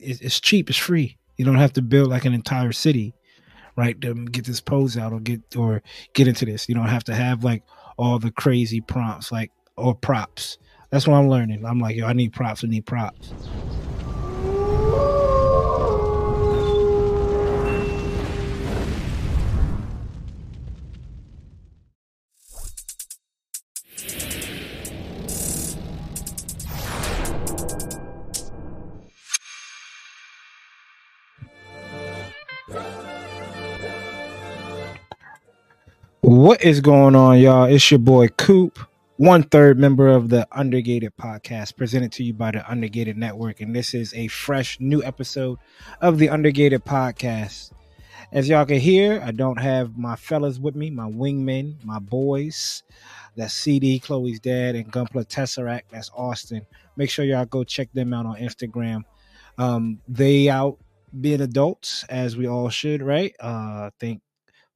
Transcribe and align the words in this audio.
it's 0.00 0.40
cheap, 0.40 0.68
it's 0.68 0.78
free. 0.78 1.16
You 1.36 1.44
don't 1.44 1.56
have 1.56 1.72
to 1.74 1.82
build 1.82 2.08
like 2.08 2.24
an 2.24 2.34
entire 2.34 2.72
city, 2.72 3.14
right? 3.76 3.98
To 4.00 4.14
get 4.26 4.44
this 4.44 4.60
pose 4.60 4.96
out 4.96 5.12
or 5.12 5.20
get 5.20 5.56
or 5.56 5.82
get 6.12 6.28
into 6.28 6.44
this. 6.44 6.68
You 6.68 6.74
don't 6.74 6.88
have 6.88 7.04
to 7.04 7.14
have 7.14 7.44
like 7.44 7.62
all 7.96 8.18
the 8.18 8.30
crazy 8.30 8.80
prompts, 8.80 9.32
like 9.32 9.52
or 9.76 9.94
props. 9.94 10.58
That's 10.90 11.06
what 11.06 11.16
I'm 11.16 11.28
learning. 11.28 11.64
I'm 11.64 11.78
like, 11.78 11.96
yo, 11.96 12.06
I 12.06 12.12
need 12.12 12.32
props. 12.32 12.64
I 12.64 12.68
need 12.68 12.84
props. 12.84 13.32
What 36.30 36.62
is 36.62 36.80
going 36.80 37.16
on, 37.16 37.40
y'all? 37.40 37.64
It's 37.64 37.90
your 37.90 37.98
boy 37.98 38.28
Coop, 38.28 38.78
one 39.16 39.42
third 39.42 39.80
member 39.80 40.06
of 40.06 40.28
the 40.28 40.46
Undergated 40.52 41.10
podcast, 41.20 41.76
presented 41.76 42.12
to 42.12 42.22
you 42.22 42.32
by 42.32 42.52
the 42.52 42.70
Undergated 42.70 43.16
Network. 43.16 43.60
And 43.60 43.74
this 43.74 43.94
is 43.94 44.14
a 44.14 44.28
fresh 44.28 44.78
new 44.78 45.02
episode 45.02 45.58
of 46.00 46.18
the 46.18 46.28
Undergated 46.28 46.84
podcast. 46.84 47.72
As 48.30 48.48
y'all 48.48 48.64
can 48.64 48.78
hear, 48.78 49.20
I 49.24 49.32
don't 49.32 49.58
have 49.58 49.98
my 49.98 50.14
fellas 50.14 50.60
with 50.60 50.76
me, 50.76 50.88
my 50.88 51.10
wingmen, 51.10 51.84
my 51.84 51.98
boys. 51.98 52.84
That's 53.34 53.52
CD, 53.52 53.98
Chloe's 53.98 54.38
dad, 54.38 54.76
and 54.76 54.92
Gunpla 54.92 55.26
Tesseract. 55.26 55.86
That's 55.90 56.12
Austen. 56.14 56.64
Make 56.94 57.10
sure 57.10 57.24
y'all 57.24 57.44
go 57.44 57.64
check 57.64 57.88
them 57.92 58.14
out 58.14 58.26
on 58.26 58.36
Instagram. 58.36 59.02
Um, 59.58 59.98
they 60.06 60.48
out 60.48 60.78
being 61.20 61.40
adults, 61.40 62.04
as 62.08 62.36
we 62.36 62.46
all 62.46 62.68
should, 62.68 63.02
right? 63.02 63.34
Uh, 63.42 63.88
I 63.88 63.90
think 63.98 64.22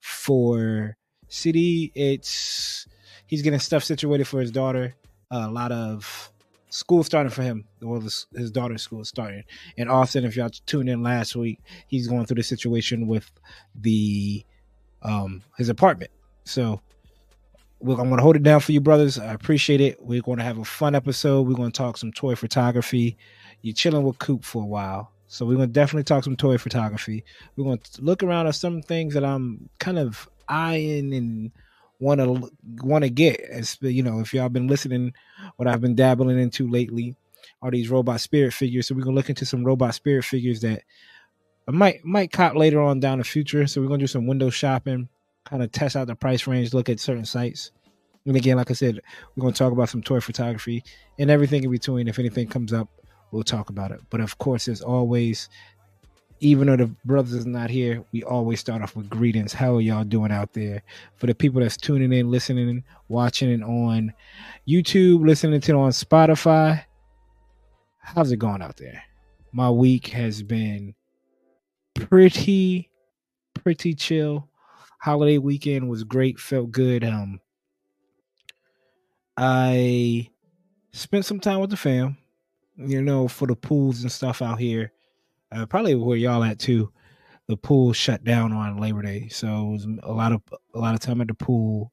for 0.00 0.96
CD, 1.34 1.90
it's 1.94 2.86
he's 3.26 3.42
getting 3.42 3.58
stuff 3.58 3.84
situated 3.84 4.26
for 4.26 4.40
his 4.40 4.50
daughter. 4.50 4.94
Uh, 5.30 5.46
a 5.48 5.50
lot 5.50 5.72
of 5.72 6.30
school 6.70 7.02
starting 7.02 7.30
for 7.30 7.42
him. 7.42 7.64
Well, 7.80 8.00
his, 8.00 8.26
his 8.34 8.50
daughter's 8.50 8.82
school 8.82 9.00
is 9.00 9.08
starting. 9.08 9.44
And 9.76 9.90
Austen, 9.90 10.24
if 10.24 10.36
y'all 10.36 10.50
tuned 10.66 10.88
in 10.88 11.02
last 11.02 11.34
week, 11.34 11.60
he's 11.88 12.08
going 12.08 12.26
through 12.26 12.36
the 12.36 12.42
situation 12.42 13.06
with 13.06 13.30
the 13.74 14.44
um 15.02 15.42
his 15.56 15.68
apartment. 15.68 16.10
So 16.44 16.80
I'm 17.80 17.96
going 17.96 18.16
to 18.16 18.22
hold 18.22 18.36
it 18.36 18.42
down 18.42 18.60
for 18.60 18.72
you, 18.72 18.80
brothers. 18.80 19.18
I 19.18 19.32
appreciate 19.32 19.80
it. 19.80 20.02
We're 20.02 20.22
going 20.22 20.38
to 20.38 20.44
have 20.44 20.58
a 20.58 20.64
fun 20.64 20.94
episode. 20.94 21.46
We're 21.46 21.54
going 21.54 21.72
to 21.72 21.76
talk 21.76 21.98
some 21.98 22.12
toy 22.12 22.34
photography. 22.34 23.18
You're 23.60 23.74
chilling 23.74 24.04
with 24.04 24.18
Coop 24.18 24.44
for 24.44 24.62
a 24.62 24.66
while. 24.66 25.10
So 25.26 25.44
we're 25.44 25.56
going 25.56 25.68
to 25.68 25.72
definitely 25.72 26.04
talk 26.04 26.24
some 26.24 26.36
toy 26.36 26.58
photography. 26.58 27.24
We're 27.56 27.64
going 27.64 27.78
to 27.78 28.02
look 28.02 28.22
around 28.22 28.46
at 28.46 28.54
some 28.54 28.80
things 28.80 29.14
that 29.14 29.24
I'm 29.24 29.68
kind 29.80 29.98
of 29.98 30.30
eyeing 30.48 31.14
and 31.14 31.52
want 32.00 32.20
to 32.20 32.50
want 32.82 33.04
to 33.04 33.10
get. 33.10 33.40
As 33.40 33.78
you 33.80 34.02
know, 34.02 34.20
if 34.20 34.34
y'all 34.34 34.48
been 34.48 34.66
listening, 34.66 35.14
what 35.56 35.68
I've 35.68 35.80
been 35.80 35.94
dabbling 35.94 36.38
into 36.38 36.68
lately 36.68 37.16
are 37.62 37.70
these 37.70 37.90
robot 37.90 38.20
spirit 38.20 38.52
figures. 38.52 38.88
So 38.88 38.94
we're 38.94 39.04
gonna 39.04 39.16
look 39.16 39.30
into 39.30 39.46
some 39.46 39.64
robot 39.64 39.94
spirit 39.94 40.24
figures 40.24 40.60
that 40.60 40.82
I 41.66 41.72
might 41.72 42.04
might 42.04 42.32
cop 42.32 42.54
later 42.54 42.80
on 42.80 43.00
down 43.00 43.18
the 43.18 43.24
future. 43.24 43.66
So 43.66 43.80
we're 43.80 43.88
gonna 43.88 43.98
do 43.98 44.06
some 44.06 44.26
window 44.26 44.50
shopping, 44.50 45.08
kind 45.44 45.62
of 45.62 45.72
test 45.72 45.96
out 45.96 46.06
the 46.06 46.14
price 46.14 46.46
range, 46.46 46.74
look 46.74 46.88
at 46.88 47.00
certain 47.00 47.24
sites. 47.24 47.72
And 48.26 48.36
again, 48.36 48.56
like 48.56 48.70
I 48.70 48.74
said, 48.74 49.00
we're 49.34 49.42
gonna 49.42 49.54
talk 49.54 49.72
about 49.72 49.88
some 49.88 50.02
toy 50.02 50.20
photography 50.20 50.82
and 51.18 51.30
everything 51.30 51.64
in 51.64 51.70
between. 51.70 52.08
If 52.08 52.18
anything 52.18 52.48
comes 52.48 52.72
up, 52.72 52.88
we'll 53.30 53.42
talk 53.42 53.70
about 53.70 53.90
it. 53.90 54.00
But 54.10 54.20
of 54.20 54.38
course, 54.38 54.68
as 54.68 54.80
always, 54.80 55.48
even 56.44 56.66
though 56.66 56.76
the 56.76 56.94
brothers 57.06 57.32
is 57.32 57.46
not 57.46 57.70
here, 57.70 58.04
we 58.12 58.22
always 58.22 58.60
start 58.60 58.82
off 58.82 58.94
with 58.94 59.08
greetings. 59.08 59.54
How 59.54 59.76
are 59.76 59.80
y'all 59.80 60.04
doing 60.04 60.30
out 60.30 60.52
there? 60.52 60.82
For 61.16 61.26
the 61.26 61.34
people 61.34 61.62
that's 61.62 61.78
tuning 61.78 62.12
in, 62.12 62.30
listening, 62.30 62.84
watching 63.08 63.50
it 63.50 63.62
on 63.62 64.12
YouTube, 64.68 65.24
listening 65.26 65.62
to 65.62 65.72
it 65.72 65.74
on 65.74 65.90
Spotify, 65.90 66.84
how's 67.98 68.30
it 68.30 68.36
going 68.36 68.60
out 68.60 68.76
there? 68.76 69.02
My 69.52 69.70
week 69.70 70.08
has 70.08 70.42
been 70.42 70.94
pretty, 71.94 72.90
pretty 73.54 73.94
chill. 73.94 74.50
Holiday 75.00 75.38
weekend 75.38 75.88
was 75.88 76.04
great, 76.04 76.38
felt 76.38 76.70
good. 76.70 77.04
Um, 77.04 77.40
I 79.38 80.28
spent 80.92 81.24
some 81.24 81.40
time 81.40 81.60
with 81.60 81.70
the 81.70 81.78
fam, 81.78 82.18
you 82.76 83.00
know, 83.00 83.28
for 83.28 83.46
the 83.46 83.56
pools 83.56 84.02
and 84.02 84.12
stuff 84.12 84.42
out 84.42 84.58
here 84.58 84.92
uh, 85.54 85.66
probably 85.66 85.94
where 85.94 86.16
y'all 86.16 86.44
at 86.44 86.58
too. 86.58 86.92
The 87.46 87.56
pool 87.56 87.92
shut 87.92 88.24
down 88.24 88.52
on 88.52 88.78
Labor 88.78 89.02
Day, 89.02 89.28
so 89.28 89.46
it 89.46 89.72
was 89.72 89.86
a 90.02 90.12
lot 90.12 90.32
of 90.32 90.42
a 90.74 90.78
lot 90.78 90.94
of 90.94 91.00
time 91.00 91.20
at 91.20 91.28
the 91.28 91.34
pool 91.34 91.92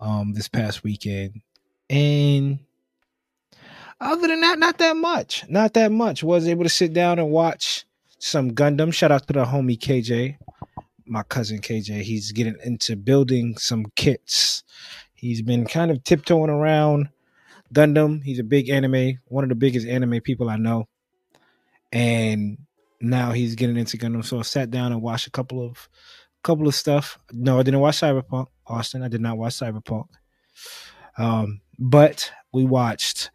um, 0.00 0.32
this 0.32 0.48
past 0.48 0.82
weekend, 0.82 1.42
and 1.90 2.58
other 4.00 4.26
than 4.26 4.40
that, 4.40 4.58
not 4.58 4.78
that 4.78 4.96
much. 4.96 5.44
Not 5.48 5.74
that 5.74 5.92
much. 5.92 6.24
Was 6.24 6.48
able 6.48 6.64
to 6.64 6.70
sit 6.70 6.94
down 6.94 7.18
and 7.18 7.30
watch 7.30 7.84
some 8.18 8.52
Gundam. 8.52 8.92
Shout 8.92 9.12
out 9.12 9.26
to 9.26 9.34
the 9.34 9.44
homie 9.44 9.78
KJ, 9.78 10.38
my 11.06 11.22
cousin 11.24 11.58
KJ. 11.60 12.00
He's 12.00 12.32
getting 12.32 12.56
into 12.64 12.96
building 12.96 13.58
some 13.58 13.84
kits. 13.96 14.64
He's 15.12 15.42
been 15.42 15.66
kind 15.66 15.90
of 15.90 16.02
tiptoeing 16.04 16.50
around 16.50 17.10
Gundam. 17.74 18.22
He's 18.24 18.38
a 18.38 18.44
big 18.44 18.70
anime, 18.70 19.18
one 19.26 19.44
of 19.44 19.50
the 19.50 19.56
biggest 19.56 19.86
anime 19.86 20.22
people 20.22 20.48
I 20.48 20.56
know 20.56 20.88
and 21.94 22.58
now 23.00 23.32
he's 23.32 23.54
getting 23.54 23.76
into 23.76 23.96
Gundam. 23.96 24.24
So 24.24 24.40
I 24.40 24.42
sat 24.42 24.70
down 24.70 24.92
and 24.92 25.00
watched 25.00 25.28
a 25.28 25.30
couple 25.30 25.64
of 25.64 25.88
couple 26.42 26.68
of 26.68 26.74
stuff. 26.74 27.18
No, 27.32 27.58
I 27.58 27.62
didn't 27.62 27.80
watch 27.80 28.00
Cyberpunk, 28.00 28.48
Austen. 28.66 29.02
I 29.02 29.08
did 29.08 29.22
not 29.22 29.38
watch 29.38 29.54
Cyberpunk. 29.54 30.08
Um, 31.16 31.60
but 31.78 32.30
we 32.52 32.64
watched 32.64 33.30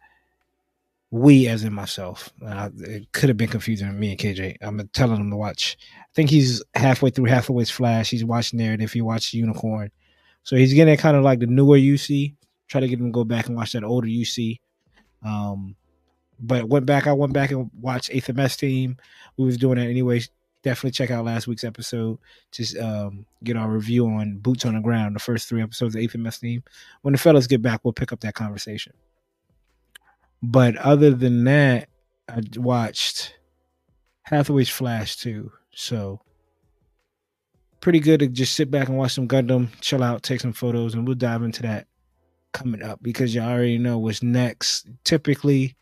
we 1.10 1.48
as 1.48 1.64
in 1.64 1.72
myself. 1.72 2.32
Uh, 2.44 2.68
it 2.78 3.10
could 3.12 3.30
have 3.30 3.38
been 3.38 3.48
confusing 3.48 3.98
me 3.98 4.10
and 4.10 4.20
KJ. 4.20 4.58
I'm 4.60 4.86
telling 4.92 5.16
him 5.16 5.30
to 5.30 5.36
watch. 5.36 5.76
I 5.98 6.12
think 6.14 6.30
he's 6.30 6.62
halfway 6.74 7.10
through 7.10 7.24
Hathaway's 7.24 7.70
Flash. 7.70 8.10
He's 8.10 8.24
watching 8.24 8.60
if 8.60 8.92
he 8.92 9.00
watched 9.00 9.34
Unicorn, 9.34 9.90
so 10.42 10.56
he's 10.56 10.74
getting 10.74 10.96
kind 10.98 11.16
of 11.16 11.24
like 11.24 11.40
the 11.40 11.46
newer 11.46 11.78
UC. 11.78 12.34
Try 12.68 12.80
to 12.80 12.88
get 12.88 13.00
him 13.00 13.06
to 13.06 13.12
go 13.12 13.24
back 13.24 13.46
and 13.46 13.56
watch 13.56 13.72
that 13.72 13.82
older 13.82 14.06
UC. 14.06 14.60
Um, 15.24 15.74
but 16.40 16.68
went 16.68 16.86
back. 16.86 17.06
I 17.06 17.12
went 17.12 17.32
back 17.32 17.50
and 17.50 17.70
watched 17.80 18.10
Eighth 18.12 18.32
MS 18.32 18.56
Team. 18.56 18.96
We 19.36 19.44
was 19.44 19.56
doing 19.56 19.78
that 19.78 19.88
anyway. 19.88 20.22
Definitely 20.62 20.92
check 20.92 21.10
out 21.10 21.24
last 21.24 21.46
week's 21.46 21.64
episode. 21.64 22.18
Just 22.52 22.76
um, 22.76 23.24
get 23.44 23.56
our 23.56 23.70
review 23.70 24.06
on 24.06 24.38
Boots 24.38 24.64
on 24.64 24.74
the 24.74 24.80
Ground, 24.80 25.16
the 25.16 25.20
first 25.20 25.48
three 25.48 25.62
episodes 25.62 25.94
of 25.94 26.00
Eighth 26.00 26.16
MS 26.16 26.38
Team. 26.38 26.62
When 27.02 27.12
the 27.12 27.18
fellas 27.18 27.46
get 27.46 27.62
back, 27.62 27.80
we'll 27.82 27.92
pick 27.92 28.12
up 28.12 28.20
that 28.20 28.34
conversation. 28.34 28.92
But 30.42 30.76
other 30.76 31.10
than 31.10 31.44
that, 31.44 31.88
I 32.28 32.42
watched 32.56 33.34
Hathaway's 34.22 34.68
Flash 34.68 35.16
too. 35.16 35.52
So 35.72 36.20
pretty 37.80 38.00
good 38.00 38.20
to 38.20 38.28
just 38.28 38.54
sit 38.54 38.70
back 38.70 38.88
and 38.88 38.96
watch 38.96 39.12
some 39.12 39.28
Gundam, 39.28 39.68
chill 39.80 40.02
out, 40.02 40.22
take 40.22 40.40
some 40.40 40.52
photos, 40.52 40.94
and 40.94 41.06
we'll 41.06 41.16
dive 41.16 41.42
into 41.42 41.62
that 41.62 41.86
coming 42.52 42.82
up 42.82 43.02
because 43.02 43.34
you 43.34 43.40
already 43.40 43.78
know 43.78 43.98
what's 43.98 44.22
next. 44.22 44.88
Typically, 45.04 45.76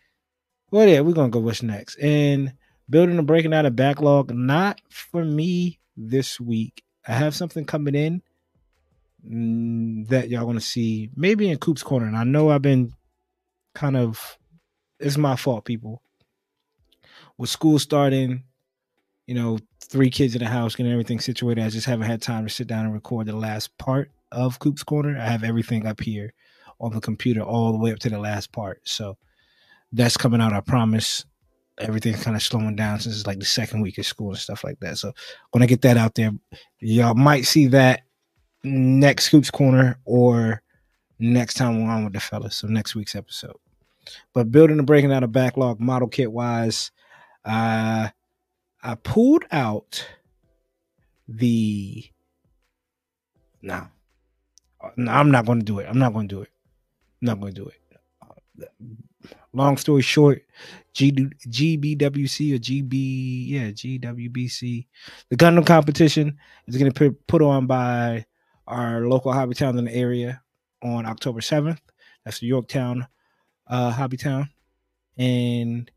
well, 0.71 0.87
yeah, 0.87 1.01
we're 1.01 1.15
gonna 1.15 1.31
go 1.31 1.41
what's 1.41 1.63
next. 1.63 1.97
And 1.97 2.55
building 2.89 3.19
and 3.19 3.27
breaking 3.27 3.55
out 3.55 3.67
a 3.67 3.71
backlog, 3.71 4.35
not 4.35 4.81
for 4.91 5.25
me 5.25 5.79
this 5.97 6.41
week. 6.41 6.83
I 7.07 7.13
have 7.13 7.35
something 7.35 7.65
coming 7.65 7.95
in 7.95 8.23
mm, 9.27 10.07
that 10.09 10.29
y'all 10.29 10.47
gonna 10.47 10.61
see 10.61 11.11
maybe 11.17 11.51
in 11.51 11.59
Coop's 11.59 11.83
Corner. 11.83 12.07
And 12.07 12.17
I 12.17 12.25
know 12.25 12.51
I've 12.51 12.63
been 12.63 12.93
kind 13.75 13.97
of 13.97 14.39
it's 15.01 15.17
my 15.17 15.37
fault, 15.37 15.65
people. 15.65 16.03
With 17.37 17.51
school 17.51 17.79
starting, 17.79 18.43
you 19.27 19.35
know, 19.35 19.59
three 19.81 20.11
kids 20.11 20.35
in 20.35 20.41
the 20.41 20.49
house, 20.49 20.75
getting 20.75 20.93
everything 20.93 21.21
situated. 21.21 21.65
I 21.65 21.71
just 21.71 21.87
haven't 21.87 22.07
had 22.07 22.21
time 22.21 22.47
to 22.47 22.53
sit 22.53 22.67
down 22.67 22.85
and 22.85 22.95
record 22.95 23.27
the 23.27 23.37
last 23.37 23.77
part 23.79 24.11
of 24.33 24.59
Coop's 24.59 24.83
Corner. 24.83 25.17
I 25.17 25.27
have 25.27 25.45
everything 25.45 25.87
up 25.87 26.01
here 26.01 26.33
on 26.81 26.93
the 26.93 27.01
computer 27.01 27.43
all 27.43 27.73
the 27.73 27.79
way 27.79 27.93
up 27.93 27.99
to 28.01 28.11
the 28.11 28.19
last 28.19 28.53
part. 28.53 28.81
So 28.85 29.17
that's 29.93 30.17
coming 30.17 30.41
out. 30.41 30.53
I 30.53 30.61
promise. 30.61 31.25
Everything's 31.79 32.25
kind 32.25 32.35
of 32.37 32.43
slowing 32.43 32.75
down 32.75 32.99
since 32.99 33.17
it's 33.17 33.27
like 33.27 33.39
the 33.39 33.45
second 33.45 33.83
week 33.83 33.99
of 33.99 34.07
school 34.07 34.31
and 34.31 34.39
stuff 34.39 34.65
like 34.65 34.81
that. 34.81 34.99
So 34.99 35.13
when 35.53 35.63
I 35.63 35.67
get 35.67 35.83
that 35.83 35.97
out 35.97 36.17
there, 36.17 36.33
y'all 36.81 37.15
might 37.15 37.47
see 37.47 37.69
that 37.69 38.03
next 38.65 39.29
Coop's 39.29 39.51
Corner 39.51 40.01
or 40.05 40.61
next 41.21 41.55
time 41.55 41.81
we're 41.81 41.91
on 41.91 42.03
with 42.03 42.15
the 42.15 42.21
fellas. 42.21 42.57
So 42.57 42.67
next 42.67 42.97
week's 42.97 43.15
episode. 43.15 43.57
But 44.33 44.51
building 44.51 44.79
and 44.79 44.87
breaking 44.89 45.13
out 45.13 45.23
a 45.23 45.29
backlog 45.29 45.79
model 45.79 46.09
kit 46.09 46.33
wise, 46.33 46.91
uh, 47.45 48.09
I 48.83 48.95
pulled 48.97 49.45
out 49.53 50.05
the. 51.29 52.11
No, 53.63 53.87
no, 54.97 55.13
I'm 55.13 55.31
not 55.31 55.47
going 55.47 55.61
to 55.61 55.65
do 55.65 55.79
it. 55.79 55.87
I'm 55.89 55.99
not 55.99 56.13
going 56.13 56.27
to 56.27 56.35
do 56.35 56.43
it. 56.43 56.51
I'm 57.23 57.27
not 57.27 57.41
going 57.41 57.55
to 57.55 57.63
do 57.63 57.69
it 57.69 57.79
long 59.53 59.77
story 59.77 60.03
short, 60.03 60.43
G, 60.95 61.13
GBWC 61.13 62.55
or 62.55 62.59
GB, 62.59 63.49
yeah, 63.49 63.71
GWBC, 63.71 64.87
the 65.31 65.37
Gundam 65.37 65.67
competition 65.67 66.37
is 66.67 66.77
going 66.77 66.91
to 66.93 67.11
be 67.11 67.17
put 67.27 67.43
on 67.43 67.67
by 67.67 68.27
our 68.67 69.07
local 69.07 69.33
hobby 69.33 69.55
town 69.55 69.79
in 69.79 69.85
the 69.85 69.95
area 69.95 70.43
on 70.83 71.07
October 71.07 71.41
7th. 71.41 71.79
That's 72.25 72.41
the 72.41 72.47
Yorktown 72.47 73.07
uh, 73.67 73.91
Hobby 73.91 74.17
Town. 74.17 74.51
And 75.17 75.91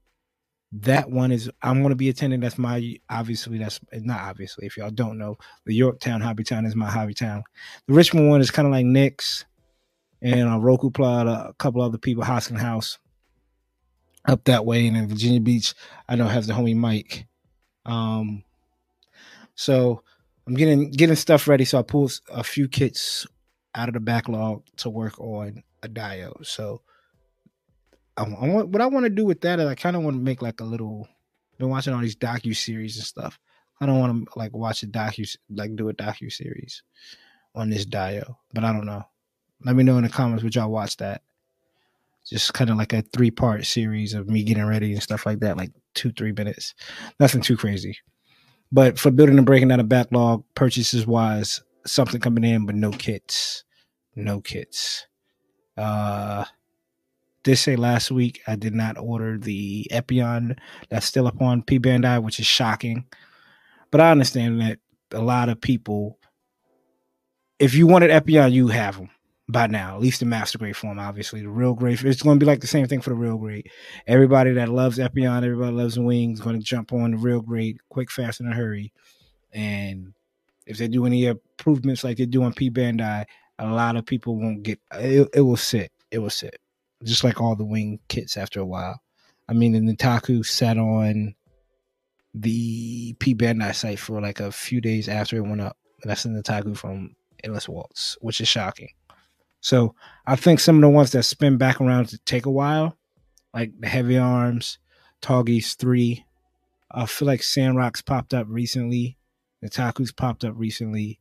that 0.72 1.10
one 1.10 1.32
is 1.32 1.50
I'm 1.62 1.80
going 1.80 1.90
to 1.90 1.96
be 1.96 2.10
attending. 2.10 2.40
That's 2.40 2.58
my 2.58 2.96
obviously 3.10 3.58
that's 3.58 3.80
not 3.94 4.22
obviously 4.22 4.66
if 4.66 4.78
y'all 4.78 4.90
don't 4.90 5.18
know 5.18 5.38
the 5.66 5.76
Yorktown 5.76 6.22
Hobby 6.22 6.44
Town 6.44 6.66
is 6.66 6.76
my 6.76 6.90
hobby 6.90 7.14
town. 7.14 7.44
The 7.88 7.94
Richmond 7.94 8.30
one 8.30 8.42
is 8.42 8.52
kind 8.52 8.66
of 8.66 8.72
like 8.72 8.86
Nick's 8.86 9.46
and 10.22 10.50
uh, 10.50 10.60
Roku 10.60 10.90
Plot, 10.90 11.28
a 11.28 11.54
couple 11.58 11.82
other 11.82 11.98
people, 11.98 12.24
Hoskin 12.24 12.56
House 12.56 13.00
up 14.26 14.44
that 14.46 14.66
way, 14.66 14.88
and 14.88 14.98
in 14.98 15.08
Virginia 15.08 15.40
Beach 15.40 15.74
I 16.08 16.16
know 16.16 16.28
has 16.28 16.48
the 16.48 16.54
homie 16.54 16.76
Mike. 16.76 17.26
Um, 17.86 18.44
so 19.56 20.04
I'm 20.48 20.54
getting 20.56 20.92
getting 20.92 21.16
stuff 21.16 21.48
ready. 21.48 21.66
So 21.66 21.80
I 21.80 21.84
pulled 21.84 22.20
a 22.30 22.44
few 22.44 22.68
kits 22.68 23.26
out 23.74 23.88
of 23.88 23.94
the 23.94 24.00
backlog 24.00 24.64
to 24.78 24.90
work 24.90 25.20
on 25.20 25.64
a 25.84 25.88
dio. 25.88 26.40
So 26.44 26.82
I, 28.18 28.24
I 28.24 28.48
want 28.48 28.70
what 28.70 28.82
I 28.82 28.88
want 28.88 29.06
to 29.06 29.10
do 29.10 29.26
with 29.26 29.42
that 29.42 29.60
is 29.60 29.68
I 29.68 29.76
kind 29.76 29.96
of 29.96 30.04
want 30.04 30.16
to 30.16 30.22
make 30.22 30.42
like 30.42 30.60
a 30.60 30.66
little. 30.66 31.08
Been 31.58 31.70
watching 31.70 31.94
all 31.94 32.02
these 32.02 32.16
docu 32.16 32.56
series 32.56 32.98
and 32.98 33.06
stuff. 33.06 33.40
I 33.80 33.86
don't 33.86 34.00
want 34.00 34.28
to 34.28 34.40
like 34.40 34.52
watch 34.52 34.82
a 34.82 34.88
docu 34.88 35.38
like 35.50 35.76
do 35.76 35.90
a 35.90 35.94
docu 35.94 36.32
series 36.32 36.82
on 37.54 37.70
this 37.70 37.86
dio, 37.86 38.40
but 38.52 38.64
I 38.64 38.74
don't 38.74 38.86
know. 38.86 39.04
Let 39.64 39.76
me 39.76 39.84
know 39.84 39.98
in 39.98 40.04
the 40.04 40.10
comments 40.10 40.44
would 40.44 40.56
y'all 40.56 40.72
watch 40.72 40.98
that. 40.98 41.22
Just 42.30 42.54
kind 42.54 42.70
of 42.70 42.78
like 42.78 42.94
a 42.94 43.02
three 43.14 43.32
part 43.32 43.66
series 43.66 44.14
of 44.14 44.28
me 44.28 44.44
getting 44.44 44.66
ready 44.66 44.94
and 44.94 45.04
stuff 45.04 45.26
like 45.26 45.40
that, 45.40 45.58
like 45.58 45.72
two 45.96 46.12
three 46.12 46.32
minutes. 46.32 46.74
Nothing 47.20 47.42
too 47.42 47.58
crazy. 47.58 47.98
But 48.72 48.98
for 48.98 49.12
building 49.12 49.38
and 49.38 49.46
breaking 49.46 49.68
down 49.68 49.80
a 49.80 49.84
backlog, 49.84 50.44
purchases 50.56 51.06
wise, 51.06 51.62
something 51.86 52.22
coming 52.22 52.44
in, 52.44 52.66
but 52.66 52.76
no 52.76 52.92
kits. 52.92 53.64
No 54.16 54.40
kits. 54.40 55.08
Uh 55.78 56.46
did 57.44 57.56
say 57.58 57.76
last 57.76 58.12
week 58.12 58.40
I 58.48 58.56
did 58.56 58.76
not 58.76 59.00
order 59.00 59.38
the 59.38 59.88
Epyon 59.92 60.58
that's 60.90 61.08
still 61.08 61.28
up 61.28 61.42
on 61.42 61.64
P 61.64 61.80
Bandai, 61.80 62.22
which 62.22 62.40
is 62.40 62.46
shocking. 62.46 63.06
But 63.90 64.00
I 64.00 64.12
understand 64.12 64.62
that 64.62 64.80
a 65.12 65.22
lot 65.22 65.50
of 65.50 65.60
people, 65.60 66.20
if 67.60 67.74
you 67.74 67.88
wanted 67.88 68.12
Epyon, 68.12 68.52
you 68.52 68.68
have 68.68 68.98
them 68.98 69.10
by 69.52 69.68
now, 69.68 69.96
at 69.96 70.02
least 70.02 70.22
the 70.22 70.26
master 70.26 70.58
grade 70.58 70.78
form, 70.78 71.00
obviously. 71.00 71.42
The 71.42 71.50
real 71.50 71.74
grade, 71.74 72.04
it's 72.04 72.22
going 72.22 72.40
to 72.40 72.44
be 72.44 72.50
like 72.50 72.62
the 72.62 72.68
same 72.68 72.88
thing 72.88 73.02
for 73.02 73.10
the 73.10 73.16
real 73.16 73.38
grade. 73.38 73.70
Everybody 74.08 74.54
that 74.54 74.70
loves 74.70 74.98
Epyon, 74.98 75.44
everybody 75.44 75.76
loves 75.76 76.00
Wings, 76.00 76.40
going 76.40 76.58
to 76.58 76.66
jump 76.66 76.94
on 76.94 77.12
the 77.12 77.18
real 77.18 77.42
grade 77.42 77.78
quick, 77.90 78.10
fast, 78.10 78.40
in 78.40 78.48
a 78.48 78.56
hurry. 78.56 78.94
And 79.52 80.14
if 80.66 80.78
they 80.78 80.88
do 80.88 81.06
any 81.06 81.26
improvements 81.26 82.04
like 82.04 82.18
they 82.18 82.26
do 82.26 82.44
on 82.44 82.54
P 82.54 82.72
Bandai, 82.72 83.26
a 83.60 83.68
lot 83.68 83.98
of 83.98 84.06
people 84.06 84.38
won't 84.38 84.64
get 84.64 84.80
it, 84.94 85.30
it 85.34 85.42
will 85.42 85.58
sit. 85.58 85.92
It 86.10 86.20
will 86.20 86.30
sit. 86.30 86.58
Just 87.04 87.24
like 87.24 87.42
all 87.42 87.56
the 87.56 87.66
wing 87.66 88.00
kits 88.08 88.38
after 88.38 88.60
a 88.60 88.66
while. 88.66 89.02
I 89.50 89.54
mean, 89.54 89.74
the 89.74 89.80
Nitaku 89.80 90.46
sat 90.46 90.78
on 90.78 91.36
the 92.34 93.14
P 93.20 93.36
Bandai 93.36 93.76
site 93.76 94.00
for 94.00 94.22
like 94.22 94.40
a 94.40 94.52
few 94.52 94.80
days 94.80 95.10
after 95.10 95.36
it 95.36 95.42
went 95.42 95.62
up. 95.62 95.78
And 96.02 96.10
that's 96.10 96.24
the 96.24 96.30
Nitaku 96.30 96.78
from 96.78 97.16
Endless 97.44 97.68
Waltz, 97.68 98.18
which 98.22 98.40
is 98.40 98.48
shocking. 98.48 98.90
So 99.62 99.94
I 100.26 100.36
think 100.36 100.60
some 100.60 100.76
of 100.76 100.82
the 100.82 100.90
ones 100.90 101.12
that 101.12 101.24
spin 101.24 101.58
back 101.58 101.80
around 101.80 102.10
to 102.10 102.18
take 102.20 102.48
a 102.48 102.52
while, 102.52 102.98
like 103.54 103.72
the 103.80 103.88
Heavy 103.88 104.18
Arms, 104.18 104.80
Tallgeese 105.22 105.78
3, 105.78 106.26
I 106.92 107.06
feel 107.06 107.28
like 107.28 107.44
Sandrock's 107.44 108.02
popped 108.02 108.34
up 108.34 108.48
recently. 108.50 109.18
The 109.62 109.70
Taku's 109.70 110.12
popped 110.12 110.44
up 110.44 110.56
recently. 110.58 111.20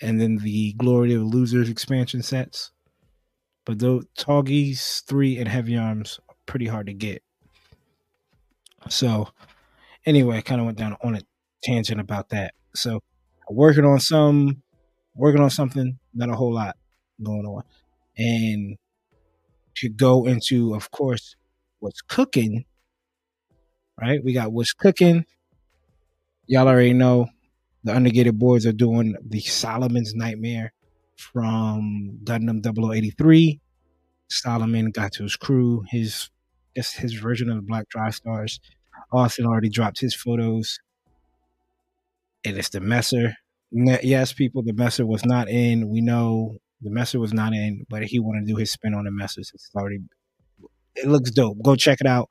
And 0.00 0.20
then 0.20 0.38
the 0.38 0.72
Glory 0.74 1.14
of 1.14 1.22
Losers 1.22 1.68
expansion 1.68 2.22
sets. 2.22 2.72
But 3.66 3.78
the 3.78 4.02
Tallgeese 4.18 5.04
3 5.04 5.38
and 5.38 5.48
Heavy 5.48 5.76
Arms 5.76 6.18
are 6.28 6.34
pretty 6.46 6.66
hard 6.66 6.86
to 6.86 6.94
get. 6.94 7.22
So 8.88 9.28
anyway, 10.06 10.38
I 10.38 10.40
kind 10.40 10.60
of 10.60 10.66
went 10.66 10.78
down 10.78 10.96
on 11.02 11.14
a 11.14 11.20
tangent 11.62 12.00
about 12.00 12.30
that. 12.30 12.54
So 12.74 13.02
working 13.50 13.84
on 13.84 14.00
some 14.00 14.62
working 15.14 15.42
on 15.42 15.50
something, 15.50 15.98
not 16.14 16.30
a 16.30 16.36
whole 16.36 16.52
lot 16.52 16.76
going 17.22 17.46
on. 17.46 17.62
And 18.18 18.76
to 19.76 19.88
go 19.88 20.26
into, 20.26 20.74
of 20.74 20.90
course, 20.90 21.36
what's 21.80 22.00
cooking, 22.00 22.64
right? 24.00 24.22
We 24.24 24.32
got 24.32 24.52
what's 24.52 24.72
cooking. 24.72 25.26
Y'all 26.46 26.68
already 26.68 26.92
know 26.92 27.28
the 27.84 27.94
Undergated 27.94 28.38
boards 28.38 28.66
are 28.66 28.72
doing 28.72 29.16
the 29.24 29.40
Solomon's 29.40 30.14
Nightmare 30.14 30.72
from 31.16 32.18
Gundam 32.24 32.62
0083. 32.64 33.60
Solomon 34.28 34.90
got 34.90 35.12
to 35.12 35.22
his 35.22 35.36
crew, 35.36 35.84
his 35.88 36.30
his 36.74 37.14
version 37.14 37.48
of 37.48 37.56
the 37.56 37.62
Black 37.62 37.88
Drive 37.88 38.14
Stars. 38.14 38.60
Austen 39.12 39.46
already 39.46 39.68
dropped 39.68 40.00
his 40.00 40.14
photos. 40.14 40.78
And 42.44 42.56
it's 42.58 42.68
the 42.68 42.80
Messer. 42.80 43.34
Yes, 43.70 44.32
people, 44.32 44.62
the 44.62 44.72
Messer 44.72 45.06
was 45.06 45.24
not 45.24 45.48
in. 45.48 45.88
We 45.88 46.00
know 46.00 46.58
the 46.82 46.90
Messer 46.90 47.18
was 47.18 47.32
not 47.32 47.52
in, 47.52 47.86
but 47.88 48.04
he 48.04 48.18
wanted 48.20 48.46
to 48.46 48.52
do 48.52 48.56
his 48.56 48.70
spin 48.70 48.94
on 48.94 49.04
the 49.04 49.10
Messer. 49.10 49.40
It's 49.40 49.70
already 49.74 50.00
it 50.94 51.06
looks 51.08 51.30
dope. 51.30 51.58
Go 51.62 51.76
check 51.76 51.98
it 52.00 52.06
out. 52.06 52.28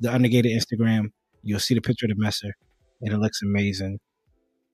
The 0.00 0.12
Undergated 0.12 0.52
Instagram. 0.52 1.06
You'll 1.42 1.60
see 1.60 1.74
the 1.74 1.80
picture 1.80 2.06
of 2.06 2.10
the 2.10 2.22
Messer, 2.22 2.54
and 3.02 3.12
it 3.12 3.18
looks 3.18 3.42
amazing. 3.42 3.98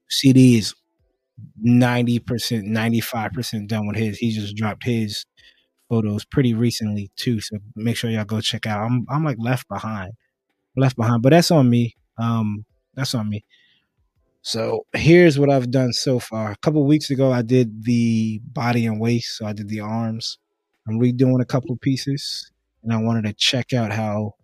CD 0.09 0.59
is 0.59 0.75
ninety 1.61 2.19
percent, 2.19 2.67
ninety 2.67 3.01
five 3.01 3.33
percent 3.33 3.69
done 3.69 3.87
with 3.87 3.97
his. 3.97 4.19
He 4.19 4.33
just 4.33 4.57
dropped 4.57 4.85
his 4.85 5.27
photos 5.89 6.25
pretty 6.25 6.55
recently 6.55 7.11
too. 7.17 7.41
So 7.41 7.59
make 7.77 7.97
sure 7.97 8.11
y'all 8.11 8.25
go 8.25 8.41
check 8.41 8.67
out. 8.67 8.83
I'm 8.85 9.07
I'm 9.11 9.25
like 9.25 9.39
left 9.39 9.69
behind, 9.69 10.13
left 10.77 10.97
behind, 10.97 11.23
but 11.23 11.31
that's 11.31 11.51
on 11.51 11.71
me. 11.71 11.97
Um, 12.19 12.65
that's 12.95 13.15
on 13.15 13.29
me. 13.29 13.45
So 14.43 14.87
here's 14.93 15.39
what 15.39 15.51
I've 15.51 15.71
done 15.71 15.93
so 15.93 16.19
far. 16.19 16.51
A 16.51 16.57
couple 16.57 16.85
weeks 16.85 17.11
ago, 17.11 17.33
I 17.33 17.43
did 17.43 17.85
the 17.85 18.41
body 18.45 18.87
and 18.87 19.01
waist. 19.01 19.37
So 19.37 19.47
I 19.47 19.53
did 19.53 19.69
the 19.69 19.81
arms. 19.81 20.39
I'm 20.89 20.99
redoing 20.99 21.41
a 21.41 21.47
couple 21.47 21.77
pieces, 21.77 22.51
and 22.83 22.93
I 22.93 22.97
wanted 22.97 23.23
to 23.25 23.33
check 23.35 23.73
out 23.73 23.93
how 23.93 24.35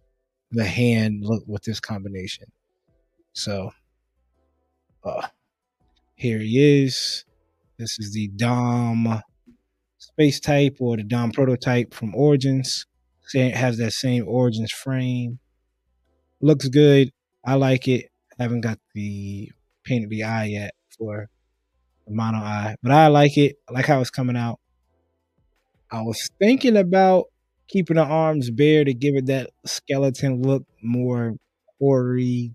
the 0.52 0.64
hand 0.64 1.24
looked 1.24 1.48
with 1.48 1.64
this 1.64 1.80
combination. 1.80 2.46
So, 3.32 3.72
uh, 5.04 5.26
here 6.14 6.38
he 6.38 6.84
is. 6.84 7.24
This 7.76 7.98
is 7.98 8.12
the 8.12 8.28
Dom 8.28 9.20
space 9.98 10.38
type 10.38 10.76
or 10.78 10.96
the 10.96 11.02
Dom 11.02 11.32
prototype 11.32 11.92
from 11.92 12.14
Origins. 12.14 12.86
It 13.34 13.54
has 13.54 13.78
that 13.78 13.92
same 13.92 14.24
Origins 14.28 14.70
frame. 14.70 15.40
Looks 16.40 16.68
good. 16.68 17.10
I 17.44 17.54
like 17.54 17.88
it. 17.88 18.06
I 18.38 18.44
haven't 18.44 18.60
got 18.60 18.78
the 18.94 19.50
painted 19.88 20.10
the 20.10 20.22
eye 20.24 20.44
yet 20.46 20.74
for 20.96 21.28
the 22.06 22.14
mono 22.14 22.38
eye, 22.38 22.76
but 22.82 22.92
I 22.92 23.08
like 23.08 23.36
it. 23.36 23.56
I 23.68 23.72
like 23.72 23.86
how 23.86 24.00
it's 24.00 24.10
coming 24.10 24.36
out. 24.36 24.60
I 25.90 26.02
was 26.02 26.28
thinking 26.38 26.76
about 26.76 27.26
keeping 27.68 27.96
the 27.96 28.02
arms 28.02 28.50
bare 28.50 28.84
to 28.84 28.94
give 28.94 29.14
it 29.14 29.26
that 29.26 29.50
skeleton 29.64 30.42
look, 30.42 30.64
more 30.82 31.34
hoary 31.78 32.54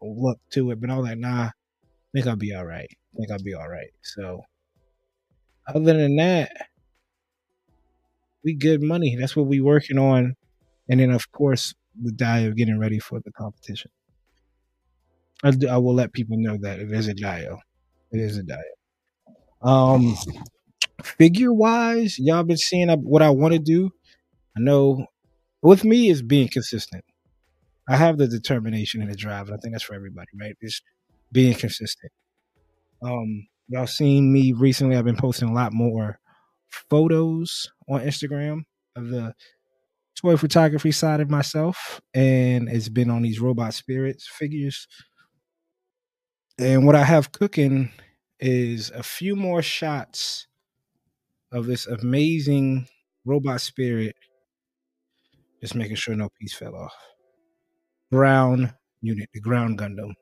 look 0.00 0.38
to 0.52 0.70
it. 0.70 0.80
But 0.80 0.90
I 0.90 0.96
was 0.96 1.06
like, 1.08 1.18
nah, 1.18 1.44
I 1.44 1.50
think 2.12 2.26
I'll 2.26 2.36
be 2.36 2.54
all 2.54 2.64
right. 2.64 2.88
I 2.90 3.16
think 3.16 3.30
I'll 3.30 3.42
be 3.42 3.54
all 3.54 3.68
right. 3.68 3.90
So, 4.02 4.42
other 5.68 5.94
than 5.94 6.16
that, 6.16 6.50
we 8.44 8.54
good 8.54 8.82
money. 8.82 9.16
That's 9.18 9.36
what 9.36 9.46
we 9.46 9.60
working 9.60 9.98
on. 9.98 10.36
And 10.88 11.00
then, 11.00 11.10
of 11.10 11.30
course, 11.32 11.74
the 12.00 12.12
die 12.12 12.40
of 12.40 12.56
getting 12.56 12.78
ready 12.78 12.98
for 12.98 13.20
the 13.20 13.32
competition. 13.32 13.90
I, 15.42 15.50
do, 15.50 15.68
I 15.68 15.76
will 15.78 15.94
let 15.94 16.12
people 16.12 16.36
know 16.38 16.56
that 16.62 16.78
it 16.80 16.90
is 16.90 17.08
a 17.08 17.14
dio. 17.14 17.58
It 18.12 18.20
is 18.20 18.38
a 18.38 18.42
dio. 18.42 18.58
Um, 19.62 20.16
figure 21.02 21.52
wise, 21.52 22.18
y'all 22.18 22.44
been 22.44 22.56
seeing 22.56 22.88
what 23.02 23.22
I 23.22 23.30
want 23.30 23.54
to 23.54 23.58
do. 23.58 23.90
I 24.56 24.60
know 24.60 25.06
with 25.62 25.84
me 25.84 26.10
is 26.10 26.22
being 26.22 26.48
consistent. 26.48 27.04
I 27.88 27.96
have 27.96 28.16
the 28.16 28.28
determination 28.28 29.02
and 29.02 29.10
the 29.10 29.16
drive, 29.16 29.48
and 29.48 29.54
I 29.54 29.58
think 29.58 29.74
that's 29.74 29.84
for 29.84 29.94
everybody, 29.94 30.28
right? 30.40 30.56
Just 30.62 30.82
being 31.32 31.54
consistent. 31.54 32.12
Um, 33.02 33.46
y'all 33.68 33.86
seen 33.86 34.32
me 34.32 34.52
recently. 34.52 34.96
I've 34.96 35.04
been 35.04 35.16
posting 35.16 35.48
a 35.48 35.54
lot 35.54 35.72
more 35.72 36.18
photos 36.70 37.70
on 37.88 38.00
Instagram 38.00 38.62
of 38.96 39.08
the 39.08 39.34
toy 40.20 40.36
photography 40.36 40.92
side 40.92 41.20
of 41.20 41.30
myself, 41.30 42.00
and 42.14 42.68
it's 42.68 42.88
been 42.88 43.10
on 43.10 43.22
these 43.22 43.40
robot 43.40 43.74
spirits 43.74 44.26
figures 44.26 44.86
and 46.58 46.86
what 46.86 46.94
I 46.96 47.04
have 47.04 47.32
cooking 47.32 47.90
is 48.38 48.90
a 48.90 49.02
few 49.02 49.36
more 49.36 49.62
shots 49.62 50.46
of 51.52 51.66
this 51.66 51.86
amazing 51.86 52.88
robot 53.24 53.60
spirit 53.60 54.16
Just 55.60 55.74
making 55.74 55.96
sure 55.96 56.14
no 56.14 56.28
piece 56.40 56.54
fell 56.54 56.76
off. 56.76 56.94
Brown 58.10 58.72
unit, 59.02 59.28
the 59.34 59.40
ground 59.40 59.78
Gundam 59.78 60.14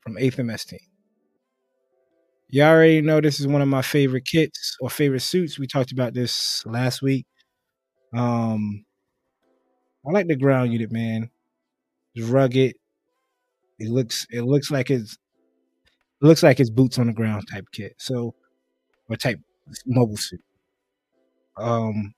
from 0.00 0.18
8th 0.18 0.38
MS 0.38 0.64
team. 0.64 0.80
You 2.48 2.62
already 2.64 3.00
know 3.00 3.20
this 3.20 3.40
is 3.40 3.46
one 3.46 3.62
of 3.62 3.68
my 3.68 3.82
favorite 3.82 4.26
kits 4.26 4.76
or 4.80 4.90
favorite 4.90 5.20
suits. 5.20 5.58
We 5.58 5.66
talked 5.66 5.92
about 5.92 6.12
this 6.14 6.64
last 6.66 7.00
week. 7.00 7.26
Um, 8.14 8.84
I 10.06 10.10
like 10.12 10.26
the 10.28 10.36
ground 10.36 10.72
unit, 10.72 10.92
man. 10.92 11.30
It's 12.14 12.26
rugged. 12.28 12.76
It 13.78 13.90
looks 13.90 14.26
it 14.30 14.42
looks 14.42 14.70
like 14.70 14.90
it's 14.90 15.14
it 15.14 15.20
looks 16.22 16.42
like 16.42 16.60
it's 16.60 16.70
boots 16.70 16.98
on 16.98 17.08
the 17.08 17.12
ground 17.12 17.44
type 17.50 17.66
kit. 17.72 17.94
So 17.98 18.34
or 19.08 19.16
type 19.16 19.40
mobile 19.86 20.16
suit. 20.16 20.42
Um 21.56 22.14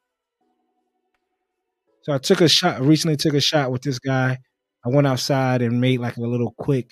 so 2.03 2.13
I 2.13 2.19
took 2.19 2.41
a 2.41 2.49
shot 2.49 2.81
recently 2.81 3.17
took 3.17 3.35
a 3.35 3.41
shot 3.41 3.71
with 3.73 3.83
this 3.83 3.99
guy. 3.99 4.39
I 4.85 4.89
went 4.91 5.07
outside 5.07 5.63
and 5.63 5.81
made 5.81 6.01
like 6.01 6.17
a 6.17 6.21
little 6.21 6.53
quick 6.59 6.91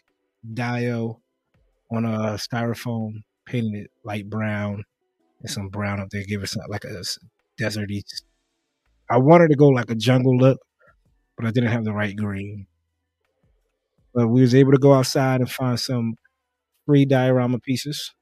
dio 0.54 1.20
on 1.94 2.04
a 2.06 2.38
styrofoam, 2.38 3.22
painted 3.44 3.84
it 3.84 3.90
light 4.04 4.28
brown 4.30 4.82
and 5.40 5.50
some 5.50 5.68
brown 5.68 6.00
up 6.00 6.08
there, 6.10 6.24
give 6.24 6.42
it 6.42 6.48
some 6.48 6.62
like 6.68 6.84
a 6.84 7.02
deserty. 7.60 8.02
I 9.10 9.18
wanted 9.18 9.48
to 9.48 9.56
go 9.56 9.68
like 9.68 9.90
a 9.90 9.94
jungle 9.94 10.36
look, 10.36 10.58
but 11.36 11.46
I 11.46 11.50
didn't 11.50 11.70
have 11.70 11.84
the 11.84 11.92
right 11.92 12.16
green. 12.16 12.66
But 14.14 14.28
we 14.28 14.40
was 14.40 14.54
able 14.54 14.72
to 14.72 14.78
go 14.78 14.94
outside 14.94 15.40
and 15.40 15.50
find 15.50 15.78
some 15.78 16.14
free 16.86 17.04
diorama 17.04 17.58
pieces. 17.58 18.12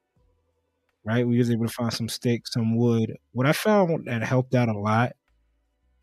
Right, 1.03 1.27
we 1.27 1.37
was 1.39 1.49
able 1.49 1.65
to 1.65 1.73
find 1.73 1.91
some 1.91 2.09
sticks, 2.09 2.53
some 2.53 2.77
wood. 2.77 3.17
What 3.31 3.47
I 3.47 3.53
found 3.53 4.05
that 4.05 4.21
helped 4.23 4.53
out 4.53 4.69
a 4.69 4.77
lot 4.77 5.13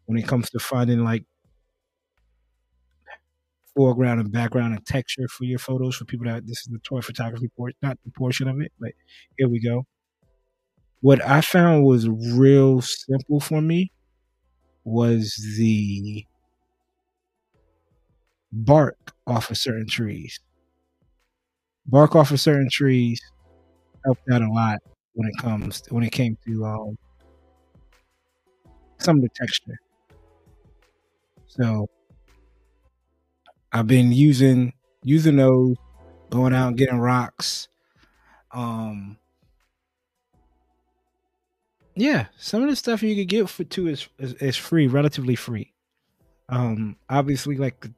when 0.06 0.18
it 0.18 0.26
comes 0.28 0.50
to 0.50 0.58
finding 0.58 1.04
like 1.04 1.24
foreground 3.74 4.20
and 4.20 4.32
background 4.32 4.74
and 4.74 4.84
texture 4.86 5.28
for 5.28 5.44
your 5.44 5.58
photos 5.58 5.96
for 5.96 6.04
people 6.04 6.26
that 6.26 6.46
this 6.46 6.58
is 6.58 6.68
the 6.70 6.78
toy 6.80 7.00
photography 7.00 7.48
port, 7.56 7.74
not 7.82 7.98
the 8.04 8.10
portion 8.10 8.48
of 8.48 8.60
it, 8.60 8.72
but 8.80 8.90
here 9.36 9.48
we 9.48 9.60
go. 9.60 9.84
What 11.00 11.24
I 11.24 11.40
found 11.40 11.84
was 11.84 12.08
real 12.08 12.80
simple 12.80 13.40
for 13.40 13.60
me 13.60 13.92
was 14.84 15.34
the 15.58 16.24
bark 18.52 19.12
off 19.26 19.50
of 19.50 19.56
certain 19.58 19.86
trees. 19.88 20.40
Bark 21.88 22.14
off 22.14 22.30
of 22.30 22.40
certain 22.40 22.68
trees 22.70 23.20
helped 24.04 24.22
out 24.30 24.42
a 24.42 24.50
lot 24.50 24.78
when 25.14 25.28
it 25.28 25.34
comes 25.38 25.80
to, 25.82 25.94
when 25.94 26.04
it 26.04 26.12
came 26.12 26.36
to 26.46 26.64
um, 26.64 26.98
some 28.98 29.16
of 29.16 29.22
the 29.22 29.30
texture. 29.34 29.78
So 31.46 31.88
I've 33.72 33.86
been 33.86 34.12
using 34.12 34.72
using 35.02 35.36
those, 35.36 35.76
going 36.30 36.54
out 36.54 36.68
and 36.68 36.76
getting 36.76 36.98
rocks. 36.98 37.68
Um, 38.52 39.18
yeah, 41.94 42.26
some 42.38 42.62
of 42.62 42.68
the 42.68 42.76
stuff 42.76 43.02
you 43.02 43.16
could 43.16 43.28
get 43.28 43.48
for 43.48 43.64
two 43.64 43.88
is, 43.88 44.08
is, 44.18 44.34
is 44.34 44.56
free, 44.56 44.86
relatively 44.86 45.34
free. 45.34 45.72
Um, 46.48 46.96
obviously, 47.08 47.56
like 47.56 47.80
the 47.80 47.92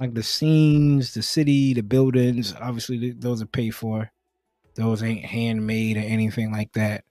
like 0.00 0.14
the 0.14 0.22
scenes, 0.22 1.12
the 1.12 1.22
city, 1.22 1.74
the 1.74 1.82
buildings. 1.82 2.54
Obviously, 2.58 3.12
those 3.12 3.42
are 3.42 3.46
paid 3.46 3.72
for. 3.72 4.10
Those 4.74 5.02
ain't 5.02 5.24
handmade 5.24 5.98
or 5.98 6.00
anything 6.00 6.50
like 6.50 6.72
that. 6.72 7.04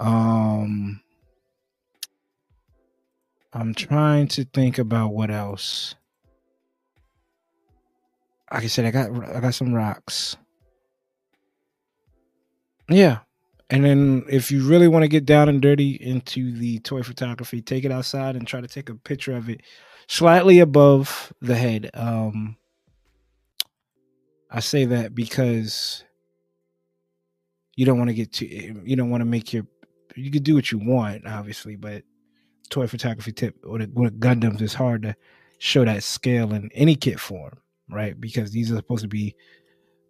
Um, 0.00 1.00
I'm 3.52 3.74
trying 3.74 4.28
to 4.28 4.44
think 4.44 4.78
about 4.78 5.12
what 5.12 5.30
else. 5.30 5.94
Like 8.52 8.64
I 8.64 8.66
said, 8.66 8.86
I 8.86 8.90
got 8.90 9.36
I 9.36 9.40
got 9.40 9.54
some 9.54 9.72
rocks. 9.72 10.36
Yeah. 12.88 13.18
And 13.70 13.84
then 13.84 14.24
if 14.30 14.50
you 14.50 14.66
really 14.66 14.88
want 14.88 15.02
to 15.02 15.08
get 15.08 15.26
down 15.26 15.50
and 15.50 15.60
dirty 15.60 15.90
into 15.90 16.52
the 16.52 16.78
toy 16.78 17.02
photography, 17.02 17.60
take 17.60 17.84
it 17.84 17.92
outside 17.92 18.34
and 18.34 18.46
try 18.46 18.62
to 18.62 18.68
take 18.68 18.88
a 18.88 18.94
picture 18.94 19.36
of 19.36 19.50
it 19.50 19.60
slightly 20.08 20.58
above 20.58 21.32
the 21.40 21.54
head. 21.54 21.90
Um, 21.94 22.56
I 24.50 24.60
say 24.60 24.86
that 24.86 25.14
because 25.14 26.02
you 27.76 27.86
don't 27.86 27.98
want 27.98 28.08
to 28.08 28.14
get 28.14 28.32
too, 28.32 28.46
you 28.84 28.96
don't 28.96 29.10
want 29.10 29.20
to 29.20 29.26
make 29.26 29.52
your, 29.52 29.64
you 30.16 30.32
can 30.32 30.42
do 30.42 30.54
what 30.54 30.72
you 30.72 30.78
want, 30.78 31.26
obviously, 31.26 31.76
but 31.76 32.02
toy 32.70 32.86
photography 32.86 33.32
tip 33.32 33.54
or 33.64 33.78
the, 33.78 33.90
with 33.94 34.18
Gundams, 34.18 34.60
it's 34.60 34.74
hard 34.74 35.02
to 35.02 35.14
show 35.58 35.84
that 35.84 36.02
scale 36.02 36.54
in 36.54 36.70
any 36.74 36.96
kit 36.96 37.20
form, 37.20 37.58
right? 37.90 38.18
Because 38.18 38.50
these 38.50 38.72
are 38.72 38.76
supposed 38.76 39.02
to 39.02 39.08
be 39.08 39.36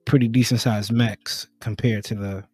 pretty 0.04 0.28
decent 0.28 0.60
sized 0.60 0.92
mechs 0.92 1.48
compared 1.60 2.04
to 2.04 2.14
the 2.14 2.44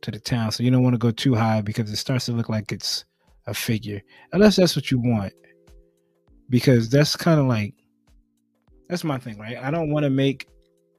to 0.00 0.10
the 0.10 0.18
town. 0.18 0.50
So 0.50 0.64
you 0.64 0.70
don't 0.70 0.82
want 0.82 0.94
to 0.94 0.98
go 0.98 1.12
too 1.12 1.34
high 1.34 1.60
because 1.60 1.92
it 1.92 1.96
starts 1.96 2.24
to 2.26 2.32
look 2.32 2.48
like 2.48 2.72
it's 2.72 3.04
a 3.46 3.54
figure. 3.54 4.02
Unless 4.32 4.56
that's 4.56 4.74
what 4.74 4.90
you 4.90 4.98
want 4.98 5.32
because 6.52 6.90
that's 6.90 7.16
kind 7.16 7.40
of 7.40 7.46
like 7.46 7.74
that's 8.88 9.04
my 9.04 9.16
thing, 9.16 9.38
right? 9.38 9.56
I 9.56 9.70
don't 9.70 9.90
want 9.90 10.04
to 10.04 10.10
make. 10.10 10.46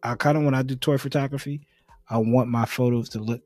I 0.02 0.16
kind 0.16 0.36
of 0.36 0.44
when 0.44 0.56
I 0.56 0.64
do 0.64 0.76
toy 0.76 0.98
photography, 0.98 1.62
I 2.10 2.18
want 2.18 2.50
my 2.50 2.66
photos 2.66 3.08
to 3.10 3.20
look 3.20 3.42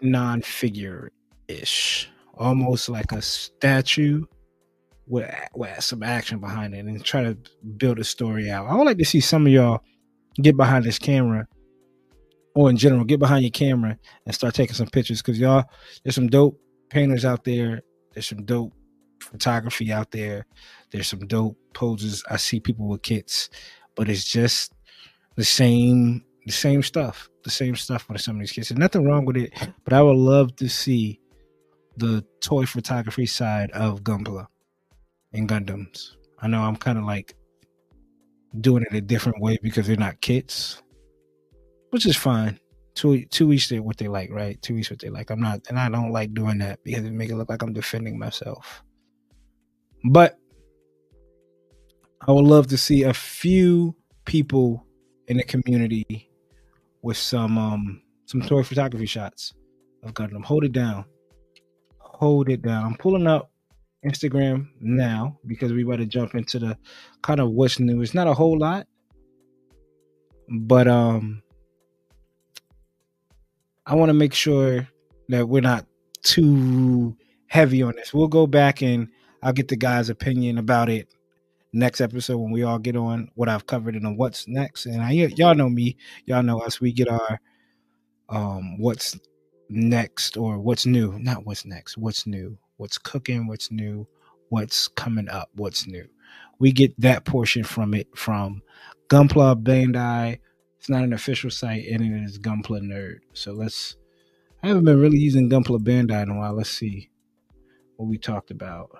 non-figure 0.00 1.12
ish, 1.48 2.08
almost 2.34 2.88
like 2.88 3.12
a 3.12 3.20
statue 3.20 4.24
with, 5.06 5.30
with 5.54 5.84
some 5.84 6.02
action 6.02 6.40
behind 6.40 6.74
it, 6.74 6.86
and 6.86 7.04
try 7.04 7.22
to 7.22 7.36
build 7.76 7.98
a 7.98 8.04
story 8.04 8.50
out. 8.50 8.66
I 8.68 8.74
would 8.74 8.86
like 8.86 8.98
to 8.98 9.04
see 9.04 9.20
some 9.20 9.46
of 9.46 9.52
y'all 9.52 9.82
get 10.42 10.56
behind 10.56 10.86
this 10.86 10.98
camera, 10.98 11.46
or 12.54 12.70
in 12.70 12.78
general, 12.78 13.04
get 13.04 13.20
behind 13.20 13.44
your 13.44 13.50
camera 13.50 13.98
and 14.24 14.34
start 14.34 14.54
taking 14.54 14.74
some 14.74 14.88
pictures 14.88 15.20
because 15.20 15.38
y'all, 15.38 15.64
there's 16.02 16.14
some 16.14 16.28
dope 16.28 16.58
painters 16.88 17.26
out 17.26 17.44
there. 17.44 17.82
There's 18.14 18.26
some 18.26 18.46
dope 18.46 18.72
photography 19.20 19.92
out 19.92 20.10
there. 20.10 20.46
There's 20.90 21.08
some 21.08 21.26
dope 21.26 21.56
poses. 21.74 22.24
I 22.30 22.36
see 22.36 22.60
people 22.60 22.88
with 22.88 23.02
kits, 23.02 23.50
but 23.94 24.08
it's 24.08 24.24
just 24.24 24.74
the 25.36 25.44
same 25.44 26.24
the 26.46 26.52
same 26.52 26.82
stuff. 26.82 27.28
The 27.42 27.50
same 27.50 27.76
stuff 27.76 28.08
with 28.08 28.20
some 28.20 28.36
of 28.36 28.40
these 28.40 28.52
kits. 28.52 28.68
There's 28.68 28.78
nothing 28.78 29.04
wrong 29.04 29.24
with 29.24 29.36
it, 29.36 29.52
but 29.84 29.92
I 29.92 30.02
would 30.02 30.16
love 30.16 30.54
to 30.56 30.68
see 30.68 31.20
the 31.96 32.24
toy 32.40 32.66
photography 32.66 33.26
side 33.26 33.70
of 33.72 34.02
Gunpla 34.02 34.46
and 35.32 35.48
Gundams. 35.48 36.16
I 36.40 36.48
know 36.48 36.62
I'm 36.62 36.76
kind 36.76 36.98
of 36.98 37.04
like 37.04 37.34
doing 38.60 38.84
it 38.88 38.94
a 38.94 39.00
different 39.00 39.40
way 39.40 39.58
because 39.62 39.86
they're 39.86 39.96
not 39.96 40.20
kits, 40.20 40.82
which 41.90 42.06
is 42.06 42.16
fine 42.16 42.58
two 42.96 43.24
two 43.26 43.52
each 43.52 43.68
they 43.68 43.78
what 43.78 43.98
they 43.98 44.08
like, 44.08 44.30
right? 44.32 44.60
Two 44.62 44.76
each 44.78 44.90
what 44.90 44.98
they 44.98 45.10
like. 45.10 45.30
I'm 45.30 45.40
not, 45.40 45.60
and 45.68 45.78
I 45.78 45.88
don't 45.88 46.10
like 46.10 46.34
doing 46.34 46.58
that 46.58 46.82
because 46.82 47.04
it 47.04 47.12
make 47.12 47.30
it 47.30 47.36
look 47.36 47.48
like 47.48 47.62
I'm 47.62 47.72
defending 47.72 48.18
myself. 48.18 48.82
But 50.06 50.38
I 52.26 52.32
would 52.32 52.44
love 52.44 52.68
to 52.68 52.78
see 52.78 53.02
a 53.02 53.14
few 53.14 53.94
people 54.24 54.84
in 55.28 55.36
the 55.36 55.42
community 55.42 56.30
with 57.02 57.16
some 57.16 57.58
um 57.58 58.02
some 58.26 58.42
toy 58.42 58.62
photography 58.62 59.06
shots 59.06 59.52
of 60.02 60.14
Gundam. 60.14 60.44
Hold 60.44 60.64
it 60.64 60.72
down. 60.72 61.04
Hold 61.98 62.48
it 62.48 62.62
down. 62.62 62.84
I'm 62.84 62.96
pulling 62.96 63.26
up 63.26 63.50
Instagram 64.04 64.68
now 64.80 65.38
because 65.46 65.72
we 65.72 65.84
to 65.84 66.06
jump 66.06 66.34
into 66.34 66.58
the 66.58 66.78
kind 67.22 67.40
of 67.40 67.50
what's 67.50 67.80
new. 67.80 68.00
It's 68.02 68.14
not 68.14 68.26
a 68.26 68.34
whole 68.34 68.58
lot, 68.58 68.86
but 70.48 70.86
um 70.86 71.42
I 73.86 73.94
want 73.94 74.10
to 74.10 74.14
make 74.14 74.34
sure 74.34 74.88
that 75.28 75.48
we're 75.48 75.62
not 75.62 75.86
too 76.22 77.16
heavy 77.48 77.82
on 77.82 77.94
this. 77.96 78.12
We'll 78.12 78.28
go 78.28 78.46
back 78.46 78.82
and 78.82 79.08
I'll 79.42 79.52
get 79.52 79.68
the 79.68 79.76
guy's 79.76 80.08
opinion 80.08 80.58
about 80.58 80.88
it 80.88 81.08
next 81.72 82.00
episode 82.00 82.38
when 82.38 82.50
we 82.50 82.62
all 82.62 82.78
get 82.78 82.96
on 82.96 83.28
what 83.34 83.48
I've 83.48 83.66
covered 83.66 83.94
and 83.94 84.18
what's 84.18 84.48
next. 84.48 84.86
And 84.86 85.02
I, 85.02 85.12
y'all 85.12 85.54
know 85.54 85.68
me, 85.68 85.96
y'all 86.24 86.42
know 86.42 86.60
us. 86.60 86.80
We 86.80 86.92
get 86.92 87.08
our 87.08 87.40
um 88.28 88.78
what's 88.78 89.18
next 89.68 90.36
or 90.36 90.58
what's 90.58 90.86
new, 90.86 91.18
not 91.18 91.44
what's 91.44 91.64
next, 91.64 91.96
what's 91.96 92.26
new, 92.26 92.58
what's 92.76 92.98
cooking, 92.98 93.46
what's 93.46 93.70
new, 93.70 94.06
what's 94.48 94.88
coming 94.88 95.28
up, 95.28 95.50
what's 95.54 95.86
new. 95.86 96.06
We 96.58 96.72
get 96.72 96.98
that 97.00 97.24
portion 97.24 97.64
from 97.64 97.94
it 97.94 98.08
from 98.16 98.62
Gunpla 99.08 99.62
Bandai. 99.62 100.38
It's 100.78 100.88
not 100.88 101.04
an 101.04 101.12
official 101.12 101.50
site, 101.50 101.86
and 101.86 102.02
it 102.02 102.24
is 102.24 102.38
Gunpla 102.38 102.80
Nerd. 102.80 103.18
So 103.32 103.52
let's. 103.52 103.96
I 104.62 104.68
haven't 104.68 104.84
been 104.84 105.00
really 105.00 105.18
using 105.18 105.50
Gunpla 105.50 105.80
Bandai 105.80 106.22
in 106.22 106.30
a 106.30 106.38
while. 106.38 106.54
Let's 106.54 106.70
see 106.70 107.10
what 107.96 108.08
we 108.08 108.18
talked 108.18 108.50
about. 108.50 108.90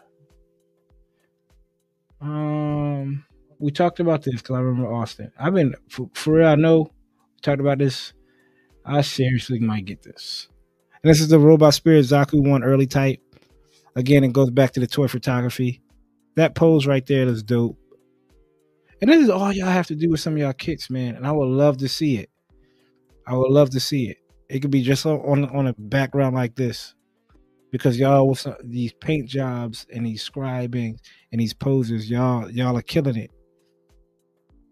Um, 2.27 3.25
we 3.61 3.71
talked 3.71 4.01
about 4.01 4.23
this 4.23 4.43
because 4.43 4.57
I 4.57 4.61
remember 4.61 4.93
Austen. 4.93 5.31
I've 5.39 5.55
been 5.55 5.75
for, 5.89 6.11
for 6.15 6.35
real. 6.35 6.49
I 6.49 6.57
know 6.57 6.91
talked 7.41 7.61
about 7.61 7.79
this. 7.79 8.13
I 8.85 9.03
seriously 9.03 9.61
might 9.61 9.85
get 9.85 10.03
this. 10.03 10.49
And 11.03 11.11
this 11.11 11.21
is 11.21 11.29
the 11.29 11.39
Robot 11.39 11.75
Spirit 11.75 12.05
Zaku 12.05 12.49
One 12.49 12.65
early 12.65 12.87
type. 12.87 13.21
Again, 13.95 14.25
it 14.25 14.33
goes 14.33 14.51
back 14.51 14.73
to 14.73 14.81
the 14.81 14.87
toy 14.87 15.09
photography. 15.09 15.83
That 16.35 16.55
pose 16.55 16.87
right 16.87 17.07
there 17.07 17.27
is 17.27 17.43
dope. 17.43 17.79
And 19.01 19.11
this 19.11 19.23
is 19.23 19.31
all 19.31 19.53
y'all 19.53 19.69
have 19.69 19.87
to 19.87 19.95
do 19.95 20.11
with 20.11 20.21
some 20.21 20.35
of 20.35 20.39
y'all 20.39 20.53
kits, 20.53 20.91
man. 20.91 21.15
And 21.15 21.27
I 21.27 21.33
would 21.33 21.49
love 21.49 21.77
to 21.79 21.89
see 21.89 22.17
it. 22.19 22.31
I 23.27 23.35
would 23.35 23.51
love 23.51 23.71
to 23.71 23.81
see 23.81 24.09
it. 24.09 24.19
It 24.49 24.61
could 24.61 24.71
be 24.71 24.83
just 24.83 25.07
on 25.07 25.45
on 25.45 25.67
a 25.69 25.75
background 25.79 26.35
like 26.35 26.57
this, 26.57 26.95
because 27.77 27.99
y'all 27.99 28.29
with 28.29 28.47
these 28.65 28.93
paint 28.95 29.29
jobs 29.29 29.87
and 29.93 30.07
these 30.07 30.29
scribing 30.29 30.99
and 31.31 31.41
these 31.41 31.53
poses, 31.53 32.11
y'all 32.11 32.51
y'all 32.51 32.77
are 32.77 32.83
killing 32.83 33.17
it. 33.17 33.31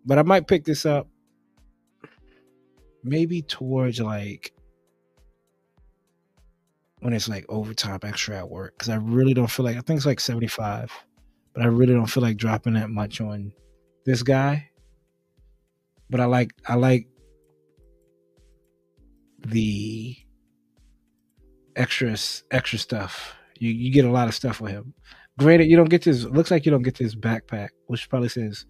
But 0.06 0.18
I 0.18 0.22
might 0.22 0.46
pick 0.46 0.64
this 0.64 0.86
up 0.86 1.08
maybe 3.02 3.42
towards 3.42 4.00
like 4.00 4.52
when 7.00 7.12
it's 7.12 7.28
like 7.28 7.44
overtime 7.50 8.00
extra 8.02 8.38
at 8.38 8.48
work 8.48 8.74
because 8.74 8.88
I 8.88 8.96
really 8.96 9.34
don't 9.34 9.50
feel 9.50 9.64
like 9.64 9.76
I 9.76 9.80
think 9.80 9.98
it's 9.98 10.06
like 10.06 10.20
75, 10.20 10.90
but 11.52 11.62
I 11.62 11.66
really 11.66 11.92
don't 11.92 12.06
feel 12.06 12.22
like 12.22 12.38
dropping 12.38 12.74
that 12.74 12.88
much 12.88 13.20
on 13.20 13.52
this 14.06 14.22
guy. 14.22 14.70
But 16.08 16.20
I 16.20 16.24
like 16.24 16.52
I 16.66 16.76
like 16.76 17.06
the 19.46 20.16
extra 21.76 22.16
extra 22.50 22.78
stuff. 22.78 23.34
You 23.58 23.70
you 23.70 23.92
get 23.92 24.04
a 24.04 24.10
lot 24.10 24.28
of 24.28 24.34
stuff 24.34 24.60
with 24.60 24.72
him. 24.72 24.94
Granted, 25.38 25.66
you 25.66 25.76
don't 25.76 25.90
get 25.90 26.02
this. 26.02 26.24
Looks 26.24 26.50
like 26.50 26.64
you 26.64 26.70
don't 26.70 26.82
get 26.82 26.96
this 26.96 27.14
backpack, 27.14 27.70
which 27.86 28.08
probably 28.08 28.28
says 28.28 28.66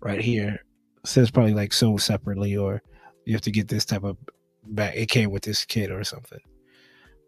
right 0.00 0.20
here 0.20 0.60
says 1.04 1.30
probably 1.30 1.54
like 1.54 1.72
sold 1.72 2.00
separately, 2.00 2.56
or 2.56 2.82
you 3.24 3.34
have 3.34 3.42
to 3.42 3.50
get 3.50 3.68
this 3.68 3.84
type 3.84 4.04
of 4.04 4.16
back. 4.64 4.94
It 4.96 5.08
came 5.08 5.30
with 5.30 5.42
this 5.42 5.64
kit 5.64 5.90
or 5.90 6.04
something. 6.04 6.40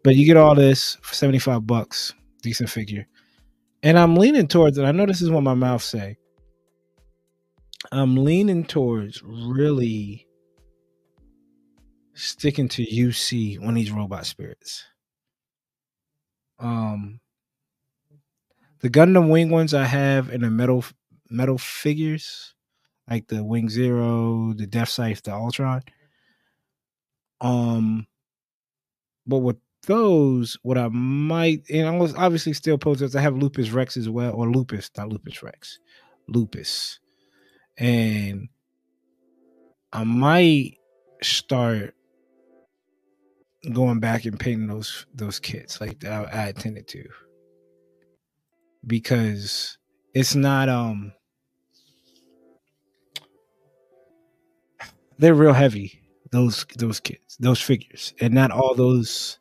But 0.03 0.15
you 0.15 0.25
get 0.25 0.37
all 0.37 0.55
this 0.55 0.97
for 1.01 1.13
75 1.13 1.65
bucks, 1.65 2.13
decent 2.41 2.69
figure. 2.69 3.07
And 3.83 3.97
I'm 3.97 4.15
leaning 4.15 4.47
towards 4.47 4.77
it. 4.77 4.83
I 4.83 4.91
know 4.91 5.05
this 5.05 5.21
is 5.21 5.29
what 5.29 5.43
my 5.43 5.53
mouth 5.53 5.81
say. 5.81 6.17
I'm 7.91 8.15
leaning 8.23 8.65
towards 8.65 9.21
really 9.23 10.27
sticking 12.13 12.67
to 12.69 12.85
UC 12.85 13.65
on 13.65 13.73
these 13.73 13.91
robot 13.91 14.25
spirits. 14.25 14.85
Um 16.59 17.19
the 18.81 18.89
Gundam 18.89 19.29
wing 19.29 19.49
ones 19.49 19.73
I 19.73 19.85
have 19.85 20.29
in 20.29 20.41
the 20.41 20.49
metal 20.49 20.85
metal 21.29 21.57
figures, 21.57 22.53
like 23.09 23.27
the 23.27 23.43
Wing 23.43 23.69
Zero, 23.69 24.53
the 24.53 24.67
Death 24.67 24.89
Scythe, 24.89 25.23
the 25.23 25.31
Altron. 25.31 25.81
Um 27.41 28.07
but 29.27 29.39
with 29.39 29.57
those, 29.87 30.57
what 30.63 30.77
I 30.77 30.87
might, 30.89 31.63
and 31.69 31.87
I 31.87 31.97
was 31.97 32.15
obviously 32.15 32.53
still 32.53 32.77
posers. 32.77 33.15
I 33.15 33.21
have 33.21 33.37
Lupus 33.37 33.71
Rex 33.71 33.97
as 33.97 34.09
well, 34.09 34.33
or 34.33 34.49
Lupus, 34.49 34.89
not 34.97 35.09
Lupus 35.09 35.43
Rex, 35.43 35.79
Lupus, 36.27 36.99
and 37.77 38.49
I 39.93 40.03
might 40.03 40.77
start 41.21 41.95
going 43.73 43.99
back 43.99 44.25
and 44.25 44.39
painting 44.39 44.67
those 44.67 45.05
those 45.13 45.39
kits 45.39 45.81
like 45.81 46.03
I, 46.05 46.49
I 46.49 46.51
to, 46.51 47.03
because 48.85 49.77
it's 50.13 50.35
not 50.35 50.69
um 50.69 51.13
they're 55.17 55.33
real 55.33 55.53
heavy 55.53 56.01
those 56.31 56.65
those 56.77 56.99
kits 56.99 57.37
those 57.37 57.61
figures 57.61 58.13
and 58.19 58.33
not 58.33 58.51
all 58.51 58.75
those 58.75 59.39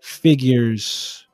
figures 0.00 1.26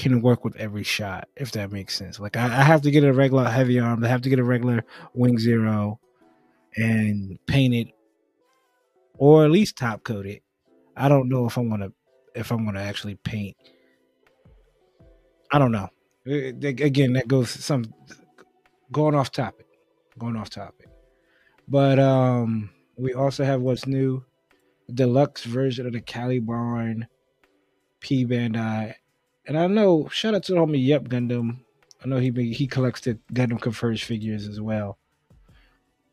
can 0.00 0.22
work 0.22 0.44
with 0.44 0.56
every 0.56 0.82
shot, 0.82 1.28
if 1.36 1.52
that 1.52 1.70
makes 1.70 1.94
sense. 1.94 2.18
Like 2.18 2.36
I, 2.36 2.44
I, 2.46 2.62
have 2.62 2.80
to 2.82 2.90
get 2.90 3.04
a 3.04 3.12
regular 3.12 3.44
heavy 3.44 3.78
arm, 3.78 4.02
I 4.02 4.08
have 4.08 4.22
to 4.22 4.30
get 4.30 4.38
a 4.38 4.44
regular 4.44 4.82
wing 5.12 5.38
zero 5.38 6.00
and 6.76 7.38
paint 7.46 7.74
it 7.74 7.88
or 9.18 9.44
at 9.44 9.50
least 9.50 9.76
top 9.76 10.02
coat 10.02 10.24
it. 10.24 10.42
I 10.96 11.08
don't 11.08 11.28
know 11.28 11.46
if 11.46 11.56
I'm 11.56 11.68
gonna 11.68 11.92
if 12.34 12.50
I'm 12.50 12.72
to 12.72 12.80
actually 12.80 13.16
paint. 13.16 13.56
I 15.52 15.58
don't 15.58 15.72
know. 15.72 15.88
Again, 16.26 17.14
that 17.14 17.26
goes 17.26 17.50
some 17.50 17.84
going 18.92 19.14
off 19.14 19.32
topic, 19.32 19.66
going 20.18 20.36
off 20.36 20.50
topic. 20.50 20.88
But 21.68 21.98
um 21.98 22.70
we 22.96 23.14
also 23.14 23.44
have 23.44 23.62
what's 23.62 23.86
new, 23.86 24.24
deluxe 24.92 25.44
version 25.44 25.86
of 25.86 25.92
the 25.92 26.00
Caliburn 26.00 27.06
P 28.00 28.26
Bandai. 28.26 28.94
And 29.46 29.58
I 29.58 29.66
know, 29.66 30.08
shout 30.08 30.34
out 30.34 30.42
to 30.44 30.52
the 30.52 30.58
homie 30.58 30.84
Yep 30.84 31.04
Gundam. 31.04 31.60
I 32.02 32.08
know 32.08 32.18
he 32.18 32.30
he 32.52 32.66
collects 32.66 33.02
the 33.02 33.18
Gundam 33.32 33.60
Converge 33.60 34.04
figures 34.04 34.48
as 34.48 34.60
well. 34.60 34.98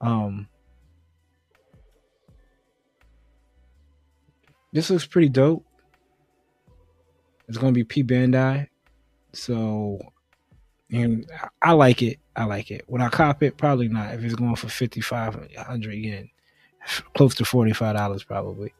Um, 0.01 0.47
this 4.73 4.89
looks 4.89 5.06
pretty 5.06 5.30
dope. 5.30 5.65
It's 7.47 7.58
gonna 7.58 7.71
be 7.71 7.84
P 7.84 8.03
Bandai, 8.03 8.67
so 9.34 9.99
and 10.91 11.30
I 11.62 11.71
like 11.73 12.01
it. 12.01 12.19
I 12.36 12.45
like 12.45 12.71
it. 12.71 12.84
Would 12.88 13.01
I 13.01 13.10
cop 13.10 13.43
it? 13.43 13.58
Probably 13.58 13.88
not. 13.88 14.13
If 14.13 14.23
it's 14.23 14.36
going 14.36 14.56
for 14.56 14.69
fifty 14.69 15.01
five 15.01 15.38
hundred 15.58 15.93
yen, 15.93 16.30
close 17.15 17.36
to 17.36 17.45
forty 17.45 17.73
five 17.73 17.95
dollars 17.95 18.23
probably. 18.23 18.73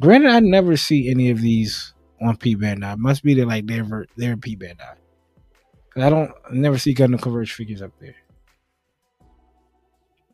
Granted, 0.00 0.30
I 0.30 0.40
never 0.40 0.76
see 0.76 1.10
any 1.10 1.30
of 1.30 1.40
these 1.40 1.94
on 2.20 2.36
P 2.36 2.56
Bandai. 2.56 2.96
Must 2.98 3.22
be 3.22 3.34
they're 3.34 3.46
like 3.46 3.66
they're 3.66 4.06
they're 4.16 4.36
P 4.36 4.56
Bandai. 4.56 4.96
Cause 5.90 6.02
I 6.02 6.10
don't 6.10 6.30
I 6.50 6.54
never 6.54 6.78
see 6.78 6.94
Gundam 6.94 7.20
Converge 7.20 7.52
figures 7.52 7.82
up 7.82 7.92
there. 8.00 8.14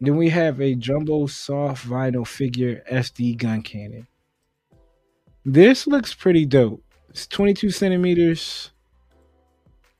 Then 0.00 0.16
we 0.16 0.30
have 0.30 0.60
a 0.60 0.74
jumbo 0.74 1.26
soft 1.26 1.86
vinyl 1.86 2.26
figure 2.26 2.82
SD 2.90 3.38
Guncannon. 3.38 4.06
This 5.44 5.86
looks 5.86 6.14
pretty 6.14 6.46
dope. 6.46 6.84
It's 7.08 7.26
22 7.26 7.70
centimeters. 7.70 8.70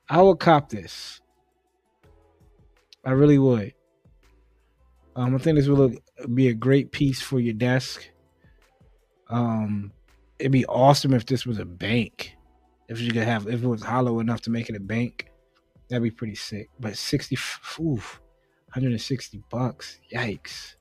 I 0.09 0.23
would 0.23 0.39
cop 0.39 0.69
this. 0.69 1.21
I 3.05 3.11
really 3.11 3.39
would. 3.39 3.75
Um, 5.17 5.35
I 5.35 5.39
think 5.39 5.57
this 5.57 5.67
will 5.67 5.95
be 6.33 6.49
a 6.49 6.55
great 6.55 6.93
piece 6.93 7.21
for 7.21 7.41
your 7.41 7.55
desk. 7.55 8.09
Um, 9.29 9.93
it'd 10.39 10.53
be 10.53 10.67
awesome 10.67 11.13
if 11.13 11.27
this 11.27 11.45
was 11.45 11.59
a 11.59 11.65
bank. 11.65 12.37
If 12.89 13.01
you 13.01 13.13
could 13.13 13.25
have, 13.25 13.49
if 13.49 13.63
it 13.63 13.67
was 13.67 13.83
hollow 13.83 14.21
enough 14.21 14.43
to 14.43 14.51
make 14.51 14.69
it 14.69 14.77
a 14.77 14.81
bank, 14.81 15.31
that'd 15.89 16.03
be 16.03 16.11
pretty 16.11 16.35
sick. 16.37 16.71
But 16.79 16.97
60, 16.97 17.37
oof, 17.81 18.21
160 18.67 19.43
bucks. 19.51 19.99
Yikes. 20.13 20.77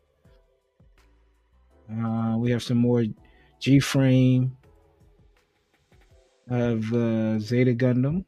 Uh, 1.92 2.36
we 2.38 2.52
have 2.52 2.62
some 2.62 2.78
more 2.78 3.04
G 3.62 3.80
frame 3.80 4.58
of 6.50 6.92
uh, 6.92 7.38
Zeta 7.38 7.74
Gundam. 7.76 8.26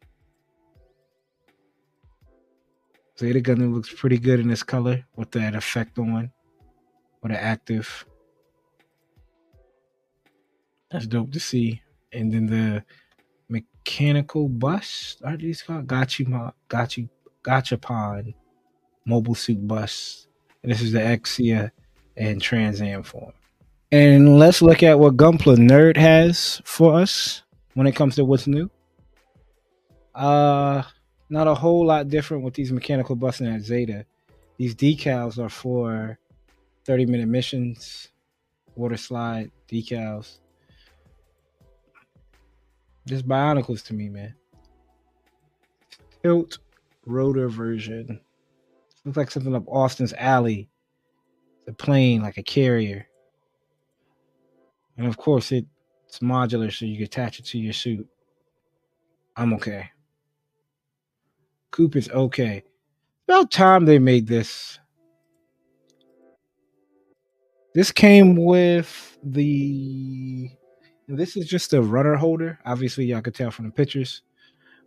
Zeta 3.18 3.42
Gundam 3.42 3.74
looks 3.74 3.92
pretty 3.92 4.20
good 4.20 4.40
in 4.40 4.48
this 4.48 4.62
color 4.62 5.04
with 5.16 5.32
that 5.32 5.56
effect 5.56 5.98
on, 5.98 6.32
with 7.24 7.32
an 7.32 7.38
active. 7.38 8.06
That's 10.92 11.08
dope 11.08 11.32
to 11.32 11.40
see. 11.40 11.82
And 12.12 12.32
then 12.32 12.46
the 12.46 12.84
mechanical 13.50 14.48
bus, 14.48 15.18
are 15.26 15.36
these 15.36 15.64
called? 15.64 15.88
Gachi, 15.88 16.54
Gachi, 16.70 17.10
Gachapon 17.44 18.36
mobile 19.04 19.36
suit 19.36 19.68
bus. 19.68 20.28
And 20.62 20.72
this 20.72 20.82
is 20.82 20.92
the 20.92 21.00
Exia 21.00 21.72
and 22.16 22.40
Trans 22.40 22.82
Am 22.82 23.02
form. 23.02 23.34
And 23.94 24.40
let's 24.40 24.64
look 24.64 24.82
at 24.82 24.98
what 24.98 25.18
Gunpla 25.18 25.56
Nerd 25.56 25.98
has 25.98 26.60
for 26.66 26.96
us 26.96 27.44
when 27.76 27.86
it 27.86 27.96
comes 27.96 28.16
to 28.16 28.26
what's 28.26 28.48
new. 28.48 28.68
Uh 30.16 30.82
not 31.30 31.48
a 31.48 31.54
whole 31.54 31.86
lot 31.86 32.08
different 32.08 32.44
with 32.44 32.56
these 32.56 32.72
mechanical 32.72 33.16
buses 33.16 33.48
at 33.48 33.62
Zeta. 33.62 34.04
These 34.58 34.74
decals 34.74 35.38
are 35.38 35.48
for 35.48 36.18
30 36.86 37.06
minute 37.06 37.28
missions, 37.28 38.10
water 38.74 38.98
slide 38.98 39.52
decals. 39.70 40.40
Just 43.06 43.28
Bionicles 43.28 43.86
to 43.86 43.94
me, 43.94 44.10
man. 44.10 44.34
Tilt 46.24 46.58
rotor 47.06 47.48
version. 47.48 48.20
Looks 49.06 49.18
like 49.18 49.30
something 49.30 49.54
up 49.54 49.68
Austen's 49.68 50.14
alley. 50.14 50.68
The 51.68 51.74
plane, 51.74 52.24
like 52.24 52.40
a 52.40 52.44
carrier. 52.44 53.08
And 54.98 55.08
of 55.08 55.18
course, 55.18 55.52
it, 55.52 55.66
it's 56.08 56.20
modular, 56.20 56.72
so 56.72 56.86
you 56.86 56.96
can 56.96 57.06
attach 57.06 57.40
it 57.40 57.46
to 57.46 57.58
your 57.58 57.74
suit. 57.74 58.08
I'm 59.36 59.54
okay. 59.54 59.90
Coop 61.72 61.96
is 61.96 62.10
okay. 62.10 62.64
About 63.28 63.50
time 63.50 63.86
they 63.86 64.00
made 64.00 64.28
this. 64.28 64.80
This 67.74 67.92
came 67.92 68.36
with 68.36 69.18
the 69.24 70.52
this 71.08 71.36
is 71.36 71.48
just 71.48 71.74
a 71.74 71.82
runner 71.82 72.16
holder. 72.16 72.60
Obviously, 72.66 73.06
y'all 73.06 73.22
could 73.22 73.36
tell 73.36 73.52
from 73.52 73.66
the 73.66 73.72
pictures. 73.72 74.22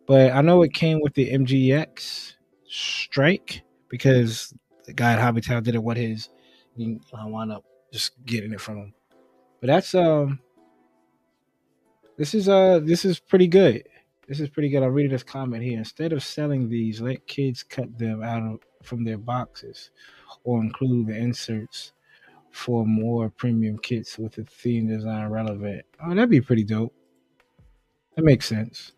But 0.07 0.33
I 0.33 0.41
know 0.41 0.63
it 0.63 0.73
came 0.73 1.01
with 1.01 1.15
the 1.15 1.33
MGEX 1.33 2.35
strike 2.69 3.63
because 3.89 4.55
the 4.85 4.93
guy 4.93 5.13
at 5.13 5.19
Hobby 5.19 5.41
Town 5.41 5.63
didn't 5.63 5.79
uh, 5.79 5.83
want 5.83 5.99
his. 5.99 6.29
I 6.79 7.27
wound 7.27 7.53
up 7.53 7.65
just 7.93 8.13
getting 8.25 8.53
it 8.53 8.61
from 8.61 8.77
him. 8.77 8.95
But 9.61 9.69
that's 9.69 9.95
um 9.95 10.41
this 12.17 12.35
is 12.35 12.49
uh 12.49 12.81
this 12.83 13.05
is 13.05 13.19
pretty 13.19 13.47
good. 13.47 13.87
This 14.29 14.41
is 14.41 14.49
pretty 14.49 14.69
good. 14.69 14.83
I'm 14.83 14.93
reading 14.93 15.13
this 15.13 15.23
comment 15.23 15.63
here. 15.63 15.79
Instead 15.79 16.13
of 16.13 16.23
selling 16.23 16.69
these, 16.69 17.01
let 17.01 17.27
kids 17.29 17.63
cut 17.63 17.97
them 17.97 18.23
out 18.23 18.43
of, 18.43 18.61
from 18.83 19.05
their 19.05 19.19
boxes 19.19 19.91
or 20.43 20.61
include 20.61 21.07
the 21.07 21.17
inserts 21.17 21.93
for 22.51 22.85
more 22.87 23.29
premium 23.31 23.79
kits 23.79 24.19
with 24.19 24.33
the 24.33 24.45
theme 24.45 24.89
design 24.89 25.29
relevant. 25.29 25.85
Oh, 26.05 26.09
that'd 26.09 26.31
be 26.31 26.41
pretty 26.41 26.65
dope. 26.65 26.95
That 28.17 28.25
makes 28.25 28.47
sense. 28.49 28.93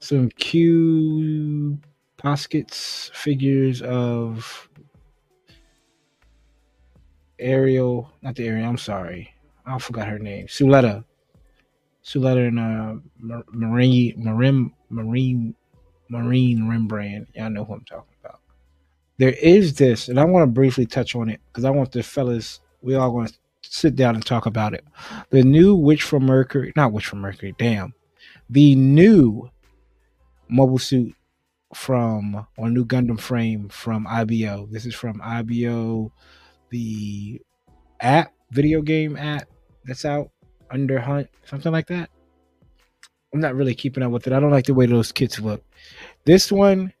Some 0.00 0.28
Q 0.30 1.78
poskets 2.16 3.10
figures 3.14 3.80
of 3.80 4.68
Ariel, 7.44 8.10
not 8.22 8.34
the 8.36 8.46
Ariel, 8.46 8.68
I'm 8.68 8.78
sorry. 8.78 9.32
I 9.66 9.78
forgot 9.78 10.08
her 10.08 10.18
name. 10.18 10.46
Suletta. 10.46 11.04
Suletta 12.04 12.48
and 12.48 12.58
uh, 12.60 13.42
Marine, 13.52 14.14
Marine, 14.16 14.72
Marine, 14.90 15.54
Marine 16.08 16.68
Rembrandt. 16.68 17.28
Y'all 17.34 17.50
know 17.50 17.64
who 17.64 17.74
I'm 17.74 17.84
talking 17.84 18.14
about. 18.22 18.40
There 19.16 19.34
is 19.40 19.74
this, 19.74 20.08
and 20.08 20.18
I 20.20 20.24
want 20.24 20.42
to 20.42 20.52
briefly 20.52 20.86
touch 20.86 21.14
on 21.14 21.30
it 21.30 21.40
because 21.46 21.64
I 21.64 21.70
want 21.70 21.92
the 21.92 22.02
fellas, 22.02 22.60
we 22.82 22.94
all 22.94 23.14
want 23.14 23.30
to 23.30 23.38
sit 23.62 23.96
down 23.96 24.14
and 24.14 24.24
talk 24.24 24.46
about 24.46 24.74
it. 24.74 24.84
The 25.30 25.42
new 25.42 25.74
Witch 25.74 26.02
from 26.02 26.26
Mercury, 26.26 26.72
not 26.76 26.92
Witch 26.92 27.06
from 27.06 27.20
Mercury, 27.20 27.54
damn. 27.58 27.94
The 28.50 28.74
new 28.74 29.50
mobile 30.48 30.78
suit 30.78 31.14
from, 31.74 32.46
or 32.56 32.68
new 32.68 32.84
Gundam 32.84 33.18
frame 33.18 33.68
from 33.68 34.06
IBO. 34.06 34.68
This 34.70 34.84
is 34.84 34.94
from 34.94 35.20
IBO, 35.22 36.12
the 36.74 37.40
app, 38.00 38.32
video 38.50 38.82
game 38.82 39.16
app 39.16 39.48
that's 39.84 40.04
out, 40.04 40.30
Urdr-Hunt, 40.72 41.28
something 41.44 41.70
like 41.70 41.86
that. 41.86 42.10
I'm 43.32 43.38
not 43.38 43.54
really 43.54 43.76
keeping 43.76 44.02
up 44.02 44.10
with 44.10 44.26
it. 44.26 44.32
I 44.32 44.40
don't 44.40 44.50
like 44.50 44.66
the 44.66 44.74
way 44.74 44.86
those 44.86 45.12
kits 45.12 45.38
look. 45.38 45.62
This 46.24 46.50
one 46.50 46.92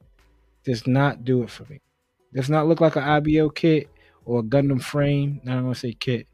does 0.64 0.86
not 0.86 1.24
do 1.24 1.42
it 1.42 1.50
for 1.50 1.64
me. 1.64 1.80
Does 2.32 2.48
not 2.48 2.68
look 2.68 2.80
like 2.80 2.94
an 2.94 3.02
IBO 3.02 3.50
kit 3.50 3.88
or 4.24 4.40
a 4.40 4.42
Gundam 4.44 4.80
frame. 4.80 5.40
Not 5.42 5.62
gonna 5.62 5.74
say 5.74 5.92
kit. 5.92 6.28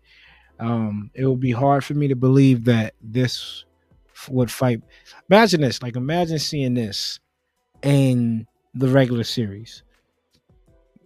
Um, 0.59 1.11
it 1.15 1.25
would 1.25 1.41
be 1.41 1.53
hard 1.53 1.83
for 1.83 1.95
me 1.95 2.09
to 2.09 2.17
believe 2.17 2.65
that 2.67 2.95
this 3.01 3.65
would 4.29 4.51
fight. 4.51 4.83
Imagine 5.31 5.63
this. 5.63 5.83
Like 5.83 5.97
imagine 5.97 6.39
seeing 6.39 6.75
this 6.75 7.21
in 7.83 8.47
the 8.75 8.89
regular 8.89 9.25
series. 9.25 9.83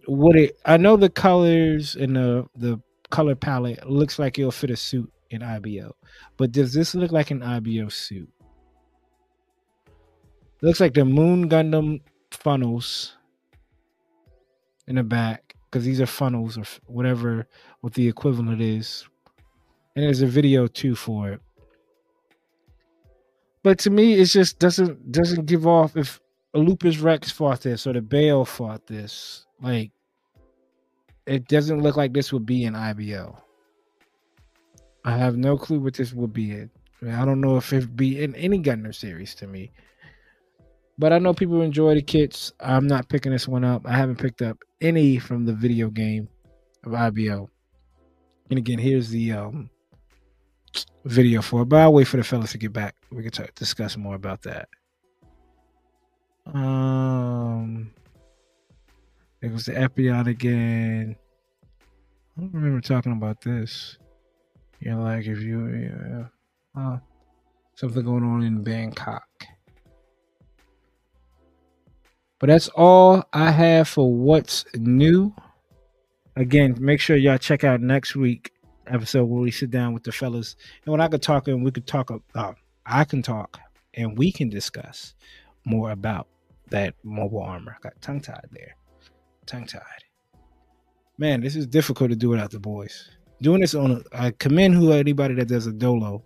Would 0.07 0.35
it? 0.35 0.59
I 0.65 0.77
know 0.77 0.97
the 0.97 1.09
colors 1.09 1.95
and 1.95 2.15
the 2.15 2.47
the 2.55 2.79
color 3.09 3.35
palette 3.35 3.89
looks 3.89 4.19
like 4.19 4.37
it'll 4.37 4.51
fit 4.51 4.71
a 4.71 4.75
suit 4.75 5.11
in 5.29 5.41
IBO. 5.41 5.95
But 6.37 6.51
does 6.51 6.73
this 6.73 6.95
look 6.95 7.11
like 7.11 7.31
an 7.31 7.43
IBO 7.43 7.89
suit? 7.89 8.29
It 9.87 10.65
looks 10.65 10.79
like 10.79 10.93
the 10.93 11.05
Moon 11.05 11.49
Gundam 11.49 12.01
funnels 12.31 13.15
in 14.87 14.95
the 14.95 15.03
back 15.03 15.55
because 15.69 15.85
these 15.85 16.01
are 16.01 16.05
funnels 16.05 16.57
or 16.57 16.63
whatever 16.87 17.47
what 17.81 17.93
the 17.93 18.07
equivalent 18.07 18.61
is. 18.61 19.07
And 19.95 20.05
there's 20.05 20.21
a 20.21 20.27
video 20.27 20.67
too 20.67 20.95
for 20.95 21.31
it. 21.31 21.41
But 23.63 23.79
to 23.79 23.89
me, 23.89 24.13
it 24.13 24.25
just 24.25 24.59
doesn't 24.59 25.11
doesn't 25.11 25.45
give 25.45 25.65
off 25.65 25.97
if 25.97 26.19
Lupus 26.53 26.99
Rex 26.99 27.31
fought 27.31 27.61
this 27.61 27.87
or 27.87 27.93
the 27.93 28.01
Bael 28.01 28.45
fought 28.45 28.85
this. 28.87 29.45
Like 29.61 29.91
it 31.25 31.47
doesn't 31.47 31.81
look 31.81 31.97
like 31.97 32.13
this 32.13 32.31
would 32.31 32.45
be 32.45 32.65
an 32.65 32.75
IBO. 32.75 33.37
I 35.03 35.17
have 35.17 35.37
no 35.37 35.57
clue 35.57 35.79
what 35.79 35.93
this 35.93 36.13
will 36.13 36.27
be 36.27 36.51
in. 36.51 36.71
I 37.07 37.25
don't 37.25 37.41
know 37.41 37.57
if 37.57 37.71
it 37.73 37.95
be 37.95 38.23
in 38.23 38.35
any 38.35 38.59
Gundam 38.59 38.93
series 38.93 39.35
to 39.35 39.47
me. 39.47 39.71
But 40.97 41.11
I 41.11 41.19
know 41.19 41.33
people 41.33 41.61
enjoy 41.61 41.95
the 41.95 42.01
kits. 42.01 42.53
I'm 42.59 42.87
not 42.87 43.09
picking 43.09 43.31
this 43.31 43.47
one 43.47 43.63
up. 43.63 43.85
I 43.85 43.95
haven't 43.95 44.17
picked 44.17 44.41
up 44.41 44.57
any 44.81 45.19
from 45.19 45.45
the 45.45 45.53
video 45.53 45.89
game 45.89 46.29
of 46.85 46.93
IBO. 46.93 47.49
And 48.49 48.57
again, 48.57 48.79
here's 48.79 49.09
the 49.09 49.33
um, 49.33 49.69
video 51.03 51.41
for 51.41 51.63
it. 51.63 51.65
But 51.65 51.81
I'll 51.81 51.93
wait 51.93 52.07
for 52.07 52.17
the 52.17 52.23
fellas 52.23 52.51
to 52.53 52.57
get 52.57 52.71
back. 52.71 52.95
We 53.11 53.23
can 53.23 53.31
talk, 53.31 53.53
discuss 53.55 53.97
more 53.97 54.15
about 54.15 54.41
that. 54.43 54.69
Um, 56.45 57.91
it 59.45 59.51
was 59.51 59.65
the 59.65 59.73
Epyon 59.73 60.27
again. 60.27 61.15
I 62.35 62.41
don't 62.41 62.53
remember 62.53 62.81
talking 62.81 63.11
about 63.11 63.41
this. 63.41 63.97
You 64.79 64.91
know, 64.91 65.03
like 65.03 65.27
if 65.27 65.39
you, 65.39 66.27
uh, 66.75 66.97
something 67.75 68.03
going 68.03 68.23
on 68.23 68.41
in 68.41 68.63
Bangkok. 68.63 69.23
But 72.39 72.47
that's 72.47 72.67
all 72.69 73.23
I 73.33 73.51
have 73.51 73.87
for 73.87 74.11
what's 74.11 74.65
new. 74.75 75.33
Again, 76.35 76.75
make 76.79 76.99
sure 76.99 77.15
y'all 77.15 77.37
check 77.37 77.63
out 77.63 77.81
next 77.81 78.15
week 78.15 78.51
episode 78.87 79.25
where 79.25 79.41
we 79.41 79.51
sit 79.51 79.69
down 79.69 79.93
with 79.93 80.03
the 80.03 80.11
fellas 80.11 80.55
and 80.85 80.91
when 80.91 81.01
I 81.01 81.07
could 81.07 81.21
talk 81.21 81.47
and 81.47 81.63
we 81.63 81.71
could 81.71 81.87
talk. 81.87 82.11
Uh, 82.33 82.53
I 82.85 83.03
can 83.03 83.21
talk 83.21 83.59
and 83.93 84.17
we 84.17 84.31
can 84.31 84.49
discuss 84.49 85.13
more 85.65 85.91
about 85.91 86.27
that 86.69 86.95
mobile 87.03 87.41
armor. 87.41 87.77
I 87.77 87.81
Got 87.81 88.01
tongue 88.01 88.21
tied 88.21 88.47
there, 88.51 88.75
tongue 89.45 89.65
tied. 89.65 89.81
Man, 91.17 91.41
this 91.41 91.55
is 91.55 91.65
difficult 91.67 92.09
to 92.09 92.15
do 92.15 92.29
without 92.29 92.51
the 92.51 92.59
boys 92.59 93.09
doing 93.41 93.61
this 93.61 93.75
on 93.75 93.91
a, 93.91 94.01
I 94.11 94.31
commend 94.31 94.75
who 94.75 94.91
anybody 94.91 95.35
that 95.35 95.47
does 95.47 95.67
a 95.67 95.73
dolo, 95.73 96.23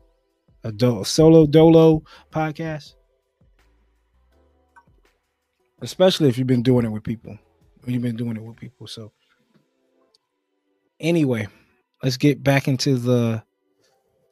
a, 0.64 0.72
do, 0.72 1.02
a 1.02 1.06
solo 1.06 1.46
dolo 1.46 2.04
podcast, 2.32 2.96
especially 5.82 6.30
if 6.30 6.38
you've 6.38 6.48
been 6.48 6.64
doing 6.64 6.86
it 6.86 6.92
with 6.92 7.04
people. 7.04 7.38
You've 7.86 8.02
been 8.02 8.16
doing 8.16 8.36
it 8.36 8.44
with 8.44 8.58
people. 8.58 8.88
So 8.88 9.12
anyway, 11.00 11.48
let's 12.04 12.18
get 12.18 12.44
back 12.44 12.68
into 12.68 12.98
the 12.98 13.44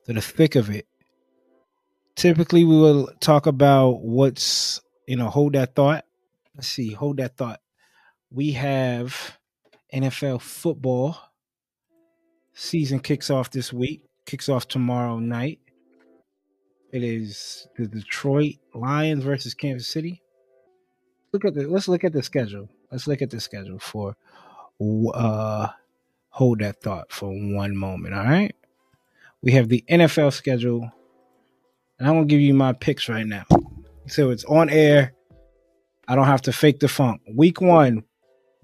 to 0.06 0.14
the 0.14 0.22
thick 0.22 0.56
of 0.56 0.70
it. 0.70 0.88
Typically, 2.16 2.64
we 2.64 2.76
will 2.76 3.10
talk 3.20 3.48
about 3.48 4.02
what's 4.02 4.82
you 5.08 5.16
know. 5.16 5.30
Hold 5.30 5.54
that 5.54 5.76
thought. 5.76 6.06
Let's 6.56 6.68
see. 6.68 6.94
Hold 6.94 7.18
that 7.18 7.38
thought. 7.38 7.62
We 8.32 8.52
have 8.54 9.38
NFL 9.94 10.42
football 10.42 11.18
season 12.54 13.00
kicks 13.00 13.30
off 13.30 13.52
this 13.52 13.72
week, 13.72 14.04
kicks 14.26 14.50
off 14.50 14.68
tomorrow 14.68 15.20
night. 15.20 15.60
It 16.92 17.04
is 17.04 17.68
the 17.78 17.88
Detroit 17.88 18.56
Lions 18.74 19.24
versus 19.24 19.54
Kansas 19.54 19.88
City. 19.88 20.22
Look 21.32 21.46
at 21.46 21.54
the 21.54 21.68
let's 21.68 21.88
look 21.88 22.04
at 22.04 22.14
the 22.14 22.24
schedule. 22.24 22.70
Let's 22.92 23.08
look 23.08 23.22
at 23.22 23.30
the 23.30 23.40
schedule 23.40 23.80
for 23.80 24.16
uh 25.14 25.68
hold 26.30 26.60
that 26.60 26.82
thought 26.82 27.12
for 27.12 27.30
one 27.30 27.76
moment, 27.76 28.14
all 28.14 28.24
right? 28.24 28.56
We 29.42 29.54
have 29.54 29.70
the 29.70 29.84
NFL 29.90 30.34
schedule. 30.34 30.92
And 32.00 32.08
I'm 32.08 32.16
gonna 32.16 32.26
give 32.26 32.42
you 32.42 32.54
my 32.54 32.74
picks 32.74 33.10
right 33.10 33.26
now. 33.26 33.46
So 34.08 34.30
it's 34.32 34.46
on 34.46 34.70
air. 34.70 35.14
I 36.08 36.16
don't 36.16 36.28
have 36.28 36.44
to 36.44 36.54
fake 36.54 36.80
the 36.80 36.88
funk. 36.88 37.22
Week 37.36 37.60
one, 37.60 38.04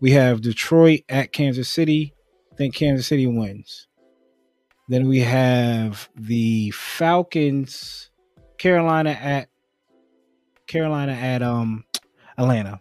we 0.03 0.11
have 0.11 0.41
Detroit 0.41 0.99
at 1.07 1.31
Kansas 1.31 1.69
City 1.69 2.13
I 2.51 2.55
think 2.55 2.75
Kansas 2.75 3.07
City 3.07 3.25
wins. 3.25 3.87
Then 4.87 5.07
we 5.07 5.21
have 5.21 6.07
the 6.15 6.69
Falcons, 6.71 8.11
Carolina 8.59 9.09
at 9.09 9.49
Carolina 10.67 11.13
at 11.13 11.41
um 11.41 11.83
Atlanta. 12.37 12.79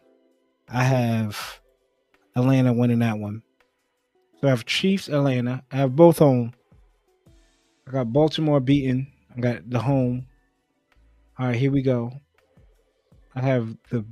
I 0.69 0.85
have 0.85 1.61
Atlanta 2.37 2.75
winning 2.75 2.99
that 2.99 3.19
one. 3.19 3.43
So 4.41 4.49
I 4.49 4.51
have 4.51 4.67
Chiefs, 4.67 5.09
Atlanta. 5.09 5.63
I 5.73 5.77
have 5.77 5.97
both 5.97 6.19
home. 6.19 6.53
I 7.89 7.93
got 7.93 8.13
Baltimore 8.13 8.61
beaten. 8.61 9.07
I 9.35 9.41
got 9.41 9.71
the 9.71 9.79
home. 9.79 10.27
All 11.39 11.47
right, 11.47 11.57
here 11.57 11.73
we 11.73 11.81
go. 11.81 12.13
I 13.35 13.41
have 13.41 13.75
the 13.91 14.05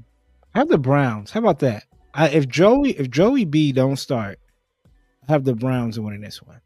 I 0.55 0.61
have 0.61 0.69
the 0.69 0.79
Browns. 0.79 1.33
How 1.33 1.41
about 1.41 1.59
that? 1.59 1.85
I, 2.15 2.29
if 2.29 2.49
Joey 2.49 2.91
if 2.99 3.11
Joey 3.11 3.45
B 3.45 3.73
don't 3.73 3.97
start, 3.97 4.39
I 5.29 5.33
have 5.33 5.45
the 5.45 5.55
Browns 5.55 5.99
winning 5.99 6.21
this 6.21 6.43
one. 6.43 6.61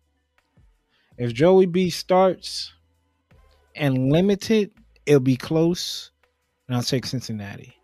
If 1.18 1.32
Joey 1.32 1.66
B 1.66 1.90
starts 1.90 2.72
and 3.76 4.10
limited, 4.10 4.72
it'll 5.06 5.20
be 5.20 5.36
close. 5.36 6.10
And 6.66 6.76
I'll 6.76 6.82
take 6.82 7.04
Cincinnati. 7.04 7.76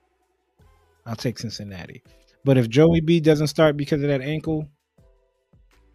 I'll 1.04 1.16
take 1.16 1.38
Cincinnati. 1.38 2.02
But 2.44 2.56
if 2.56 2.68
Joey 2.68 3.00
B 3.00 3.20
doesn't 3.20 3.48
start 3.48 3.76
because 3.76 4.02
of 4.02 4.08
that 4.08 4.22
ankle, 4.22 4.66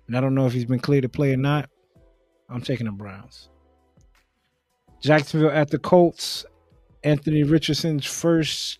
and 0.08 0.16
I 0.16 0.22
don't 0.22 0.36
know 0.36 0.46
if 0.46 0.54
he's 0.54 0.66
been 0.66 0.80
cleared 0.80 1.02
to 1.02 1.10
play 1.10 1.34
or 1.34 1.38
not, 1.38 1.70
I'm 2.48 2.62
taking 2.62 2.86
the 2.86 2.92
Browns. 2.92 3.50
Jacksonville 5.02 5.50
at 5.50 5.70
the 5.70 5.80
Colts 5.80 6.46
Anthony 7.04 7.44
Richardson's 7.44 8.06
first 8.06 8.80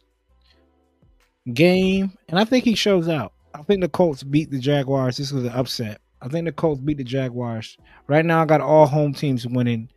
game, 1.54 2.12
and 2.30 2.40
I 2.40 2.46
think 2.46 2.64
he 2.64 2.76
shows 2.76 3.08
out. 3.08 3.34
I 3.54 3.62
think 3.64 3.82
the 3.82 3.90
Colts 3.90 4.24
beat 4.24 4.52
the 4.52 4.60
Jaguars. 4.60 5.18
This 5.18 5.32
was 5.32 5.46
an 5.46 5.52
upset. 5.52 6.02
I 6.22 6.28
think 6.28 6.46
the 6.46 6.52
Colts 6.52 6.82
beat 6.82 6.98
the 6.98 7.04
Jaguars. 7.04 7.78
Right 8.08 8.26
now, 8.26 8.42
I 8.42 8.46
got 8.46 8.62
all 8.62 8.86
home 8.86 9.14
teams 9.14 9.48
winning 9.48 9.90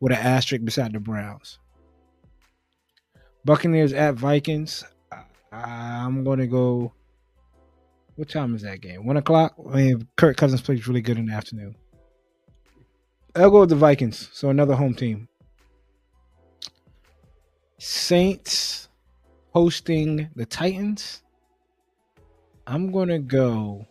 with 0.00 0.12
an 0.12 0.18
asterisk 0.18 0.64
beside 0.64 0.92
the 0.92 1.00
Browns. 1.00 1.58
Buccaneers 3.44 3.92
at 3.92 4.14
Vikings. 4.14 4.84
I'm 5.52 6.24
going 6.24 6.40
to 6.40 6.46
go. 6.46 6.92
What 8.16 8.28
time 8.28 8.54
is 8.54 8.62
that 8.62 8.80
game? 8.80 9.04
One 9.04 9.18
o'clock. 9.18 9.54
I 9.72 9.76
mean, 9.76 10.08
Kirk 10.16 10.36
Cousins 10.36 10.62
plays 10.62 10.88
really 10.88 11.02
good 11.02 11.18
in 11.18 11.26
the 11.26 11.34
afternoon. 11.34 11.76
I'll 13.34 13.50
go 13.50 13.60
with 13.60 13.68
the 13.68 13.76
Vikings. 13.76 14.30
So 14.32 14.48
another 14.48 14.74
home 14.74 14.94
team. 14.94 15.28
Saints 17.78 18.85
hosting 19.56 20.28
the 20.36 20.44
Titans. 20.44 21.22
I'm 22.66 22.92
going 22.92 23.08
to 23.08 23.18
go 23.18 23.86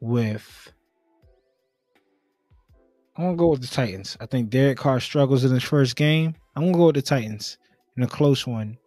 with. 0.00 0.72
I'm 3.16 3.24
going 3.24 3.36
to 3.36 3.40
go 3.40 3.48
with 3.48 3.62
the 3.62 3.66
Titans. 3.66 4.16
I 4.20 4.26
think 4.26 4.48
Derek 4.48 4.78
Carr 4.78 5.00
struggles 5.00 5.42
in 5.44 5.50
his 5.50 5.64
first 5.64 5.96
game. 5.96 6.36
I'm 6.54 6.62
going 6.62 6.72
to 6.72 6.78
go 6.78 6.86
with 6.86 6.94
the 6.94 7.02
Titans 7.02 7.58
in 7.96 8.04
a 8.04 8.06
close 8.06 8.46
one. 8.46 8.78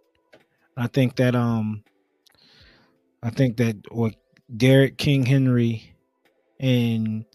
I 0.77 0.87
think 0.87 1.17
that 1.17 1.35
um 1.35 1.83
I 3.21 3.29
think 3.29 3.57
that 3.57 3.75
what 3.91 4.15
Derrick 4.55 4.97
King 4.97 5.25
Henry 5.25 5.97
and 6.61 7.25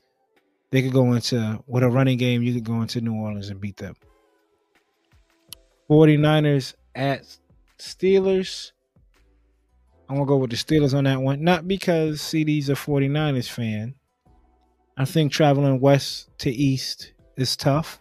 they 0.70 0.80
could 0.80 0.94
go 0.94 1.12
into 1.12 1.62
with 1.66 1.82
a 1.82 1.90
running 1.90 2.16
game, 2.16 2.42
you 2.42 2.54
could 2.54 2.64
go 2.64 2.80
into 2.80 3.02
New 3.02 3.12
Orleans 3.12 3.50
and 3.50 3.60
beat 3.60 3.76
them. 3.76 3.94
49ers 5.90 6.72
at 6.94 7.36
Steelers. 7.80 8.72
I'm 10.08 10.16
gonna 10.16 10.26
go 10.26 10.38
with 10.38 10.50
the 10.50 10.56
Steelers 10.56 10.94
on 10.94 11.04
that 11.04 11.20
one. 11.20 11.42
Not 11.42 11.68
because 11.68 12.20
CD's 12.20 12.68
a 12.68 12.74
49ers 12.74 13.48
fan. 13.48 13.94
I 14.96 15.04
think 15.04 15.32
traveling 15.32 15.80
west 15.80 16.28
to 16.38 16.50
east 16.50 17.12
is 17.36 17.56
tough. 17.56 18.00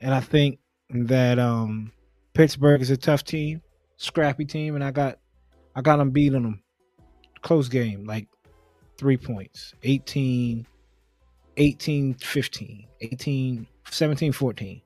And 0.00 0.12
I 0.12 0.20
think 0.20 0.58
that 0.90 1.38
um 1.38 1.92
Pittsburgh 2.34 2.80
is 2.80 2.90
a 2.90 2.96
tough 2.96 3.24
team, 3.24 3.62
scrappy 3.96 4.44
team, 4.44 4.74
and 4.74 4.82
I 4.82 4.90
got 4.90 5.18
I 5.74 5.82
got 5.82 5.98
them 5.98 6.10
beating 6.10 6.42
them. 6.42 6.62
Close 7.42 7.68
game, 7.68 8.04
like 8.04 8.28
three 8.98 9.16
points. 9.16 9.74
18, 9.82 10.66
18, 11.56 12.14
15, 12.14 12.86
18, 13.00 13.66
17, 13.90 14.32
14. 14.32 14.82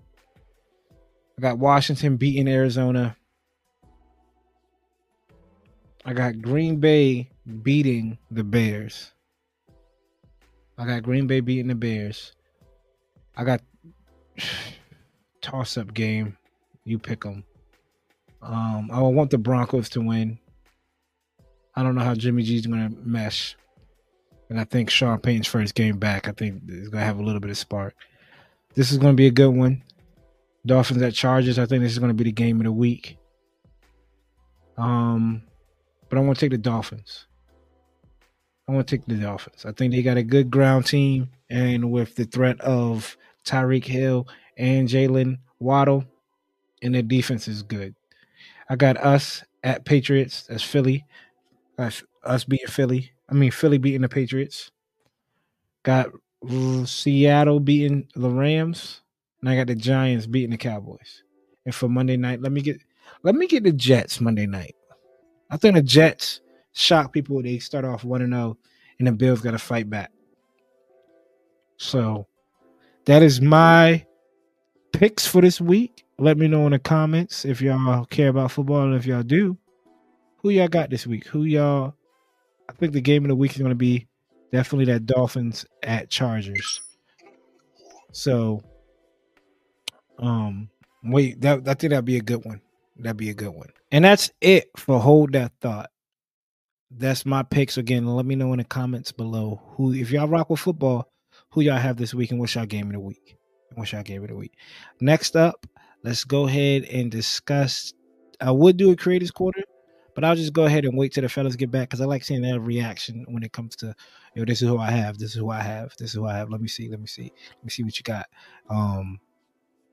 I 1.39 1.43
got 1.43 1.59
Washington 1.59 2.17
beating 2.17 2.49
Arizona. 2.49 3.17
I 6.07 6.13
got 6.13 6.41
Green 6.41 6.77
Bay 6.77 7.29
beating 7.63 8.17
the 8.31 8.45
Bears. 8.45 9.11
I 10.79 10.87
got 10.87 11.03
Green 11.03 11.27
Bay 11.27 11.41
beating 11.41 11.67
the 11.67 11.75
Bears. 11.75 12.33
I 13.37 13.43
got 13.43 13.61
toss 15.43 15.77
up 15.77 15.93
game. 15.93 16.39
You 16.85 17.01
pick 17.01 17.25
them. 17.25 17.43
Um, 18.41 18.89
I 18.93 19.01
want 19.01 19.31
the 19.31 19.39
Broncos 19.39 19.89
to 19.91 20.01
win. 20.01 20.39
I 21.75 21.83
don't 21.83 21.97
know 21.97 22.05
how 22.05 22.15
Jimmy 22.15 22.45
G's 22.45 22.69
going 22.69 22.89
to 22.89 22.97
mesh. 23.01 23.57
And 24.49 24.61
I 24.61 24.65
think 24.65 24.91
Sean 24.91 25.19
Payton's 25.19 25.49
first 25.49 25.75
game 25.75 25.99
back, 25.99 26.29
I 26.29 26.33
think 26.33 26.63
is 26.69 26.89
going 26.89 27.01
to 27.01 27.07
have 27.07 27.19
a 27.19 27.23
little 27.23 27.41
bit 27.41 27.51
of 27.51 27.59
spark. 27.59 27.97
This 28.75 28.93
is 28.93 28.99
going 28.99 29.13
to 29.13 29.17
be 29.17 29.27
a 29.27 29.33
good 29.33 29.49
one. 29.49 29.83
Dolphins 30.65 31.03
at 31.03 31.15
Chargers. 31.15 31.59
I 31.59 31.67
think 31.67 31.83
this 31.83 31.91
is 31.91 31.99
going 31.99 32.11
to 32.11 32.15
be 32.15 32.25
the 32.25 32.33
game 32.33 32.61
of 32.61 32.65
the 32.65 32.73
week. 32.73 33.19
Um, 34.79 35.43
but 36.09 36.19
I 36.19 36.21
want 36.21 36.39
to 36.39 36.45
take 36.45 36.53
the 36.53 36.59
Dolphins. 36.59 37.27
I 38.69 38.73
want 38.73 38.87
to 38.89 38.97
take 38.97 39.07
the 39.07 39.15
Dolphins. 39.15 39.65
I 39.65 39.73
think 39.73 39.93
they 39.93 40.03
got 40.03 40.17
a 40.17 40.23
good 40.23 40.51
ground 40.51 40.87
team, 40.87 41.31
and 41.49 41.91
with 41.91 42.17
the 42.17 42.25
threat 42.25 42.61
of 42.61 43.17
Tyreek 43.45 43.85
Hill 43.85 44.27
and 44.57 44.89
Jaylen 44.89 45.39
Waddle, 45.61 46.05
and 46.83 46.95
their 46.95 47.03
defense 47.03 47.49
is 47.49 47.63
good. 47.63 47.95
I 48.69 48.77
got 48.77 48.97
us 48.97 49.45
at 49.63 49.85
Patriots. 49.85 50.43
That's 50.49 50.63
Philly. 50.63 51.05
That's 51.77 52.03
us 52.25 52.45
beating 52.45 52.67
Philly. 52.67 53.13
I 53.29 53.35
mean 53.35 53.51
Philly 53.51 53.79
beating 53.79 54.03
the 54.03 54.09
Patriots. 54.09 54.71
Got 55.83 56.11
Seattle 56.85 57.61
beating 57.61 58.09
the 58.15 58.31
Rams, 58.31 59.03
and 59.41 59.49
I 59.49 59.57
got 59.57 59.69
the 59.69 59.75
Giants 59.75 60.27
beating 60.27 60.51
the 60.51 60.57
Cowboys. 60.57 61.23
And 61.65 61.75
for 61.75 61.89
Monday 61.89 62.17
night, 62.17 62.41
let 62.41 62.53
me 62.53 62.61
get 62.61 62.81
let 63.23 63.35
me 63.35 63.47
get 63.47 63.63
the 63.63 63.73
Jets 63.73 64.21
Monday 64.21 64.47
night. 64.47 64.75
I 65.51 65.57
think 65.57 65.75
the 65.75 65.83
Jets 65.83 66.41
shock 66.73 67.13
people. 67.13 67.43
They 67.43 67.59
start 67.59 67.85
off 67.85 68.05
one 68.05 68.23
and 68.23 68.33
zero, 68.33 68.43
oh, 68.43 68.57
and 68.99 69.09
the 69.09 69.13
Bills 69.13 69.41
got 69.41 69.53
to 69.53 69.59
fight 69.59 69.89
back. 69.89 70.11
So 71.79 72.27
that 73.05 73.23
is 73.23 73.41
my 73.41 74.05
picks 74.93 75.27
for 75.27 75.41
this 75.41 75.61
week. 75.61 76.05
Let 76.19 76.39
me 76.39 76.49
know 76.49 76.67
in 76.67 76.73
the 76.73 76.79
comments 76.79 77.45
if 77.45 77.61
y'all 77.61 78.07
care 78.07 78.29
about 78.29 78.51
football 78.51 78.85
and 78.85 78.95
if 78.95 79.07
y'all 79.07 79.23
do. 79.23 79.57
Who 80.39 80.51
y'all 80.51 80.69
got 80.69 80.91
this 80.91 81.07
week? 81.07 81.27
Who 81.27 81.45
y'all? 81.45 81.95
I 82.69 82.73
think 82.73 82.93
the 82.93 83.01
game 83.01 83.25
of 83.25 83.29
the 83.29 83.37
week 83.37 83.53
is 83.53 83.59
going 83.59 83.71
to 83.71 83.75
be 83.75 84.07
definitely 84.53 84.87
that 84.93 85.07
Dolphins 85.07 85.67
at 85.83 86.09
Chargers. 86.09 86.81
So, 88.13 88.63
um, 90.19 90.71
wait, 91.05 91.41
that 91.43 91.69
I 91.69 91.75
think 91.75 91.91
that'd 91.91 92.05
be 92.05 92.17
a 92.17 92.23
good 92.23 92.45
one. 92.45 92.61
That'd 92.99 93.17
be 93.17 93.31
a 93.31 93.35
good 93.35 93.55
one. 93.55 93.71
And 93.93 94.05
that's 94.05 94.31
it 94.41 94.71
for 94.77 94.99
hold 94.99 95.33
that 95.33 95.53
thought. 95.61 95.91
That's 96.91 97.27
my 97.27 97.43
picks 97.43 97.77
again. 97.77 98.07
Let 98.07 98.27
me 98.27 98.37
know 98.37 98.53
in 98.53 98.59
the 98.59 98.65
comments 98.65 99.13
below 99.13 99.61
who, 99.77 99.93
if 99.93 100.11
y'all 100.11 100.29
rock 100.29 100.51
with 100.51 100.61
football, 100.61 101.11
who 101.51 101.61
y'all 101.61 101.79
have 101.79 101.97
this 101.97 102.15
week 102.15 102.31
and 102.31 102.41
what's 102.41 102.55
y'all 102.55 102.67
game 102.67 102.87
of 102.87 102.93
the 102.93 103.01
week. 103.01 103.37
What's 103.75 103.93
y'all 103.93 104.03
game 104.03 104.23
of 104.23 104.29
the 104.29 104.37
week. 104.37 104.55
Next 105.01 105.37
up, 105.37 105.67
let's 106.03 106.25
go 106.25 106.47
ahead 106.47 106.85
and 106.85 107.11
discuss. 107.11 107.93
I 108.41 108.51
would 108.51 108.77
do 108.77 108.91
a 108.91 108.97
creators 108.97 109.31
corner, 109.31 109.63
but 110.15 110.25
I'll 110.25 110.37
just 110.37 110.53
go 110.53 110.65
ahead 110.65 110.85
and 110.85 110.97
wait 110.97 111.13
till 111.13 111.23
the 111.23 111.29
fellas 111.29 111.57
get 111.57 111.71
back 111.71 111.89
because 111.89 112.01
I 112.01 112.07
like 112.07 112.25
seeing 112.25 112.43
their 112.43 112.61
reaction 112.61 113.25
when 113.29 113.43
it 113.43 113.53
comes 113.53 113.77
to, 113.77 113.95
you 114.35 114.43
know, 114.43 114.47
this 114.47 114.63
is 114.63 114.69
who 114.69 114.79
I 114.79 114.91
have, 114.91 115.19
this 115.19 115.31
is 115.31 115.37
who 115.37 115.51
I 115.51 115.61
have, 115.61 115.93
this 115.99 116.11
is 116.11 116.15
who 116.15 116.27
I 116.27 116.35
have. 116.35 116.51
Let 116.51 116.61
me 116.61 116.69
see, 116.69 116.89
let 116.89 117.01
me 117.01 117.07
see, 117.07 117.33
let 117.51 117.65
me 117.65 117.71
see 117.71 117.83
what 117.83 117.99
you 117.99 118.03
got. 118.03 118.27
Um, 118.71 119.19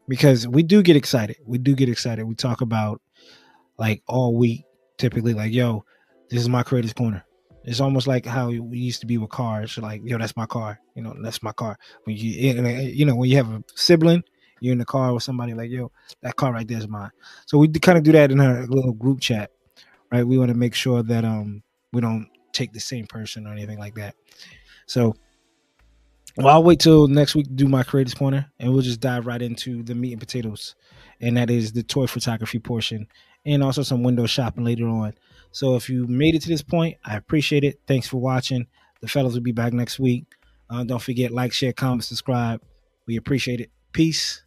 because 0.07 0.47
we 0.47 0.63
do 0.63 0.81
get 0.81 0.95
excited. 0.95 1.37
We 1.45 1.57
do 1.57 1.75
get 1.75 1.89
excited. 1.89 2.25
We 2.25 2.35
talk 2.35 2.61
about 2.61 3.01
like 3.77 4.03
all 4.07 4.35
week, 4.35 4.65
typically, 4.97 5.33
like, 5.33 5.53
yo, 5.53 5.85
this 6.29 6.41
is 6.41 6.49
my 6.49 6.63
creators 6.63 6.93
corner. 6.93 7.25
It's 7.65 7.79
almost 7.79 8.07
like 8.07 8.25
how 8.25 8.49
we 8.49 8.77
used 8.77 9.01
to 9.01 9.07
be 9.07 9.17
with 9.17 9.29
cars. 9.29 9.77
Like, 9.77 10.01
yo, 10.03 10.17
that's 10.17 10.35
my 10.35 10.45
car. 10.45 10.79
You 10.95 11.03
know, 11.03 11.15
that's 11.23 11.41
my 11.41 11.53
car. 11.53 11.77
When 12.03 12.17
you, 12.17 12.31
you 12.31 13.05
know, 13.05 13.15
when 13.15 13.29
you 13.29 13.37
have 13.37 13.49
a 13.49 13.63
sibling 13.75 14.23
you're 14.63 14.71
in 14.71 14.79
the 14.79 14.85
car 14.85 15.13
with 15.13 15.23
somebody 15.23 15.53
like, 15.53 15.69
yo, 15.69 15.91
that 16.21 16.37
car 16.37 16.53
right 16.53 16.65
there 16.65 16.77
is 16.77 16.87
mine. 16.87 17.11
So 17.45 17.57
we 17.57 17.67
kind 17.67 17.97
of 17.97 18.05
do 18.05 18.13
that 18.13 18.31
in 18.31 18.39
our 18.39 18.65
little 18.65 18.93
group 18.93 19.19
chat, 19.19 19.51
right? 20.09 20.25
We 20.25 20.37
want 20.37 20.51
to 20.51 20.57
make 20.57 20.73
sure 20.73 21.03
that 21.03 21.25
um 21.25 21.63
we 21.91 21.99
don't 21.99 22.29
take 22.53 22.71
the 22.71 22.79
same 22.79 23.05
person 23.05 23.45
or 23.45 23.51
anything 23.51 23.77
like 23.77 23.95
that. 23.95 24.15
So 24.85 25.15
well, 26.37 26.47
I'll 26.47 26.63
wait 26.63 26.79
till 26.79 27.07
next 27.07 27.35
week 27.35 27.47
to 27.47 27.53
do 27.53 27.67
my 27.67 27.83
creators 27.83 28.13
corner, 28.13 28.51
and 28.59 28.71
we'll 28.71 28.81
just 28.81 28.99
dive 28.99 29.27
right 29.27 29.41
into 29.41 29.83
the 29.83 29.95
meat 29.95 30.13
and 30.13 30.19
potatoes, 30.19 30.75
and 31.21 31.37
that 31.37 31.49
is 31.49 31.73
the 31.73 31.83
toy 31.83 32.07
photography 32.07 32.59
portion, 32.59 33.07
and 33.45 33.63
also 33.63 33.83
some 33.83 34.03
window 34.03 34.25
shopping 34.25 34.63
later 34.63 34.87
on. 34.87 35.13
So 35.51 35.75
if 35.75 35.89
you 35.89 36.07
made 36.07 36.35
it 36.35 36.41
to 36.43 36.49
this 36.49 36.63
point, 36.63 36.97
I 37.05 37.15
appreciate 37.15 37.63
it. 37.63 37.79
Thanks 37.87 38.07
for 38.07 38.17
watching. 38.17 38.67
The 39.01 39.07
fellas 39.07 39.33
will 39.33 39.41
be 39.41 39.51
back 39.51 39.73
next 39.73 39.99
week. 39.99 40.25
Uh, 40.69 40.83
don't 40.83 41.01
forget 41.01 41.31
like, 41.31 41.53
share, 41.53 41.73
comment, 41.73 42.03
subscribe. 42.03 42.61
We 43.05 43.17
appreciate 43.17 43.59
it. 43.59 43.69
Peace 43.91 44.43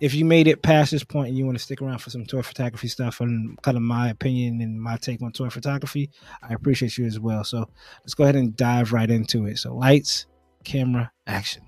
if 0.00 0.14
you 0.14 0.24
made 0.24 0.48
it 0.48 0.62
past 0.62 0.90
this 0.90 1.04
point 1.04 1.28
and 1.28 1.36
you 1.36 1.44
want 1.44 1.58
to 1.58 1.62
stick 1.62 1.82
around 1.82 1.98
for 1.98 2.10
some 2.10 2.24
toy 2.24 2.42
photography 2.42 2.88
stuff 2.88 3.20
and 3.20 3.60
kind 3.62 3.76
of 3.76 3.82
my 3.82 4.08
opinion 4.08 4.60
and 4.62 4.80
my 4.80 4.96
take 4.96 5.20
on 5.20 5.30
toy 5.30 5.50
photography, 5.50 6.10
I 6.42 6.54
appreciate 6.54 6.96
you 6.96 7.04
as 7.04 7.20
well. 7.20 7.44
So 7.44 7.68
let's 8.00 8.14
go 8.14 8.24
ahead 8.24 8.36
and 8.36 8.56
dive 8.56 8.92
right 8.92 9.10
into 9.10 9.46
it. 9.46 9.58
So 9.58 9.74
lights, 9.74 10.26
camera, 10.64 11.12
action. 11.26 11.62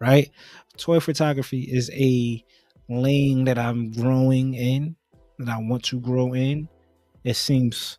Right? 0.00 0.30
Toy 0.76 1.00
photography 1.00 1.62
is 1.62 1.90
a 1.94 2.44
lane 2.88 3.44
that 3.44 3.58
I'm 3.58 3.92
growing 3.92 4.54
in, 4.54 4.96
that 5.38 5.48
I 5.48 5.58
want 5.58 5.84
to 5.84 6.00
grow 6.00 6.34
in. 6.34 6.68
It 7.24 7.34
seems 7.34 7.98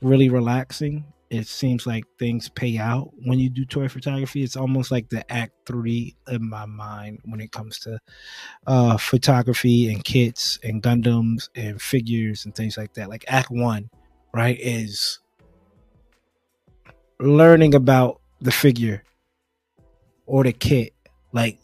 really 0.00 0.28
relaxing 0.28 1.04
it 1.30 1.46
seems 1.46 1.86
like 1.86 2.04
things 2.18 2.48
pay 2.48 2.76
out 2.76 3.12
when 3.24 3.38
you 3.38 3.48
do 3.48 3.64
toy 3.64 3.88
photography. 3.88 4.42
It's 4.42 4.56
almost 4.56 4.90
like 4.90 5.08
the 5.08 5.30
act 5.32 5.52
three 5.64 6.16
in 6.26 6.50
my 6.50 6.66
mind 6.66 7.20
when 7.24 7.40
it 7.40 7.52
comes 7.52 7.78
to 7.80 8.00
uh, 8.66 8.96
photography 8.96 9.92
and 9.92 10.04
kits 10.04 10.58
and 10.64 10.82
Gundams 10.82 11.48
and 11.54 11.80
figures 11.80 12.44
and 12.44 12.54
things 12.54 12.76
like 12.76 12.94
that. 12.94 13.08
Like 13.08 13.24
act 13.28 13.50
one, 13.50 13.90
right, 14.34 14.58
is 14.58 15.20
learning 17.20 17.76
about 17.76 18.20
the 18.40 18.52
figure 18.52 19.04
or 20.30 20.44
the 20.44 20.52
kit. 20.52 20.94
Like 21.32 21.58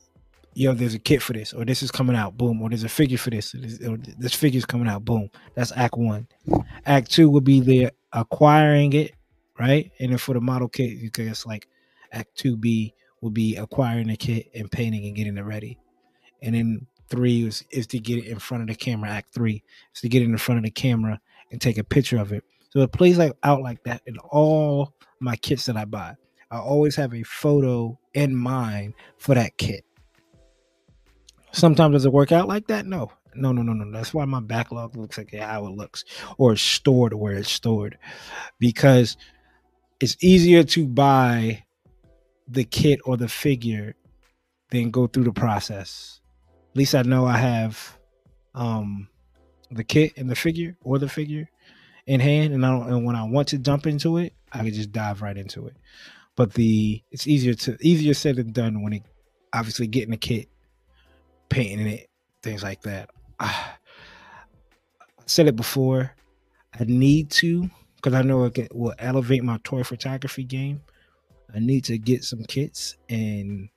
yo, 0.57 0.72
there's 0.72 0.94
a 0.94 0.98
kit 0.98 1.22
for 1.22 1.35
this, 1.35 1.52
or 1.52 1.64
this 1.66 1.83
is 1.83 1.90
coming 1.90 2.16
out, 2.16 2.37
boom, 2.37 2.62
or 2.62 2.70
there's 2.70 2.83
a 2.83 2.88
figure 2.88 3.18
for 3.18 3.31
this, 3.31 3.55
or 3.87 3.98
this 4.18 4.35
figure's 4.35 4.64
coming 4.64 4.88
out, 4.88 5.05
boom. 5.05 5.31
That's 5.55 5.70
Act 5.76 5.96
One. 5.96 6.26
Act 6.87 7.11
Two 7.11 7.29
would 7.31 7.44
be 7.44 7.61
the 7.61 7.90
acquiring 8.12 8.94
it, 8.94 9.12
right? 9.59 9.92
And 10.00 10.11
then 10.11 10.18
for 10.18 10.35
the 10.35 10.40
model 10.40 10.68
kit, 10.68 10.90
you 10.96 11.11
guess 11.11 11.46
like 11.46 11.68
Act 12.11 12.35
Two 12.37 12.57
B 12.57 12.94
would 13.20 13.35
be 13.35 13.57
acquiring 13.57 14.09
the 14.09 14.16
kit 14.16 14.50
and 14.55 14.70
painting 14.70 15.05
and 15.07 15.14
getting 15.14 15.37
it 15.37 15.44
ready. 15.44 15.79
And 16.42 16.55
then 16.55 16.87
three 17.09 17.46
is, 17.46 17.62
is 17.70 17.87
to 17.88 17.98
get 17.98 18.18
it 18.18 18.26
in 18.26 18.38
front 18.38 18.62
of 18.62 18.68
the 18.68 18.74
camera. 18.74 19.11
Act 19.11 19.35
three 19.35 19.62
is 19.94 20.00
to 20.00 20.09
get 20.09 20.22
it 20.22 20.26
in 20.26 20.38
front 20.38 20.59
of 20.59 20.64
the 20.64 20.70
camera 20.70 21.20
and 21.52 21.61
take 21.61 21.79
a 21.79 21.85
picture 21.85 22.18
of 22.18 22.33
it. 22.33 22.42
So 22.70 22.81
it 22.81 22.92
plays 22.92 23.18
like 23.18 23.33
out 23.42 23.62
like 23.62 23.85
that 23.85 24.02
in 24.07 24.16
all 24.18 24.94
my 25.20 25.37
kits 25.37 25.66
that 25.66 25.76
I 25.76 25.85
buy. 25.85 26.16
I 26.50 26.59
always 26.59 26.96
have 26.96 27.14
a 27.14 27.22
photo 27.24 27.98
in 28.14 28.35
mind 28.35 28.94
for 29.18 29.35
that 29.35 29.59
kit. 29.59 29.85
Sometimes 31.52 31.94
does 31.94 32.06
it 32.06 32.12
work 32.12 32.32
out 32.32 32.48
like 32.48 32.66
that? 32.68 32.87
No. 32.87 33.11
No, 33.35 33.52
no, 33.52 33.62
no, 33.62 33.72
no. 33.72 33.90
That's 33.90 34.14
why 34.14 34.24
my 34.24 34.40
backlog 34.40 34.96
looks 34.96 35.18
like 35.18 35.35
how 35.35 35.66
it 35.66 35.70
looks 35.70 36.04
or 36.38 36.52
it's 36.52 36.62
stored 36.62 37.12
where 37.12 37.35
it's 37.35 37.50
stored. 37.50 37.98
Because 38.59 39.16
it's 40.00 40.16
easier 40.22 40.64
to 40.64 40.87
buy 40.87 41.64
the 42.48 42.64
kit 42.64 43.00
or 43.04 43.16
the 43.16 43.28
figure 43.28 43.94
than 44.70 44.90
go 44.90 45.06
through 45.06 45.24
the 45.24 45.32
process. 45.32 46.20
At 46.70 46.76
least 46.76 46.94
I 46.94 47.02
know 47.02 47.26
I 47.26 47.38
have 47.38 47.98
um 48.54 49.09
the 49.70 49.85
kit 49.85 50.12
and 50.16 50.30
the 50.30 50.37
figure 50.37 50.76
or 50.82 50.98
the 50.98 51.09
figure 51.09 51.48
in 52.06 52.20
hand 52.20 52.54
and 52.54 52.64
I 52.64 52.70
don't, 52.70 52.88
and 52.88 53.04
when 53.04 53.16
I 53.16 53.24
want 53.24 53.48
to 53.48 53.59
jump 53.59 53.87
into 53.87 54.18
it, 54.18 54.32
I 54.52 54.59
can 54.59 54.72
just 54.72 54.92
dive 54.92 55.22
right 55.22 55.37
into 55.37 55.66
it. 55.66 55.76
But 56.37 56.53
the 56.55 57.03
it's 57.11 57.27
easier 57.27 57.55
to 57.55 57.77
easier 57.81 58.14
said 58.14 58.37
than 58.37 58.53
done 58.53 58.83
when 58.83 58.92
it 58.92 59.03
obviously 59.53 59.87
getting 59.87 60.14
a 60.14 60.18
kit 60.18 60.49
painting 61.49 61.87
it, 61.87 62.11
things 62.42 62.62
like 62.62 62.83
that. 62.83 63.11
Ah, 63.40 63.79
I 65.01 65.22
said 65.27 65.46
it 65.46 65.57
before. 65.57 66.14
I 66.79 66.85
need 66.85 67.31
to 67.31 67.70
because 67.96 68.14
I 68.14 68.22
know 68.22 68.44
it 68.44 68.75
will 68.75 68.94
elevate 68.99 69.42
my 69.42 69.59
toy 69.64 69.83
photography 69.83 70.44
game. 70.44 70.83
I 71.55 71.59
need 71.59 71.85
to 71.85 71.96
get 71.99 72.25
some 72.25 72.44
kits 72.44 72.96
and 73.09 73.68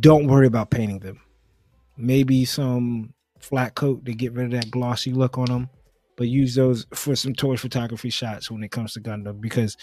don't 0.00 0.26
worry 0.26 0.46
about 0.46 0.70
painting 0.70 0.98
them. 0.98 1.20
Maybe 1.96 2.44
some 2.44 3.14
flat 3.38 3.74
coat 3.74 4.04
to 4.04 4.12
get 4.12 4.32
rid 4.32 4.46
of 4.46 4.60
that 4.60 4.70
glossy 4.70 5.12
look 5.12 5.38
on 5.38 5.46
them, 5.46 5.70
but 6.16 6.28
use 6.28 6.54
those 6.54 6.86
for 6.94 7.16
some 7.16 7.34
toy 7.34 7.56
photography 7.56 8.10
shots 8.10 8.50
when 8.50 8.62
it 8.62 8.70
comes 8.70 8.92
to 8.92 9.00
Gundam 9.00 9.40
because 9.40 9.76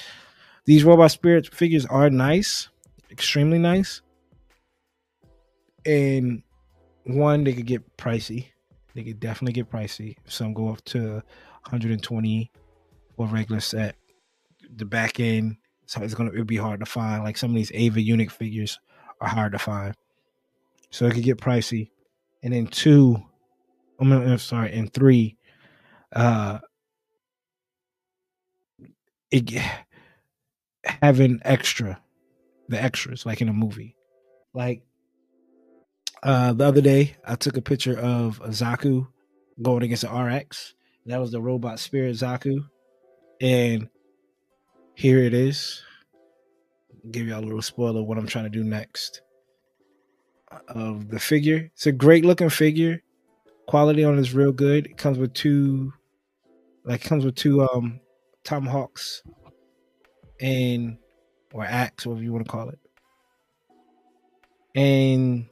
these 0.65 0.83
robot 0.83 1.11
spirit 1.11 1.53
figures 1.53 1.85
are 1.85 2.09
nice, 2.09 2.69
extremely 3.09 3.57
nice, 3.57 4.01
and 5.85 6.43
one 7.05 7.43
they 7.43 7.53
could 7.53 7.65
get 7.65 7.97
pricey. 7.97 8.47
They 8.93 9.03
could 9.03 9.19
definitely 9.19 9.53
get 9.53 9.71
pricey. 9.71 10.17
Some 10.25 10.53
go 10.53 10.69
up 10.69 10.83
to 10.85 11.13
120 11.63 12.51
for 13.15 13.27
regular 13.27 13.61
set. 13.61 13.95
The 14.75 14.85
back 14.85 15.19
end, 15.19 15.57
so 15.85 16.01
it's 16.01 16.13
gonna 16.13 16.31
it'd 16.31 16.47
be 16.47 16.57
hard 16.57 16.79
to 16.79 16.85
find. 16.85 17.23
Like 17.23 17.37
some 17.37 17.51
of 17.51 17.55
these 17.55 17.71
Ava 17.73 18.01
Unique 18.01 18.31
figures 18.31 18.79
are 19.19 19.27
hard 19.27 19.51
to 19.53 19.59
find, 19.59 19.95
so 20.89 21.05
it 21.05 21.13
could 21.13 21.23
get 21.23 21.39
pricey. 21.39 21.89
And 22.43 22.53
then 22.53 22.67
two, 22.67 23.21
I'm, 23.99 24.11
I'm 24.11 24.37
sorry, 24.37 24.73
and 24.73 24.91
three, 24.93 25.37
uh, 26.15 26.59
it 29.31 29.51
having 31.01 31.39
extra, 31.43 32.01
the 32.69 32.81
extras 32.81 33.25
like 33.25 33.41
in 33.41 33.49
a 33.49 33.53
movie, 33.53 33.95
like 34.53 34.83
uh, 36.23 36.53
the 36.53 36.65
other 36.65 36.81
day, 36.81 37.15
I 37.25 37.35
took 37.35 37.57
a 37.57 37.61
picture 37.61 37.97
of 37.97 38.39
a 38.41 38.49
Zaku 38.49 39.07
going 39.61 39.83
against 39.83 40.03
an 40.03 40.15
RX. 40.15 40.75
That 41.07 41.19
was 41.19 41.31
the 41.31 41.41
robot 41.41 41.79
spirit 41.79 42.15
Zaku. 42.15 42.65
And 43.39 43.89
here 44.95 45.19
it 45.19 45.33
is. 45.33 45.81
give 47.09 47.27
y'all 47.27 47.39
a 47.39 47.45
little 47.45 47.61
spoiler 47.61 48.01
of 48.01 48.05
what 48.05 48.19
I'm 48.19 48.27
trying 48.27 48.43
to 48.45 48.49
do 48.51 48.63
next. 48.63 49.21
Of 50.67 51.09
the 51.09 51.19
figure. 51.19 51.71
It's 51.73 51.87
a 51.87 51.91
great 51.91 52.25
looking 52.25 52.49
figure. 52.49 53.01
Quality 53.67 54.03
on 54.03 54.17
it 54.17 54.19
is 54.19 54.33
real 54.33 54.51
good. 54.51 54.85
It 54.85 54.97
comes 54.97 55.17
with 55.17 55.33
two 55.33 55.93
like 56.83 57.01
comes 57.01 57.25
with 57.25 57.35
two 57.35 57.61
um 57.61 57.99
tomahawks 58.43 59.21
and 60.39 60.97
or 61.53 61.65
axe, 61.65 62.05
whatever 62.05 62.23
you 62.23 62.33
want 62.33 62.45
to 62.45 62.51
call 62.51 62.69
it. 62.69 62.79
And 64.73 65.45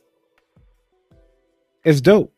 it's 1.84 2.02
dope. 2.02 2.34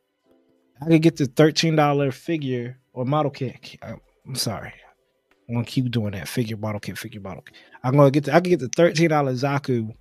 I 0.82 0.86
could 0.86 1.02
get 1.02 1.18
the 1.18 1.28
thirteen 1.28 1.76
dollar 1.76 2.12
figure 2.12 2.80
or 2.94 3.06
model 3.06 3.32
kit. 3.32 3.78
I'm 3.84 4.36
sorry, 4.36 4.74
I'm 5.48 5.56
gonna 5.56 5.66
keep 5.66 5.92
doing 5.92 6.12
that 6.12 6.28
figure 6.28 6.58
model 6.58 6.80
kit, 6.80 6.98
figure 6.98 7.22
model 7.22 7.44
kit. 7.44 7.56
I'm 7.84 7.96
gonna 7.96 8.12
get 8.12 8.26
the, 8.26 8.34
I 8.34 8.40
could 8.40 8.50
get 8.50 8.60
the 8.60 8.70
thirteen 8.70 9.10
dollar 9.10 9.34
Zaku, 9.34 9.94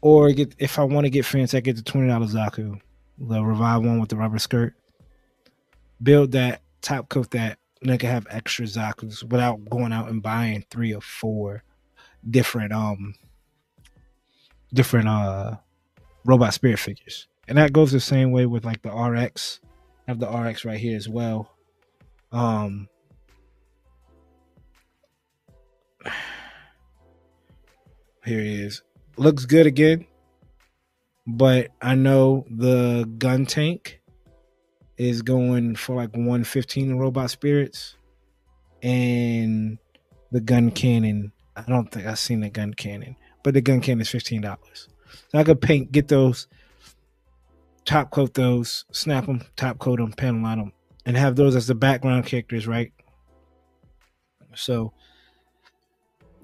or 0.00 0.32
get 0.32 0.54
if 0.58 0.78
I 0.78 0.84
want 0.84 1.04
to 1.04 1.10
get 1.10 1.26
fancy, 1.26 1.56
I 1.56 1.60
get 1.60 1.76
the 1.76 1.82
twenty 1.82 2.08
dollar 2.08 2.26
Zaku, 2.26 2.80
the 3.18 3.44
revive 3.44 3.82
one 3.82 4.00
with 4.00 4.08
the 4.08 4.16
rubber 4.16 4.38
skirt. 4.38 4.74
Build 6.02 6.32
that, 6.32 6.61
top 6.82 7.08
coat 7.08 7.30
that, 7.30 7.58
I 7.82 7.96
can 7.96 8.10
have 8.10 8.26
extra 8.30 8.64
Zaku's 8.64 9.24
without 9.24 9.68
going 9.68 9.92
out 9.92 10.08
and 10.08 10.22
buying 10.22 10.64
three 10.70 10.94
or 10.94 11.00
four 11.00 11.64
different 12.30 12.72
um 12.72 13.14
different 14.72 15.08
uh 15.08 15.56
robot 16.24 16.54
spirit 16.54 16.78
figures 16.78 17.26
and 17.48 17.58
that 17.58 17.72
goes 17.72 17.92
the 17.92 18.00
same 18.00 18.30
way 18.30 18.46
with 18.46 18.64
like 18.64 18.82
the 18.82 18.90
RX. 18.90 19.60
I 20.06 20.10
have 20.10 20.20
the 20.20 20.28
RX 20.28 20.64
right 20.64 20.78
here 20.78 20.96
as 20.96 21.08
well. 21.08 21.50
Um, 22.30 22.88
here 28.24 28.40
he 28.40 28.62
is. 28.62 28.82
Looks 29.16 29.44
good 29.44 29.66
again, 29.66 30.06
but 31.26 31.68
I 31.80 31.94
know 31.94 32.46
the 32.50 33.10
gun 33.18 33.44
tank 33.44 34.00
is 34.96 35.22
going 35.22 35.76
for 35.76 35.96
like 35.96 36.12
115 36.12 36.90
in 36.90 36.98
robot 36.98 37.30
spirits, 37.30 37.96
and 38.82 39.78
the 40.30 40.40
Guncannon. 40.40 41.32
I 41.56 41.62
don't 41.62 41.90
think 41.90 42.06
I've 42.06 42.18
seen 42.18 42.40
the 42.40 42.50
Guncannon, 42.50 43.16
but 43.42 43.54
the 43.54 43.62
Guncannon 43.62 44.00
is 44.00 44.08
fifteen 44.08 44.40
dollars. 44.40 44.88
So 45.30 45.38
I 45.38 45.44
could 45.44 45.60
paint, 45.60 45.92
get 45.92 46.08
those 46.08 46.46
top 47.84 48.10
coat 48.10 48.34
those, 48.34 48.84
snap 48.92 49.26
them, 49.26 49.42
top 49.56 49.78
coat 49.78 49.98
them, 49.98 50.12
panel 50.12 50.46
on 50.46 50.58
them, 50.58 50.72
and 51.04 51.16
have 51.16 51.36
those 51.36 51.56
as 51.56 51.66
the 51.66 51.74
background 51.74 52.26
characters, 52.26 52.66
right? 52.66 52.92
So 54.54 54.92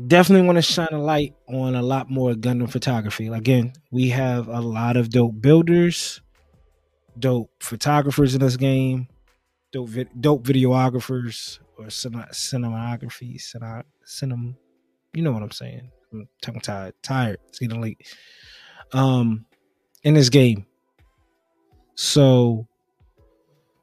definitely 0.06 0.46
want 0.46 0.56
to 0.56 0.62
shine 0.62 0.88
a 0.92 1.02
light 1.02 1.34
on 1.48 1.74
a 1.74 1.82
lot 1.82 2.10
more 2.10 2.32
Gundam 2.32 2.70
photography. 2.70 3.28
Again, 3.28 3.72
we 3.90 4.08
have 4.10 4.48
a 4.48 4.60
lot 4.60 4.96
of 4.96 5.10
dope 5.10 5.40
builders, 5.40 6.20
dope 7.18 7.50
photographers 7.60 8.34
in 8.34 8.40
this 8.40 8.56
game, 8.56 9.08
dope 9.72 9.88
vi- 9.88 10.06
dope 10.20 10.44
videographers 10.44 11.58
or 11.76 11.90
cin- 11.90 12.12
cinematography, 12.32 13.36
cinem, 13.36 13.82
cinem, 14.06 14.54
you 15.12 15.22
know 15.22 15.32
what 15.32 15.42
I'm 15.42 15.50
saying. 15.50 15.90
I'm 16.12 16.60
tied, 16.60 16.94
tired. 17.02 17.38
It's 17.48 17.58
getting 17.58 17.80
late. 17.80 18.16
Um, 18.92 19.44
in 20.02 20.14
this 20.14 20.28
game, 20.30 20.66
so 21.94 22.66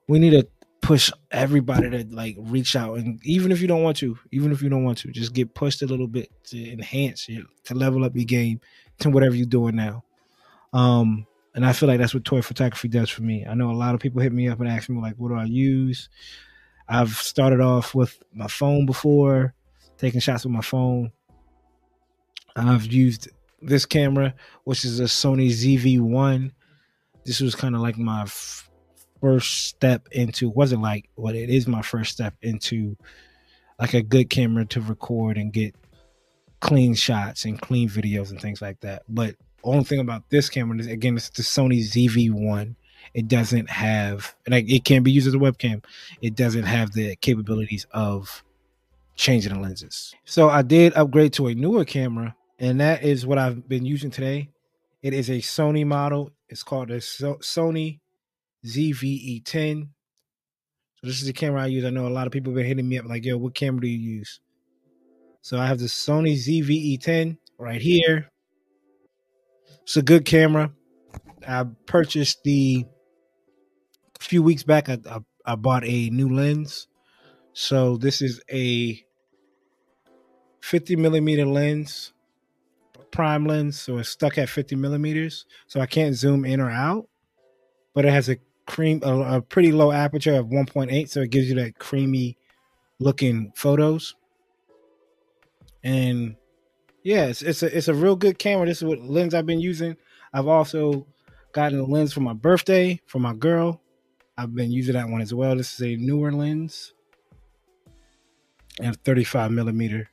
we 0.08 0.20
need 0.20 0.32
to 0.32 0.48
push 0.82 1.12
everybody 1.32 1.90
to 1.90 2.06
like 2.16 2.38
reach 2.40 2.76
out 2.76 3.00
and 3.00 3.20
even 3.26 3.52
if 3.52 3.60
you 3.60 3.68
don't 3.68 3.82
want 3.82 3.98
to, 3.98 4.18
even 4.32 4.52
if 4.52 4.62
you 4.62 4.70
don't 4.70 4.84
want 4.84 5.00
to, 5.00 5.12
just 5.12 5.34
get 5.34 5.54
pushed 5.56 5.82
a 5.82 5.86
little 5.88 6.08
bit 6.08 6.30
to 6.44 6.72
enhance 6.72 7.28
your 7.28 7.44
to 7.64 7.74
level 7.74 8.04
up 8.04 8.16
your 8.16 8.26
game 8.26 8.62
to 9.00 9.10
whatever 9.10 9.36
you're 9.36 9.48
doing 9.48 9.76
now. 9.76 10.04
Um 10.74 11.26
and 11.56 11.66
I 11.66 11.74
feel 11.74 11.88
like 11.88 12.00
that's 12.00 12.14
what 12.14 12.24
toy 12.24 12.42
photography 12.42 12.88
does 12.88 13.10
for 13.10 13.24
me. 13.24 13.46
I 13.46 13.56
know 13.56 13.72
a 13.72 13.74
lot 13.74 13.96
of 13.96 14.02
people 14.02 14.22
hit 14.22 14.32
me 14.34 14.48
up 14.48 14.60
and 14.60 14.70
ask 14.70 14.90
me 14.90 15.02
like, 15.02 15.16
what 15.16 15.30
do 15.30 15.36
I 15.36 15.46
use? 15.46 16.10
I've 16.88 17.14
started 17.14 17.62
off 17.62 17.96
with 17.96 18.22
my 18.34 18.48
phone 18.48 18.86
before, 18.86 19.56
taking 19.98 20.20
shots 20.20 20.44
with 20.44 20.54
my 20.54 20.62
phone. 20.62 21.12
I've 22.56 22.86
used 22.86 23.30
this 23.62 23.86
camera, 23.86 24.36
which 24.66 24.86
is 24.86 25.00
a 25.00 25.06
Sony 25.06 25.50
ZV-1 25.50 26.52
this 27.26 27.42
was 27.42 27.56
kind 27.56 27.76
of 27.76 27.82
like 27.82 27.98
my 27.98 28.22
f- 28.22 28.70
first 29.20 29.66
step 29.66 30.08
into 30.12 30.50
wasn't 30.50 30.82
like 30.82 31.10
what 31.16 31.36
it 31.36 31.50
is 31.50 31.68
my 31.68 31.82
first 31.82 32.12
step 32.12 32.36
into 32.42 32.96
like 33.80 33.94
a 33.94 34.02
good 34.02 34.30
camera 34.30 34.66
to 34.66 34.80
record 34.80 35.38
and 35.38 35.52
get 35.52 35.76
clean 36.62 36.94
shots 36.94 37.46
and 37.46 37.60
clean 37.60 37.90
videos 37.90 38.30
and 38.30 38.40
things 38.40 38.62
like 38.62 38.80
that. 38.82 39.02
But 39.10 39.36
only 39.66 39.86
thing 39.86 40.00
about 40.00 40.30
this 40.32 40.50
camera 40.50 40.80
is 40.80 40.88
again 40.88 41.18
it's 41.18 41.30
the 41.32 41.44
Sony 41.44 41.82
ZV-1. 41.82 42.76
It 43.14 43.28
doesn't 43.30 43.70
have 43.70 44.36
and 44.46 44.56
it 44.56 44.86
can 44.86 45.04
be 45.04 45.12
used 45.12 45.28
as 45.28 45.36
a 45.36 45.40
webcam. 45.40 45.84
It 46.22 46.36
doesn't 46.36 46.66
have 46.66 46.94
the 46.94 47.16
capabilities 47.18 47.88
of 47.92 48.44
changing 49.16 49.54
the 49.54 49.60
lenses. 49.60 50.16
So 50.26 50.50
I 50.50 50.62
did 50.64 50.94
upgrade 50.96 51.34
to 51.34 51.48
a 51.48 51.56
newer 51.56 51.86
camera, 51.86 52.36
and 52.60 52.82
that 52.82 53.04
is 53.04 53.26
what 53.26 53.38
I've 53.40 53.68
been 53.70 53.86
using 53.86 54.12
today 54.12 54.50
It 55.04 55.14
is 55.14 55.30
a 55.30 55.36
Sony 55.40 55.86
model. 55.86 56.32
It's 56.50 56.64
called 56.64 56.90
the 56.90 57.02
so- 57.02 57.38
Sony 57.38 58.00
ZV-E10. 58.66 59.90
So 60.96 61.08
this 61.08 61.22
is 61.22 61.28
the 61.28 61.34
camera 61.34 61.64
I 61.64 61.68
use. 61.68 61.86
I 61.86 61.92
know 61.92 62.08
a 62.08 62.10
lot 62.10 62.28
of 62.28 62.34
people 62.34 62.52
have 62.52 62.58
been 62.58 62.66
hitting 62.68 62.90
me 62.90 62.98
up 63.00 63.06
like, 63.06 63.26
yo, 63.26 63.38
what 63.38 63.56
camera 63.56 63.82
do 63.82 63.88
you 63.88 64.00
use? 64.00 64.40
So 65.42 65.60
I 65.60 65.68
have 65.68 65.80
the 65.80 65.86
Sony 65.86 66.34
ZV-E10 66.36 67.38
right 67.60 67.82
here. 67.82 68.32
It's 69.86 69.98
a 69.98 70.02
good 70.02 70.26
camera. 70.26 70.72
I 71.48 71.64
purchased 71.86 72.44
the 72.44 72.86
a 74.20 74.24
few 74.24 74.42
weeks 74.42 74.64
back. 74.64 74.90
I, 74.90 74.98
I, 75.08 75.20
I 75.46 75.56
bought 75.56 75.86
a 75.86 76.10
new 76.10 76.28
lens. 76.28 76.88
So 77.54 77.96
this 77.96 78.20
is 78.20 78.42
a 78.52 79.00
50 80.62 80.96
millimeter 80.96 81.46
lens, 81.46 82.14
prime 83.12 83.46
lens. 83.46 83.80
So 83.80 84.00
it's 84.00 84.10
stuck 84.10 84.40
at 84.40 84.50
50 84.50 84.76
millimeters. 84.76 85.46
So 85.68 85.80
I 85.80 85.86
can't 85.86 86.16
zoom 86.16 86.46
in 86.46 86.60
or 86.60 86.72
out. 86.72 87.08
But 87.94 88.06
it 88.06 88.12
has 88.12 88.28
a 88.28 88.38
cream, 88.66 89.02
a, 89.04 89.38
a 89.38 89.42
pretty 89.44 89.72
low 89.72 89.92
aperture 89.92 90.34
of 90.34 90.48
1.8. 90.48 91.08
So 91.10 91.22
it 91.22 91.30
gives 91.30 91.48
you 91.48 91.56
that 91.58 91.78
creamy 91.78 92.40
looking 92.98 93.54
photos. 93.56 94.16
And 95.84 96.38
yeah, 97.06 97.26
it's, 97.26 97.44
it's 97.44 97.62
a 97.62 97.78
it's 97.78 97.88
a 97.88 97.94
real 97.94 98.16
good 98.16 98.40
camera. 98.40 98.66
This 98.66 98.80
is 98.80 98.84
what 98.84 99.00
lens 99.00 99.36
I've 99.36 99.46
been 99.46 99.60
using. 99.60 99.96
I've 100.34 100.48
also 100.48 101.06
gotten 101.52 101.80
a 101.80 101.86
lens 101.86 102.12
for 102.12 102.22
my 102.22 102.34
birthday 102.34 103.00
for 103.06 103.20
my 103.20 103.36
girl. 103.36 103.80
I've 104.36 104.56
been 104.56 104.72
using 104.72 104.96
that 104.96 105.08
one 105.08 105.22
as 105.22 105.32
well. 105.32 105.56
This 105.56 105.76
is 105.76 105.82
a 105.82 105.96
newer 105.98 106.32
lens 106.32 106.94
and 108.82 108.98
35 109.04 109.52
millimeter. 109.52 110.10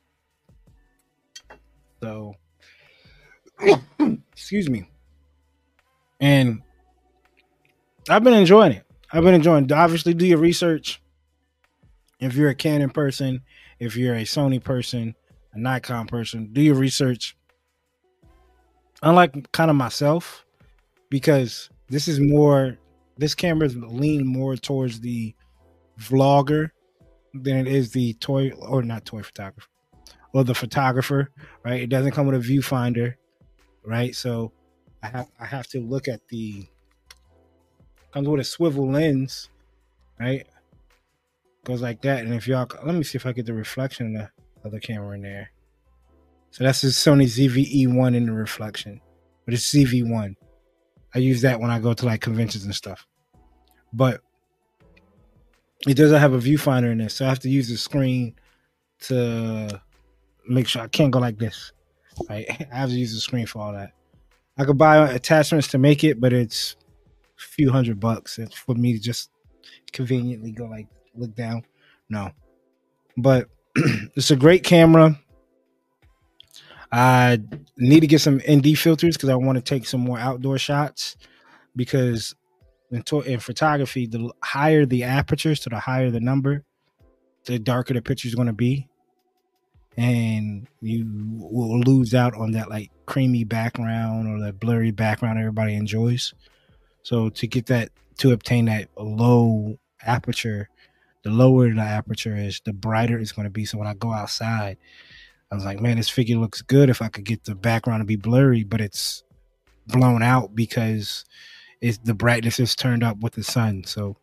So, 1.99 2.35
excuse 4.31 4.69
me. 4.69 4.87
And 6.21 6.61
I've 8.07 8.23
been 8.23 8.35
enjoying 8.35 8.73
it. 8.73 8.85
I've 9.11 9.23
been 9.23 9.33
enjoying. 9.33 9.71
Obviously, 9.71 10.13
do 10.13 10.27
your 10.27 10.37
research. 10.37 11.01
If 12.19 12.35
you're 12.35 12.49
a 12.49 12.55
Canon 12.55 12.91
person, 12.91 13.41
if 13.79 13.97
you're 13.97 14.15
a 14.15 14.25
Sony 14.25 14.63
person, 14.63 15.15
a 15.53 15.59
Nikon 15.59 16.07
person, 16.07 16.49
do 16.51 16.61
your 16.61 16.75
research. 16.75 17.37
Unlike 19.01 19.51
kind 19.51 19.69
of 19.69 19.75
myself, 19.75 20.45
because 21.09 21.69
this 21.89 22.07
is 22.07 22.19
more 22.19 22.77
this 23.17 23.35
camera 23.35 23.67
is 23.67 23.75
lean 23.75 24.25
more 24.25 24.55
towards 24.55 24.99
the 24.99 25.35
vlogger 25.99 26.71
than 27.33 27.57
it 27.57 27.67
is 27.67 27.91
the 27.91 28.13
toy 28.15 28.51
or 28.51 28.81
not 28.81 29.05
toy 29.05 29.21
photographer 29.21 29.67
or 30.33 30.43
the 30.43 30.55
photographer, 30.55 31.29
right? 31.63 31.81
It 31.81 31.89
doesn't 31.89 32.11
come 32.11 32.25
with 32.25 32.35
a 32.35 32.39
viewfinder, 32.39 33.13
right? 33.85 34.15
So 34.15 34.51
I 35.03 35.07
have 35.07 35.29
I 35.39 35.45
have 35.45 35.67
to 35.67 35.79
look 35.79 36.07
at 36.07 36.27
the 36.29 36.65
comes 38.11 38.27
with 38.27 38.41
a 38.41 38.43
swivel 38.43 38.91
lens, 38.91 39.49
right? 40.19 40.47
Goes 41.65 41.81
like 41.81 42.01
that, 42.01 42.23
and 42.23 42.33
if 42.33 42.47
y'all 42.47 42.67
let 42.83 42.95
me 42.95 43.03
see 43.03 43.17
if 43.17 43.25
I 43.25 43.31
get 43.31 43.45
the 43.45 43.53
reflection 43.53 44.15
of 44.15 44.21
the 44.23 44.42
other 44.65 44.79
camera 44.79 45.15
in 45.15 45.21
there. 45.21 45.51
So 46.51 46.63
that's 46.63 46.81
the 46.81 46.89
Sony 46.89 47.25
ZVE1 47.25 48.15
in 48.15 48.27
the 48.27 48.31
reflection, 48.31 49.01
but 49.45 49.53
it's 49.53 49.73
ZV1. 49.73 50.35
I 51.15 51.19
use 51.19 51.41
that 51.41 51.59
when 51.59 51.71
I 51.71 51.79
go 51.79 51.93
to 51.93 52.05
like 52.05 52.21
conventions 52.21 52.65
and 52.65 52.75
stuff. 52.75 53.05
But 53.91 54.21
it 55.87 55.95
doesn't 55.95 56.19
have 56.19 56.33
a 56.33 56.39
viewfinder 56.39 56.91
in 56.91 56.99
this, 56.99 57.15
so 57.15 57.25
I 57.25 57.29
have 57.29 57.39
to 57.39 57.49
use 57.49 57.69
the 57.69 57.77
screen 57.77 58.35
to 59.01 59.81
make 60.47 60.67
sure 60.67 60.81
I 60.81 60.87
can't 60.87 61.11
go 61.11 61.19
like 61.19 61.37
this. 61.37 61.71
Right, 62.29 62.45
I 62.71 62.75
have 62.75 62.89
to 62.89 62.95
use 62.95 63.13
the 63.13 63.19
screen 63.19 63.45
for 63.45 63.59
all 63.59 63.73
that. 63.73 63.93
I 64.57 64.65
could 64.65 64.77
buy 64.77 65.09
attachments 65.09 65.67
to 65.69 65.77
make 65.77 66.03
it, 66.03 66.21
but 66.21 66.31
it's 66.31 66.75
a 67.37 67.41
few 67.41 67.71
hundred 67.71 67.99
bucks. 67.99 68.37
It's 68.37 68.55
for 68.55 68.75
me 68.75 68.93
to 68.93 68.99
just 68.99 69.31
conveniently 69.91 70.51
go 70.51 70.65
like 70.65 70.87
look 71.15 71.35
down. 71.35 71.65
No, 72.09 72.31
but 73.17 73.49
it's 74.15 74.31
a 74.31 74.35
great 74.35 74.63
camera. 74.63 75.19
I 76.91 77.39
need 77.77 78.01
to 78.01 78.07
get 78.07 78.21
some 78.21 78.39
ND 78.49 78.77
filters 78.77 79.17
because 79.17 79.29
I 79.29 79.35
want 79.35 79.57
to 79.57 79.63
take 79.63 79.87
some 79.87 80.01
more 80.01 80.19
outdoor 80.19 80.59
shots. 80.59 81.17
Because 81.75 82.35
in, 82.91 83.01
to- 83.03 83.21
in 83.21 83.39
photography, 83.39 84.05
the 84.05 84.31
higher 84.43 84.85
the 84.85 85.03
aperture, 85.03 85.55
so 85.55 85.71
the 85.71 85.79
higher 85.79 86.11
the 86.11 86.19
number, 86.19 86.63
the 87.45 87.57
darker 87.57 87.95
the 87.95 88.01
picture 88.01 88.27
is 88.27 88.35
going 88.35 88.47
to 88.47 88.53
be, 88.53 88.87
and 89.97 90.67
you 90.81 91.05
will 91.39 91.79
lose 91.79 92.13
out 92.13 92.35
on 92.35 92.51
that 92.51 92.69
like 92.69 92.91
creamy 93.07 93.43
background 93.43 94.27
or 94.27 94.39
that 94.45 94.59
blurry 94.59 94.91
background 94.91 95.39
everybody 95.39 95.73
enjoys. 95.75 96.33
So 97.01 97.29
to 97.29 97.47
get 97.47 97.65
that 97.67 97.89
to 98.19 98.31
obtain 98.31 98.65
that 98.65 98.89
low 98.97 99.77
aperture, 100.03 100.69
the 101.23 101.29
lower 101.29 101.73
the 101.73 101.81
aperture 101.81 102.35
is, 102.35 102.61
the 102.63 102.73
brighter 102.73 103.17
it's 103.17 103.31
going 103.31 103.45
to 103.45 103.49
be. 103.49 103.65
So 103.65 103.77
when 103.77 103.87
I 103.87 103.93
go 103.93 104.11
outside, 104.11 104.77
I 105.51 105.55
was 105.55 105.65
like, 105.65 105.79
man, 105.79 105.97
this 105.97 106.09
figure 106.09 106.37
looks 106.37 106.61
good 106.61 106.89
if 106.89 107.01
I 107.01 107.07
could 107.07 107.25
get 107.25 107.43
the 107.45 107.55
background 107.55 108.01
to 108.01 108.05
be 108.05 108.15
blurry, 108.15 108.63
but 108.63 108.81
it's 108.81 109.23
blown 109.87 110.23
out 110.23 110.55
because 110.55 111.25
it's 111.81 111.97
the 111.99 112.13
brightness 112.13 112.59
is 112.59 112.75
turned 112.75 113.03
up 113.03 113.19
with 113.19 113.33
the 113.33 113.43
sun. 113.43 113.83
So 113.85 114.17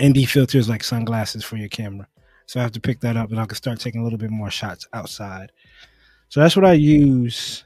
ND 0.00 0.28
filter 0.28 0.58
is 0.58 0.68
like 0.68 0.84
sunglasses 0.84 1.44
for 1.44 1.56
your 1.56 1.68
camera. 1.68 2.06
So 2.46 2.60
I 2.60 2.62
have 2.62 2.72
to 2.72 2.80
pick 2.80 3.00
that 3.00 3.16
up 3.16 3.30
and 3.30 3.38
I 3.38 3.46
can 3.46 3.56
start 3.56 3.80
taking 3.80 4.00
a 4.00 4.04
little 4.04 4.18
bit 4.18 4.30
more 4.30 4.50
shots 4.50 4.86
outside. 4.92 5.52
So 6.28 6.40
that's 6.40 6.56
what 6.56 6.64
I 6.64 6.74
use 6.74 7.64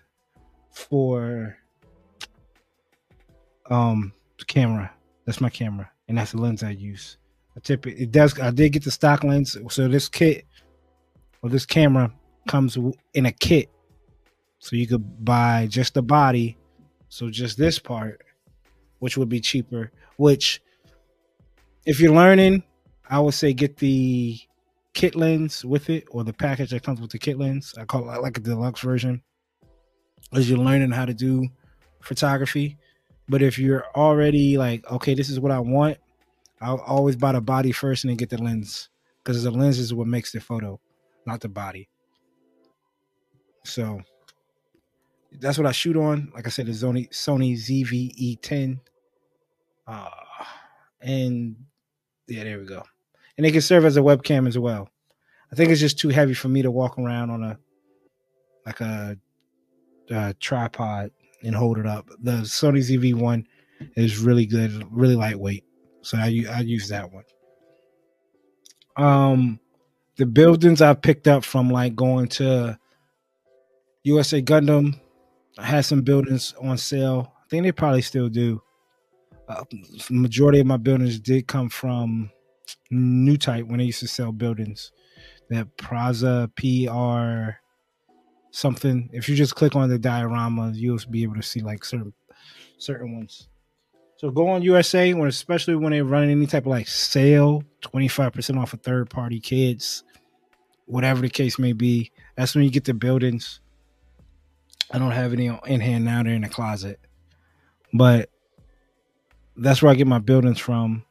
for 0.73 1.57
um 3.71 4.13
camera. 4.47 4.93
That's 5.25 5.41
my 5.41 5.51
camera. 5.51 5.91
And 6.09 6.19
that's 6.19 6.33
the 6.33 6.41
lens 6.41 6.63
I 6.63 6.71
use. 6.71 7.17
I 7.57 7.61
tip 7.61 7.87
it. 7.87 8.01
It 8.01 8.13
does 8.13 8.39
I 8.39 8.51
did 8.51 8.71
get 8.71 8.85
the 8.85 8.91
stock 8.91 9.25
lens. 9.25 9.57
So 9.71 9.89
this 9.89 10.09
kit 10.09 10.47
or 11.43 11.51
this 11.51 11.67
camera 11.67 12.13
comes 12.49 12.79
in 13.15 13.27
a 13.27 13.33
kit. 13.33 13.71
So 14.59 14.77
you 14.77 14.87
could 14.87 15.25
buy 15.25 15.67
just 15.69 15.95
the 15.95 16.03
body. 16.03 16.57
So 17.09 17.31
just 17.31 17.59
this 17.59 17.79
part, 17.79 18.23
which 19.01 19.17
would 19.17 19.29
be 19.29 19.41
cheaper. 19.41 19.91
Which 20.17 20.63
if 21.85 22.01
you're 22.01 22.15
learning, 22.15 22.63
I 23.11 23.21
would 23.21 23.35
say 23.35 23.53
get 23.53 23.77
the 23.77 24.39
kit 24.95 25.15
lens 25.15 25.65
with 25.65 25.91
it 25.91 26.05
or 26.11 26.25
the 26.25 26.33
package 26.33 26.71
that 26.71 26.83
comes 26.83 27.01
with 27.01 27.11
the 27.11 27.19
kit 27.19 27.39
lens. 27.39 27.75
I 27.77 27.85
call 27.85 28.09
it 28.11 28.23
like 28.23 28.39
a 28.39 28.41
deluxe 28.41 28.81
version. 28.81 29.23
As 30.33 30.49
you're 30.49 30.59
learning 30.59 30.93
how 30.93 31.05
to 31.05 31.13
do 31.13 31.49
photography. 32.01 32.79
But 33.29 33.43
if 33.43 33.59
you're 33.59 33.85
already 33.95 34.57
like, 34.59 34.91
okay, 34.91 35.15
this 35.15 35.29
is 35.29 35.39
what 35.41 35.53
I 35.53 35.61
want, 35.61 35.99
I'll 36.63 36.81
always 36.81 37.17
buy 37.17 37.33
the 37.33 37.41
body 37.41 37.73
first 37.73 38.05
and 38.05 38.11
then 38.11 38.17
get 38.17 38.31
the 38.31 38.43
lens. 38.43 38.89
Because 39.23 39.43
the 39.43 39.51
lens 39.51 39.79
is 39.79 39.95
what 39.95 40.07
makes 40.07 40.33
the 40.33 40.41
photo, 40.41 40.81
not 41.27 41.41
the 41.41 41.49
body. 41.49 41.89
So 43.65 44.01
that's 45.41 45.59
what 45.59 45.67
I 45.67 45.73
shoot 45.73 45.97
on. 45.97 46.33
Like 46.35 46.47
I 46.47 46.51
said, 46.51 46.67
the 46.67 46.73
Sony 46.73 47.09
Sony 47.11 47.55
ZV-E10. 47.55 48.81
Uh, 49.87 50.09
and 51.01 51.57
yeah, 52.27 52.45
there 52.45 52.59
we 52.59 52.67
go. 52.67 52.83
And 53.37 53.47
it 53.47 53.53
can 53.53 53.61
serve 53.61 53.85
as 53.85 53.97
a 53.97 54.01
webcam 54.01 54.47
as 54.47 54.59
well. 54.59 54.89
I 55.51 55.55
think 55.55 55.71
it's 55.71 55.81
just 55.81 55.99
too 55.99 56.09
heavy 56.09 56.35
for 56.35 56.49
me 56.49 56.63
to 56.63 56.71
walk 56.71 56.99
around 56.99 57.31
on 57.31 57.43
a 57.43 57.59
like 58.65 58.81
a, 58.81 59.17
a 60.11 60.35
tripod 60.35 61.11
and 61.43 61.55
hold 61.55 61.79
it 61.79 61.87
up. 61.87 62.09
The 62.21 62.43
Sony 62.43 62.79
ZV1 62.79 63.45
is 63.97 64.19
really 64.19 64.47
good, 64.47 64.87
really 64.91 65.17
lightweight. 65.17 65.65
So 66.03 66.19
I 66.19 66.45
I 66.51 66.61
use 66.61 66.89
that 66.89 67.13
one. 67.13 67.25
Um, 68.97 69.61
the 70.17 70.27
buildings 70.27 70.83
I 70.83 70.95
picked 70.95 71.27
up 71.29 71.45
from 71.45 71.71
like 71.71 71.97
going 71.97 72.29
to 72.29 72.79
USA 74.05 74.43
Gundam. 74.43 75.01
I 75.59 75.65
had 75.65 75.85
some 75.85 76.03
buildings 76.03 76.55
on 76.61 76.79
sale. 76.79 77.33
I 77.39 77.49
think 77.49 77.65
they 77.65 77.73
probably 77.73 78.03
still 78.03 78.29
do. 78.29 78.63
Uh, 79.49 79.65
majority 80.11 80.61
of 80.61 80.67
my 80.67 80.77
buildings 80.77 81.19
did 81.19 81.47
come 81.47 81.69
from 81.69 82.31
Newtype 82.93 83.69
when 83.69 83.79
they 83.79 83.85
used 83.85 84.01
to 84.01 84.09
sell 84.09 84.33
buildings. 84.33 84.93
That 85.51 85.77
Praza 85.77 86.49
PR 86.57 87.59
something. 88.51 89.11
If 89.13 89.29
you 89.29 89.37
just 89.37 89.55
click 89.55 89.75
on 89.77 89.89
the 89.89 89.99
diorama, 89.99 90.73
you'll 90.75 90.99
be 91.11 91.23
able 91.23 91.35
to 91.35 91.43
see 91.43 91.61
like 91.61 91.85
certain 91.85 92.13
certain 92.79 93.17
ones. 93.17 93.49
So 94.23 94.31
go 94.31 94.51
on 94.51 94.63
USA 94.63 95.13
when 95.15 95.29
especially 95.29 95.75
when 95.75 95.91
they're 95.91 96.05
running 96.05 96.31
any 96.31 96.47
type 96.47 96.63
of 96.63 96.69
like 96.69 96.87
sale, 96.87 97.65
25% 97.81 98.57
off 98.57 98.73
of 98.73 98.81
third 98.81 99.11
party 99.11 99.41
kids, 99.41 100.05
whatever 100.87 101.23
the 101.23 101.29
case 101.29 101.59
may 101.59 101.73
be. 101.73 102.13
That's 102.37 102.55
when 102.55 102.63
you 102.63 102.71
get 102.71 102.85
the 102.85 102.95
buildings. 102.95 103.59
I 104.93 105.01
don't 105.01 105.11
have 105.11 105.33
any 105.33 105.51
in 105.67 105.81
hand 105.81 106.05
now, 106.05 106.23
they're 106.23 106.35
in 106.35 106.43
the 106.43 106.49
closet. 106.49 107.01
But 107.93 108.31
that's 109.57 109.83
where 109.83 109.91
I 109.91 109.97
get 109.97 110.07
my 110.07 110.21
buildings 110.21 110.61
from. 110.61 111.05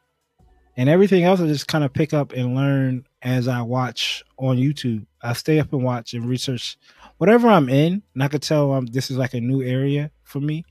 And 0.78 0.88
everything 0.88 1.26
else 1.26 1.42
I 1.42 1.48
just 1.48 1.68
kind 1.68 1.84
of 1.84 1.92
pick 1.92 2.14
up 2.14 2.32
and 2.32 2.56
learn 2.56 3.06
as 3.24 3.50
I 3.50 3.62
watch 3.62 4.24
on 4.38 4.56
YouTube. 4.56 5.06
I 5.22 5.34
stay 5.34 5.60
up 5.60 5.74
and 5.74 5.84
watch 5.84 6.14
and 6.14 6.30
research 6.30 6.78
whatever 7.18 7.50
I'm 7.50 7.68
in, 7.68 8.04
and 8.14 8.24
I 8.24 8.30
could 8.30 8.42
tell 8.42 8.82
this 8.84 9.12
is 9.12 9.18
like 9.18 9.34
a 9.34 9.42
new 9.42 9.62
area 9.62 10.12
for 10.24 10.40
me. 10.40 10.64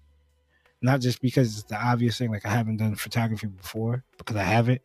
Not 0.82 1.00
just 1.00 1.20
because 1.20 1.58
it's 1.58 1.68
the 1.68 1.76
obvious 1.76 2.18
thing, 2.18 2.30
like 2.30 2.46
I 2.46 2.50
haven't 2.50 2.78
done 2.78 2.94
photography 2.94 3.48
before, 3.48 4.04
because 4.16 4.36
I 4.36 4.44
haven't. 4.44 4.80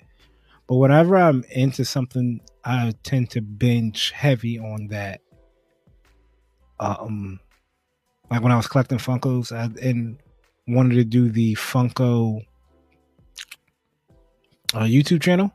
But 0.67 0.75
whenever 0.75 1.15
I'm 1.15 1.43
into 1.51 1.85
something, 1.85 2.41
I 2.63 2.93
tend 3.03 3.29
to 3.31 3.41
binge 3.41 4.11
heavy 4.11 4.59
on 4.59 4.87
that. 4.87 5.21
Um, 6.79 7.39
like 8.29 8.41
when 8.41 8.51
I 8.51 8.57
was 8.57 8.67
collecting 8.67 8.97
Funkos, 8.97 9.55
I, 9.55 9.69
and 9.87 10.17
wanted 10.67 10.95
to 10.95 11.03
do 11.03 11.29
the 11.29 11.53
Funko 11.55 12.41
uh, 14.73 14.79
YouTube 14.79 15.21
channel. 15.21 15.51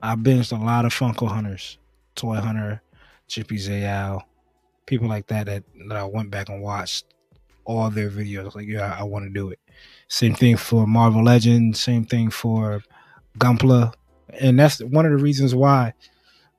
I 0.00 0.14
binged 0.14 0.58
a 0.58 0.62
lot 0.62 0.84
of 0.84 0.94
Funko 0.94 1.28
hunters, 1.28 1.78
Toy 2.14 2.36
Hunter, 2.36 2.82
Chippy 3.26 3.56
Zayal, 3.56 4.22
people 4.86 5.08
like 5.08 5.26
that, 5.28 5.46
that 5.46 5.64
that 5.88 5.96
I 5.96 6.04
went 6.04 6.30
back 6.30 6.48
and 6.48 6.62
watched 6.62 7.06
all 7.64 7.90
their 7.90 8.10
videos. 8.10 8.54
Like, 8.54 8.68
yeah, 8.68 8.94
I, 8.94 9.00
I 9.00 9.02
want 9.04 9.24
to 9.24 9.30
do 9.30 9.50
it. 9.50 9.58
Same 10.08 10.34
thing 10.34 10.56
for 10.56 10.86
Marvel 10.86 11.24
Legends. 11.24 11.80
Same 11.80 12.04
thing 12.04 12.30
for 12.30 12.82
Gunpla, 13.38 13.92
and 14.40 14.58
that's 14.58 14.80
one 14.80 15.06
of 15.06 15.12
the 15.12 15.22
reasons 15.22 15.54
why 15.54 15.94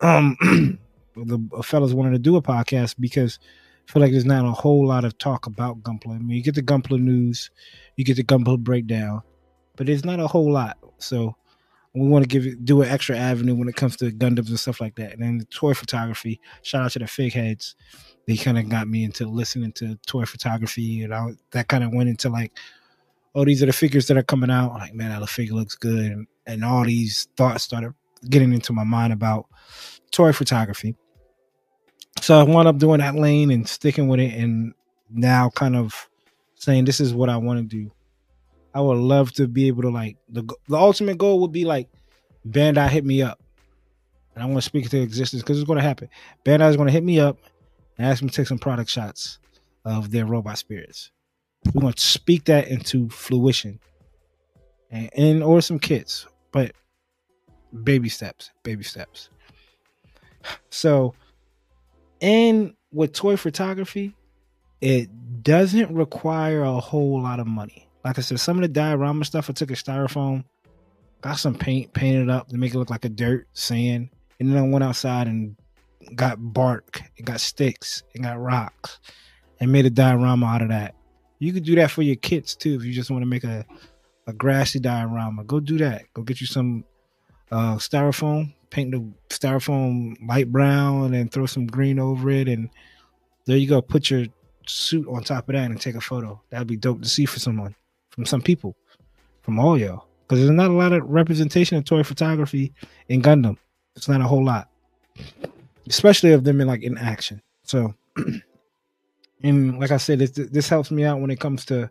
um 0.01 0.38
the 1.16 1.63
fellas 1.63 1.93
wanted 1.93 2.11
to 2.11 2.20
do 2.20 2.36
a 2.36 2.41
podcast 2.41 2.95
because 2.99 3.39
I 3.88 3.91
feel 3.91 4.01
like 4.01 4.11
there's 4.11 4.26
not 4.26 4.45
a 4.45 4.51
whole 4.51 4.88
lot 4.88 5.05
of 5.05 5.18
talk 5.18 5.45
about 5.45 5.82
Gunpla. 5.84 6.16
I 6.16 6.18
mean, 6.18 6.38
you 6.38 6.43
get 6.43 6.55
the 6.55 6.63
Gunpla 6.63 6.99
news, 6.99 7.51
you 7.95 8.03
get 8.03 8.18
the 8.18 8.24
Gunpla 8.24 8.59
breakdown, 8.59 9.22
but 9.76 9.88
there's 9.88 10.03
not 10.03 10.20
a 10.20 10.28
whole 10.28 10.51
lot. 10.51 10.78
So 10.97 11.36
we 11.93 12.07
want 12.07 12.24
to 12.24 12.28
give 12.28 12.66
do 12.66 12.82
an 12.82 12.89
extra 12.89 13.16
avenue 13.18 13.55
when 13.55 13.70
it 13.70 13.76
comes 13.76 13.95
to 13.97 14.11
Gundams 14.11 14.49
and 14.49 14.59
stuff 14.59 14.82
like 14.82 14.95
that. 14.95 15.13
And 15.13 15.22
then 15.22 15.38
the 15.38 15.45
toy 15.45 15.74
photography. 15.74 16.41
Shout 16.61 16.84
out 16.84 16.91
to 16.91 16.99
the 16.99 17.07
Fig 17.07 17.34
Heads. 17.34 17.76
They 18.28 18.36
kind 18.36 18.57
of 18.57 18.68
got 18.68 18.88
me 18.88 19.03
into 19.03 19.28
listening 19.28 19.72
to 19.74 19.97
toy 20.05 20.26
photography, 20.26 21.03
and 21.03 21.13
I, 21.13 21.28
that 21.51 21.68
kind 21.68 21.84
of 21.84 21.93
went 21.93 22.09
into 22.09 22.30
like, 22.30 22.57
oh, 23.36 23.45
these 23.45 23.61
are 23.61 23.67
the 23.67 23.73
figures 23.73 24.07
that 24.07 24.17
are 24.17 24.23
coming 24.23 24.49
out. 24.49 24.71
I'm 24.71 24.79
like, 24.79 24.93
man, 24.93 25.19
that 25.19 25.27
figure 25.29 25.53
looks 25.53 25.75
good, 25.75 26.11
and, 26.11 26.27
and 26.47 26.63
all 26.63 26.86
these 26.86 27.27
thoughts 27.36 27.63
started 27.63 27.93
getting 28.29 28.53
into 28.53 28.73
my 28.73 28.86
mind 28.86 29.13
about 29.13 29.45
toy 30.11 30.31
photography. 30.31 30.95
So 32.21 32.39
I 32.39 32.43
wound 32.43 32.67
up 32.67 32.77
doing 32.77 33.01
that 33.01 33.15
lane 33.15 33.51
and 33.51 33.67
sticking 33.67 34.07
with 34.07 34.21
it, 34.21 34.33
and 34.33 34.73
now 35.09 35.49
kind 35.49 35.75
of 35.75 36.09
saying 36.55 36.86
this 36.86 37.01
is 37.01 37.13
what 37.13 37.29
I 37.29 37.38
want 37.38 37.59
to 37.59 37.63
do. 37.63 37.91
I 38.73 38.81
would 38.81 38.97
love 38.97 39.31
to 39.33 39.47
be 39.47 39.67
able 39.67 39.83
to 39.83 39.89
like 39.89 40.17
the 40.29 40.43
the 40.67 40.77
ultimate 40.77 41.17
goal 41.17 41.41
would 41.41 41.51
be 41.51 41.65
like 41.65 41.89
Bandai 42.47 42.89
hit 42.89 43.05
me 43.05 43.21
up, 43.21 43.41
and 44.33 44.43
I 44.43 44.45
want 44.45 44.57
to 44.57 44.61
speak 44.61 44.89
to 44.89 45.01
existence 45.01 45.43
because 45.43 45.59
it's 45.59 45.67
going 45.67 45.77
to 45.77 45.83
happen. 45.83 46.09
Bandai 46.45 46.69
is 46.69 46.77
going 46.77 46.88
to 46.88 46.93
hit 46.93 47.03
me 47.03 47.19
up 47.19 47.38
and 47.97 48.07
ask 48.07 48.23
me 48.23 48.29
to 48.29 48.36
take 48.36 48.47
some 48.47 48.59
product 48.59 48.89
shots 48.89 49.39
of 49.83 50.11
their 50.11 50.25
robot 50.25 50.57
spirits. 50.57 51.11
We're 51.74 51.82
going 51.82 51.93
to 51.93 52.01
speak 52.01 52.45
that 52.45 52.68
into 52.68 53.09
fruition, 53.09 53.80
and, 54.91 55.09
and 55.16 55.43
or 55.43 55.61
some 55.61 55.80
kits, 55.80 56.26
but 56.51 56.72
baby 57.84 58.09
steps, 58.09 58.51
baby 58.63 58.84
steps. 58.84 59.30
So, 60.70 61.16
and 62.22 62.76
with 62.91 63.13
toy 63.13 63.36
photography, 63.36 64.16
it 64.80 65.09
doesn't 65.43 65.93
require 65.93 66.63
a 66.63 66.80
whole 66.80 67.22
lot 67.22 67.39
of 67.39 67.47
money 67.47 67.86
like 68.05 68.20
I 68.20 68.22
said, 68.22 68.39
some 68.39 68.57
of 68.57 68.61
the 68.61 68.68
diorama 68.68 69.26
stuff 69.26 69.49
I 69.49 69.53
took 69.53 69.72
a 69.72 69.74
styrofoam, 69.74 70.45
got 71.22 71.39
some 71.39 71.55
paint, 71.55 71.91
painted 71.91 72.30
up 72.30 72.47
to 72.49 72.57
make 72.57 72.76
it 72.76 72.78
look 72.78 72.91
like 72.91 73.03
a 73.03 73.09
dirt 73.09 73.47
sand, 73.53 74.09
and 74.39 74.49
then 74.49 74.57
I 74.57 74.61
went 74.61 74.84
outside 74.84 75.28
and 75.28 75.57
got 76.13 76.38
bark, 76.39 77.01
and 77.18 77.26
got 77.26 77.41
sticks, 77.41 78.03
and 78.13 78.24
got 78.24 78.39
rocks, 78.39 78.99
and 79.59 79.72
made 79.72 79.88
a 79.88 79.89
diorama 79.89 80.45
out 80.45 80.61
of 80.61 80.70
that. 80.70 80.93
You 81.39 81.53
could 81.53 81.63
do 81.63 81.75
that 81.75 81.91
for 81.91 82.01
your 82.01 82.15
kits 82.15 82.55
too 82.55 82.75
if 82.75 82.83
you 82.83 82.93
just 82.93 83.11
want 83.11 83.21
to 83.21 83.27
make 83.27 83.43
a 83.43 83.65
a 84.27 84.33
grassy 84.33 84.79
diorama. 84.79 85.43
Go 85.43 85.59
do 85.59 85.77
that. 85.77 86.03
Go 86.13 86.23
get 86.23 86.41
you 86.41 86.47
some 86.47 86.83
uh, 87.51 87.75
styrofoam, 87.75 88.53
paint 88.69 88.91
the 88.91 89.05
styrofoam 89.29 90.15
light 90.27 90.51
brown, 90.51 91.13
and 91.13 91.31
throw 91.31 91.45
some 91.45 91.67
green 91.67 91.99
over 91.99 92.29
it, 92.29 92.47
and 92.47 92.69
there 93.45 93.57
you 93.57 93.67
go. 93.67 93.81
Put 93.81 94.09
your 94.09 94.25
suit 94.67 95.07
on 95.07 95.23
top 95.23 95.47
of 95.49 95.53
that 95.53 95.69
and 95.69 95.79
take 95.79 95.95
a 95.95 96.01
photo. 96.01 96.41
That'd 96.49 96.67
be 96.67 96.77
dope 96.77 97.01
to 97.01 97.09
see 97.09 97.25
for 97.25 97.39
someone 97.39 97.75
from 98.09 98.25
some 98.25 98.41
people, 98.41 98.75
from 99.41 99.59
all 99.59 99.77
y'all, 99.77 100.07
because 100.27 100.39
there's 100.39 100.51
not 100.51 100.71
a 100.71 100.73
lot 100.73 100.93
of 100.93 101.07
representation 101.07 101.77
of 101.77 101.86
toy 101.86 102.03
photography 102.03 102.73
in 103.09 103.21
Gundam. 103.21 103.57
It's 103.95 104.09
not 104.09 104.21
a 104.21 104.27
whole 104.27 104.43
lot, 104.43 104.69
especially 105.88 106.33
of 106.33 106.43
them 106.43 106.59
in 106.61 106.67
like 106.67 106.83
in 106.83 106.97
action. 106.97 107.41
So, 107.63 107.93
and 109.46 109.80
like 109.80 109.91
I 109.91 109.98
said, 109.98 110.20
this, 110.20 110.32
this 110.32 110.70
helps 110.70 110.91
me 110.91 111.04
out 111.04 111.20
when 111.20 111.30
it 111.30 111.39
comes 111.39 111.66
to 111.66 111.89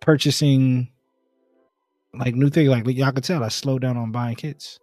purchasing 0.00 0.90
like 2.14 2.34
new 2.34 2.50
things. 2.50 2.68
Like 2.68 2.86
y'all 2.88 3.12
can 3.12 3.22
tell, 3.22 3.44
I 3.44 3.48
slowed 3.48 3.82
down 3.82 3.96
on 3.96 4.12
buying 4.12 4.36
kits. 4.36 4.78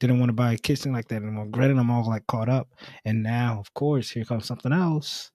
Didn't 0.00 0.18
want 0.18 0.30
to 0.30 0.34
buy 0.34 0.56
kits 0.56 0.84
like 0.86 1.08
that 1.08 1.22
anymore. 1.22 1.46
Granted, 1.46 1.78
I'm 1.78 1.90
all 1.90 2.06
like 2.06 2.26
caught 2.26 2.48
up, 2.48 2.68
and 3.04 3.22
now, 3.22 3.58
of 3.60 3.72
course, 3.74 4.10
here 4.10 4.24
comes 4.24 4.44
something 4.46 4.72
else. 4.72 5.30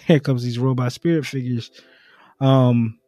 Here 0.06 0.18
comes 0.20 0.42
these 0.42 0.58
robot 0.58 0.94
spirit 0.94 1.26
figures. 1.26 1.70
Um, 2.40 2.98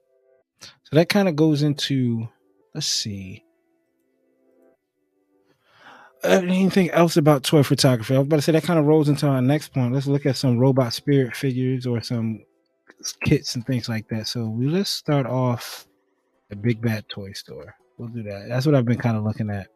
so 0.61 0.71
that 0.93 1.09
kind 1.09 1.27
of 1.27 1.37
goes 1.37 1.63
into, 1.63 2.29
let's 2.75 2.87
see. 2.87 3.45
Anything 6.25 6.91
else 6.91 7.17
about 7.17 7.43
toy 7.43 7.63
photography? 7.63 8.15
I 8.15 8.19
was 8.19 8.27
about 8.27 8.37
to 8.37 8.43
say 8.43 8.53
that 8.53 8.63
kind 8.63 8.79
of 8.79 8.87
rolls 8.87 9.09
into 9.09 9.27
our 9.27 9.43
next 9.43 9.73
point. 9.73 9.93
Let's 9.93 10.07
look 10.07 10.25
at 10.25 10.37
some 10.37 10.59
robot 10.59 10.93
spirit 10.93 11.35
figures 11.35 11.87
or 11.87 12.01
some 12.01 12.45
kits 13.25 13.55
and 13.55 13.67
things 13.67 13.89
like 13.89 14.09
that. 14.09 14.29
So 14.29 14.49
we 14.49 14.67
let's 14.69 14.91
start 14.91 15.27
off 15.27 15.87
the 16.49 16.57
Big 16.57 16.81
Bad 16.81 17.09
Toy 17.09 17.33
Store. 17.33 17.75
We'll 17.99 18.09
do 18.09 18.23
that. 18.23 18.47
That's 18.49 18.67
what 18.67 18.75
I've 18.75 18.85
been 18.85 18.99
kind 18.99 19.17
of 19.17 19.25
looking 19.25 19.51
at 19.51 19.67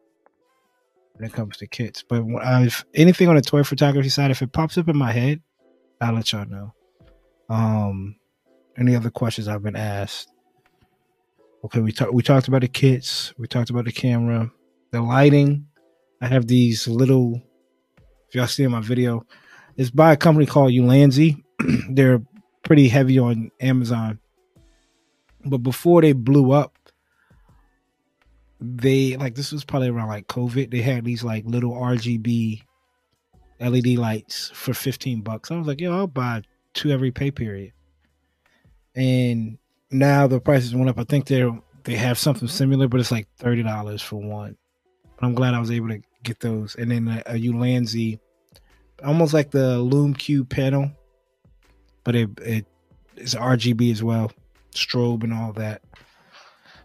when 1.14 1.28
it 1.28 1.32
comes 1.32 1.56
to 1.58 1.66
kits. 1.66 2.04
But 2.08 2.24
I've 2.42 2.84
anything 2.94 3.28
on 3.28 3.36
the 3.36 3.42
toy 3.42 3.62
photography 3.62 4.08
side, 4.08 4.30
if 4.30 4.42
it 4.42 4.52
pops 4.52 4.78
up 4.78 4.88
in 4.88 4.96
my 4.96 5.12
head, 5.12 5.40
I'll 6.00 6.14
let 6.14 6.32
y'all 6.32 6.46
know. 6.46 6.74
Um, 7.48 8.16
any 8.78 8.94
other 8.94 9.10
questions 9.10 9.48
I've 9.48 9.62
been 9.62 9.76
asked? 9.76 10.28
Okay, 11.64 11.80
we 11.80 11.92
talked 11.92 12.12
we 12.12 12.22
talked 12.22 12.48
about 12.48 12.60
the 12.60 12.68
kits, 12.68 13.34
we 13.38 13.48
talked 13.48 13.70
about 13.70 13.86
the 13.86 13.92
camera, 13.92 14.50
the 14.92 15.00
lighting. 15.00 15.66
I 16.20 16.28
have 16.28 16.46
these 16.46 16.88
little 16.88 17.42
if 18.28 18.34
y'all 18.34 18.46
see 18.46 18.64
in 18.64 18.72
my 18.72 18.80
video, 18.80 19.24
it's 19.76 19.90
by 19.90 20.12
a 20.12 20.16
company 20.16 20.46
called 20.46 20.72
Ulanzi. 20.72 21.42
They're 21.90 22.22
pretty 22.62 22.88
heavy 22.88 23.18
on 23.18 23.50
Amazon. 23.60 24.18
But 25.44 25.58
before 25.58 26.02
they 26.02 26.12
blew 26.12 26.52
up, 26.52 26.76
they 28.60 29.16
like 29.16 29.34
this 29.34 29.52
was 29.52 29.64
probably 29.64 29.88
around 29.88 30.08
like 30.08 30.26
COVID. 30.26 30.70
They 30.70 30.80
had 30.80 31.04
these 31.04 31.22
like 31.22 31.44
little 31.46 31.72
RGB 31.72 32.62
LED 33.60 33.86
lights 33.98 34.50
for 34.54 34.74
15 34.74 35.20
bucks. 35.20 35.50
I 35.50 35.56
was 35.56 35.66
like, 35.66 35.80
yo, 35.80 35.96
I'll 35.96 36.06
buy 36.06 36.42
two 36.74 36.90
every 36.90 37.12
pay 37.12 37.30
period. 37.30 37.72
And 38.94 39.58
now 39.90 40.26
the 40.26 40.40
prices 40.40 40.74
went 40.74 40.88
up. 40.88 40.98
I 40.98 41.04
think 41.04 41.26
they're 41.26 41.56
they 41.84 41.94
have 41.94 42.18
something 42.18 42.48
similar, 42.48 42.88
but 42.88 42.98
it's 42.98 43.12
like 43.12 43.28
thirty 43.38 43.62
dollars 43.62 44.02
for 44.02 44.16
one. 44.16 44.56
But 45.16 45.26
I'm 45.26 45.34
glad 45.34 45.54
I 45.54 45.60
was 45.60 45.70
able 45.70 45.88
to 45.88 46.00
get 46.22 46.40
those. 46.40 46.74
And 46.74 46.90
then 46.90 47.08
a, 47.08 47.22
a 47.26 47.34
Ulanzi, 47.34 48.18
almost 49.04 49.32
like 49.32 49.50
the 49.50 49.78
Lume 49.78 50.14
Cube 50.14 50.48
panel, 50.48 50.90
but 52.04 52.14
it 52.14 52.30
it 52.40 52.66
is 53.16 53.34
RGB 53.34 53.92
as 53.92 54.02
well, 54.02 54.30
strobe 54.72 55.24
and 55.24 55.32
all 55.32 55.52
that. 55.54 55.82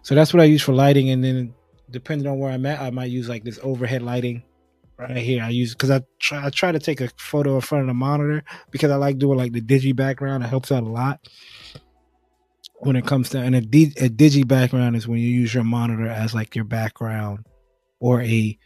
So 0.04 0.16
that's 0.16 0.34
what 0.34 0.42
I 0.42 0.46
use 0.46 0.62
for 0.62 0.74
lighting. 0.74 1.10
And 1.10 1.24
then 1.24 1.54
depending 1.90 2.28
on 2.28 2.40
where 2.40 2.52
I'm 2.52 2.66
at, 2.66 2.82
I 2.82 2.90
might 2.90 3.12
use 3.12 3.30
like 3.30 3.44
this 3.44 3.60
overhead 3.62 4.02
lighting 4.02 4.44
right 4.98 5.18
here. 5.18 5.44
I 5.44 5.50
use 5.50 5.74
because 5.74 5.92
I 5.92 6.02
try 6.20 6.46
I 6.46 6.50
try 6.50 6.72
to 6.72 6.80
take 6.80 7.02
a 7.02 7.10
photo 7.18 7.56
in 7.56 7.62
front 7.62 7.84
of 7.84 7.88
the 7.88 7.94
monitor 7.94 8.44
because 8.72 8.92
I 8.92 8.96
like 8.96 9.18
doing 9.18 9.38
like 9.38 9.52
the 9.52 9.62
digi 9.62 9.96
background. 9.96 10.44
It 10.44 10.48
helps 10.48 10.72
out 10.72 10.84
a 10.84 10.90
lot 10.90 11.20
when 12.82 12.96
it 12.96 13.06
comes 13.06 13.30
to 13.30 13.40
and 13.40 13.56
a 13.56 13.62
digi 13.62 14.48
background 14.48 14.96
is 14.96 15.08
when 15.08 15.20
you 15.20 15.28
use 15.28 15.54
your 15.54 15.64
monitor 15.64 16.08
as 16.08 16.34
like 16.34 16.56
your 16.56 16.66
background 16.66 17.46
or 18.02 18.22
a, 18.24 18.58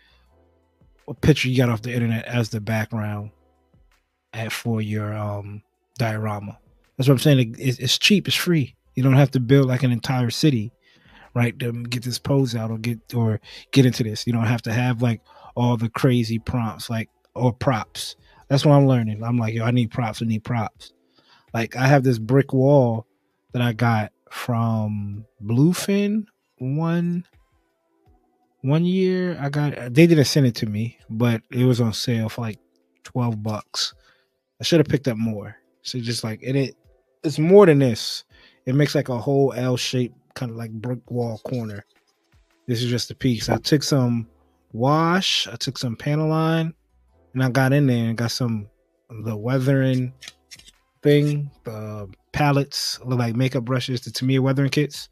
a 1.08 1.14
picture 1.14 1.48
you 1.50 1.58
got 1.58 1.70
off 1.70 1.84
the 1.84 1.94
internet 1.94 2.26
as 2.26 2.50
the 2.50 2.60
background 2.60 3.30
at 4.34 4.52
for 4.52 4.82
your 4.82 5.14
um 5.16 5.62
diorama. 6.00 6.58
That's 6.98 7.08
what 7.08 7.16
I'm 7.16 7.20
saying. 7.20 7.56
It's, 7.60 7.78
it's 7.78 8.00
cheap. 8.00 8.28
It's 8.28 8.36
free. 8.36 8.76
You 8.96 9.04
don't 9.04 9.14
have 9.14 9.32
to 9.32 9.40
build 9.40 9.68
like 9.68 9.84
an 9.84 9.92
entire 9.92 10.30
city, 10.30 10.72
right? 11.36 11.58
To 11.60 11.72
get 11.84 12.04
this 12.04 12.18
pose 12.18 12.56
out 12.56 12.72
or 12.72 12.78
get 12.78 13.14
or 13.14 13.40
get 13.72 13.86
into 13.86 14.04
this. 14.04 14.26
You 14.26 14.34
don't 14.34 14.46
have 14.46 14.62
to 14.64 14.74
have 14.74 15.02
like 15.02 15.22
all 15.56 15.78
the 15.78 15.90
crazy 15.90 16.40
prompts 16.40 16.90
like 16.90 17.10
or 17.36 17.54
props. 17.54 18.16
That's 18.48 18.66
what 18.66 18.74
I'm 18.74 18.88
learning. 18.88 19.24
I'm 19.24 19.38
like, 19.38 19.54
yo, 19.54 19.66
I 19.66 19.72
need 19.72 19.92
props. 19.92 20.22
I 20.22 20.26
need 20.26 20.44
props. 20.44 20.94
Like 21.54 21.76
I 21.76 21.88
have 21.88 22.04
this 22.04 22.20
brick 22.20 22.54
wall 22.54 23.06
that 23.52 23.62
I 23.62 23.74
got 23.74 24.12
from 24.30 25.26
Bluefin 25.44 26.26
one 26.58 27.26
one 28.66 28.84
year. 28.84 29.38
I 29.40 29.50
got 29.50 29.94
they 29.94 30.08
didn't 30.08 30.26
send 30.26 30.48
it 30.48 30.56
to 30.56 30.66
me, 30.66 30.98
but 31.10 31.42
it 31.52 31.66
was 31.66 31.80
on 31.80 31.94
sale 31.94 32.30
for 32.30 32.42
like 32.42 32.60
twelve 33.04 33.42
bucks. 33.44 33.94
I 34.60 34.64
should 34.64 34.80
have 34.80 34.88
picked 34.88 35.08
up 35.08 35.18
more. 35.18 35.56
So 35.84 36.00
just 36.00 36.24
like 36.24 36.42
and 36.44 36.58
it 36.58 36.76
it's 37.24 37.40
more 37.40 37.66
than 37.66 37.80
this. 37.80 38.24
it 38.66 38.76
makes 38.76 38.96
like 38.96 39.10
a 39.10 39.18
whole 39.18 39.54
L 39.54 39.78
shape, 39.78 40.14
kind 40.34 40.52
of 40.52 40.58
like 40.58 40.72
brick 40.72 41.00
wall 41.10 41.40
corner. 41.40 41.86
This 42.68 42.82
is 42.82 42.90
just 42.90 43.12
a 43.12 43.16
piece. 43.16 43.50
I 43.50 43.58
took 43.58 43.84
some 43.84 44.28
wash, 44.74 45.48
I 45.48 45.56
took 45.56 45.78
some 45.78 45.96
Panaline, 45.96 46.74
and 47.34 47.44
I 47.44 47.50
got 47.50 47.74
in 47.74 47.86
there 47.86 48.06
and 48.06 48.18
got 48.18 48.32
some 48.32 48.68
the 49.10 49.36
weathering 49.36 50.12
thing, 51.04 51.52
the 51.64 52.10
palettes, 52.32 53.00
look 53.06 53.20
like 53.20 53.36
makeup 53.36 53.64
brushes, 53.64 54.02
the 54.02 54.12
Tamiya 54.12 54.42
weathering 54.42 54.72
kits, 54.72 55.10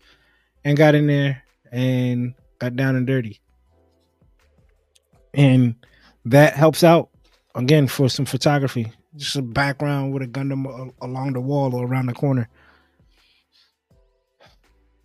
and 0.65 0.75
got 0.75 0.95
in 0.95 1.05
there 1.05 1.43
and 1.71 2.33
got 2.57 2.75
down 2.75 2.95
and 2.95 3.05
dirty. 3.05 3.39
And 5.33 5.75
that 6.25 6.53
helps 6.53 6.83
out 6.83 7.09
again 7.55 7.87
for 7.87 8.09
some 8.09 8.25
photography. 8.25 8.91
Just 9.15 9.35
a 9.35 9.41
background 9.41 10.13
with 10.13 10.23
a 10.23 10.27
Gundam 10.27 10.91
along 11.01 11.33
the 11.33 11.41
wall 11.41 11.75
or 11.75 11.85
around 11.85 12.07
the 12.07 12.13
corner. 12.13 12.49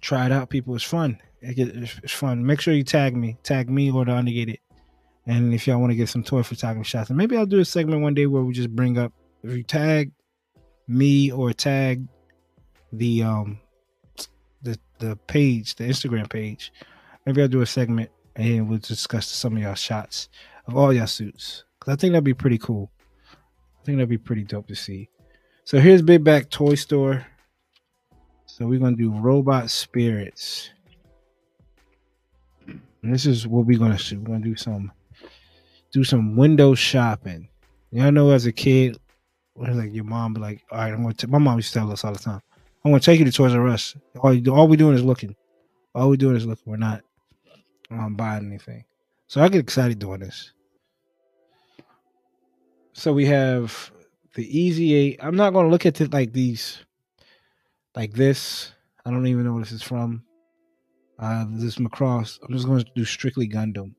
Try 0.00 0.26
it 0.26 0.32
out, 0.32 0.48
people. 0.48 0.74
It's 0.74 0.84
fun. 0.84 1.18
It's 1.42 2.12
fun. 2.12 2.44
Make 2.44 2.60
sure 2.60 2.74
you 2.74 2.84
tag 2.84 3.16
me, 3.16 3.36
tag 3.42 3.68
me 3.68 3.90
or 3.90 4.04
the 4.04 4.12
Undergated. 4.12 4.58
And 5.26 5.52
if 5.52 5.66
y'all 5.66 5.78
want 5.78 5.90
to 5.90 5.96
get 5.96 6.08
some 6.08 6.22
toy 6.22 6.42
photography 6.42 6.88
shots, 6.88 7.10
and 7.10 7.18
maybe 7.18 7.36
I'll 7.36 7.44
do 7.44 7.60
a 7.60 7.64
segment 7.64 8.00
one 8.00 8.14
day 8.14 8.26
where 8.26 8.42
we 8.42 8.54
just 8.54 8.74
bring 8.74 8.96
up 8.96 9.12
if 9.42 9.54
you 9.54 9.62
tag 9.62 10.10
me 10.86 11.30
or 11.30 11.52
tag 11.52 12.06
the 12.92 13.22
um 13.22 13.60
the 14.62 14.78
the 14.98 15.16
page, 15.26 15.74
the 15.74 15.84
Instagram 15.84 16.30
page. 16.30 16.72
Maybe 17.26 17.42
I'll 17.42 17.48
do 17.48 17.60
a 17.60 17.66
segment 17.66 18.10
and 18.38 18.68
we'll 18.68 18.78
discuss 18.78 19.26
some 19.26 19.56
of 19.56 19.62
y'all 19.62 19.74
shots 19.74 20.28
of 20.66 20.76
all 20.76 20.92
y'all 20.92 21.06
suits. 21.06 21.64
Cause 21.80 21.92
I 21.92 21.96
think 21.96 22.12
that'd 22.12 22.24
be 22.24 22.34
pretty 22.34 22.58
cool. 22.58 22.90
I 23.32 23.84
think 23.84 23.98
that'd 23.98 24.08
be 24.08 24.16
pretty 24.16 24.44
dope 24.44 24.68
to 24.68 24.74
see. 24.74 25.10
So 25.64 25.80
here's 25.80 26.00
Big 26.00 26.24
Bad 26.24 26.50
Toy 26.50 26.76
Store. 26.76 27.26
So 28.46 28.66
we're 28.66 28.78
gonna 28.78 28.96
do 28.96 29.10
robot 29.12 29.70
spirits. 29.70 30.70
And 32.66 33.12
this 33.14 33.26
is 33.26 33.46
what 33.46 33.66
we're 33.66 33.78
gonna 33.78 33.98
do. 33.98 34.20
We're 34.20 34.26
gonna 34.26 34.40
do 34.40 34.56
some 34.56 34.92
do 35.92 36.04
some 36.04 36.36
window 36.36 36.74
shopping. 36.74 37.48
Y'all 37.90 38.12
know 38.12 38.30
as 38.30 38.46
a 38.46 38.52
kid, 38.52 38.98
like 39.56 39.92
your 39.92 40.04
mom 40.04 40.34
be 40.34 40.40
like, 40.40 40.62
all 40.70 40.78
right, 40.78 40.92
I'm 40.92 41.02
gonna 41.02 41.14
my 41.26 41.38
mom 41.38 41.58
used 41.58 41.72
to 41.72 41.78
tell 41.80 41.90
us 41.90 42.04
all 42.04 42.12
the 42.12 42.18
time, 42.18 42.40
I'm 42.84 42.92
gonna 42.92 43.00
take 43.00 43.18
you 43.18 43.24
to 43.24 43.32
Toys 43.32 43.54
R 43.54 43.68
Us. 43.68 43.96
All 44.20 44.32
you 44.32 44.40
do, 44.40 44.54
all 44.54 44.68
we 44.68 44.76
doing 44.76 44.94
is 44.94 45.04
looking. 45.04 45.34
All 45.94 46.10
we 46.10 46.16
doing 46.16 46.36
is 46.36 46.46
looking. 46.46 46.70
We're 46.70 46.76
not 46.76 47.02
um, 47.90 48.14
buying 48.14 48.46
anything. 48.46 48.84
So 49.26 49.42
I 49.42 49.48
get 49.48 49.60
excited 49.60 49.98
doing 49.98 50.20
this. 50.20 50.52
So 52.92 53.12
we 53.12 53.26
have 53.26 53.90
the 54.34 54.58
Easy 54.58 54.94
Eight. 54.94 55.20
I'm 55.22 55.36
not 55.36 55.52
gonna 55.52 55.68
look 55.68 55.86
at 55.86 56.00
it 56.00 56.12
like 56.12 56.32
these, 56.32 56.78
like 57.94 58.12
this. 58.12 58.72
I 59.04 59.10
don't 59.10 59.26
even 59.26 59.44
know 59.44 59.52
what 59.52 59.60
this 59.60 59.72
is 59.72 59.82
from. 59.82 60.24
Uh, 61.18 61.46
this 61.50 61.76
Macross. 61.76 62.38
I'm 62.42 62.54
just 62.54 62.66
going 62.66 62.78
to 62.78 62.90
do 62.94 63.04
strictly 63.04 63.48
Gundam, 63.48 63.94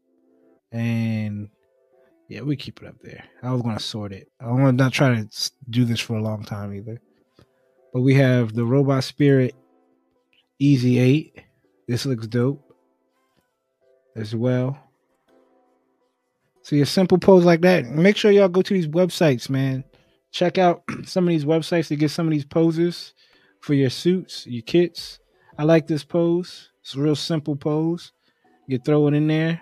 and 0.72 1.50
yeah, 2.30 2.42
we 2.42 2.56
keep 2.56 2.82
it 2.82 2.88
up 2.88 2.96
there. 3.02 3.24
I 3.44 3.52
was 3.52 3.62
going 3.62 3.76
to 3.76 3.84
sort 3.84 4.14
it. 4.14 4.32
I 4.40 4.48
want 4.48 4.78
to 4.78 4.84
not 4.84 4.94
try 4.94 5.16
to 5.16 5.52
do 5.70 5.84
this 5.84 6.00
for 6.00 6.16
a 6.16 6.22
long 6.22 6.44
time 6.44 6.74
either. 6.74 7.02
But 7.92 8.02
we 8.02 8.14
have 8.14 8.54
the 8.54 8.64
Robot 8.64 9.04
Spirit 9.04 9.56
Easy 10.60 11.00
8. 11.00 11.42
This 11.88 12.06
looks 12.06 12.28
dope 12.28 12.69
as 14.16 14.36
well. 14.36 14.78
See 16.64 16.82
a 16.82 16.86
simple 16.86 17.18
pose 17.18 17.46
like 17.46 17.62
that. 17.62 17.86
Make 17.86 18.18
sure 18.18 18.32
y'all 18.32 18.48
go 18.48 18.62
to 18.62 18.74
these 18.74 18.88
websites, 18.88 19.50
man. 19.50 19.84
Check 20.32 20.58
out 20.58 20.84
some 21.06 21.24
of 21.26 21.30
these 21.30 21.46
websites 21.46 21.88
to 21.88 21.96
get 21.96 22.12
some 22.12 22.28
of 22.28 22.32
these 22.32 22.46
poses 22.46 23.14
for 23.62 23.74
your 23.74 23.90
suits, 23.90 24.46
your 24.46 24.62
kits. 24.62 25.20
I 25.58 25.64
like 25.64 25.88
this 25.88 26.04
pose. 26.04 26.70
It's 26.82 26.96
a 26.96 27.02
real 27.02 27.16
simple 27.16 27.56
pose. 27.56 28.12
You 28.68 28.78
throw 28.78 29.08
it 29.08 29.14
in 29.14 29.28
there. 29.28 29.62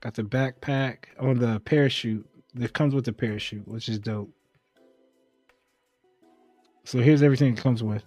Got 0.00 0.14
the 0.14 0.22
backpack 0.22 0.96
on 1.18 1.38
the 1.38 1.60
parachute 1.60 2.26
that 2.54 2.72
comes 2.72 2.94
with 2.94 3.06
the 3.06 3.12
parachute, 3.12 3.66
which 3.66 3.88
is 3.88 3.98
dope. 3.98 4.30
So 6.84 7.00
here's 7.00 7.22
everything 7.22 7.54
it 7.54 7.58
comes 7.58 7.82
with. 7.82 8.04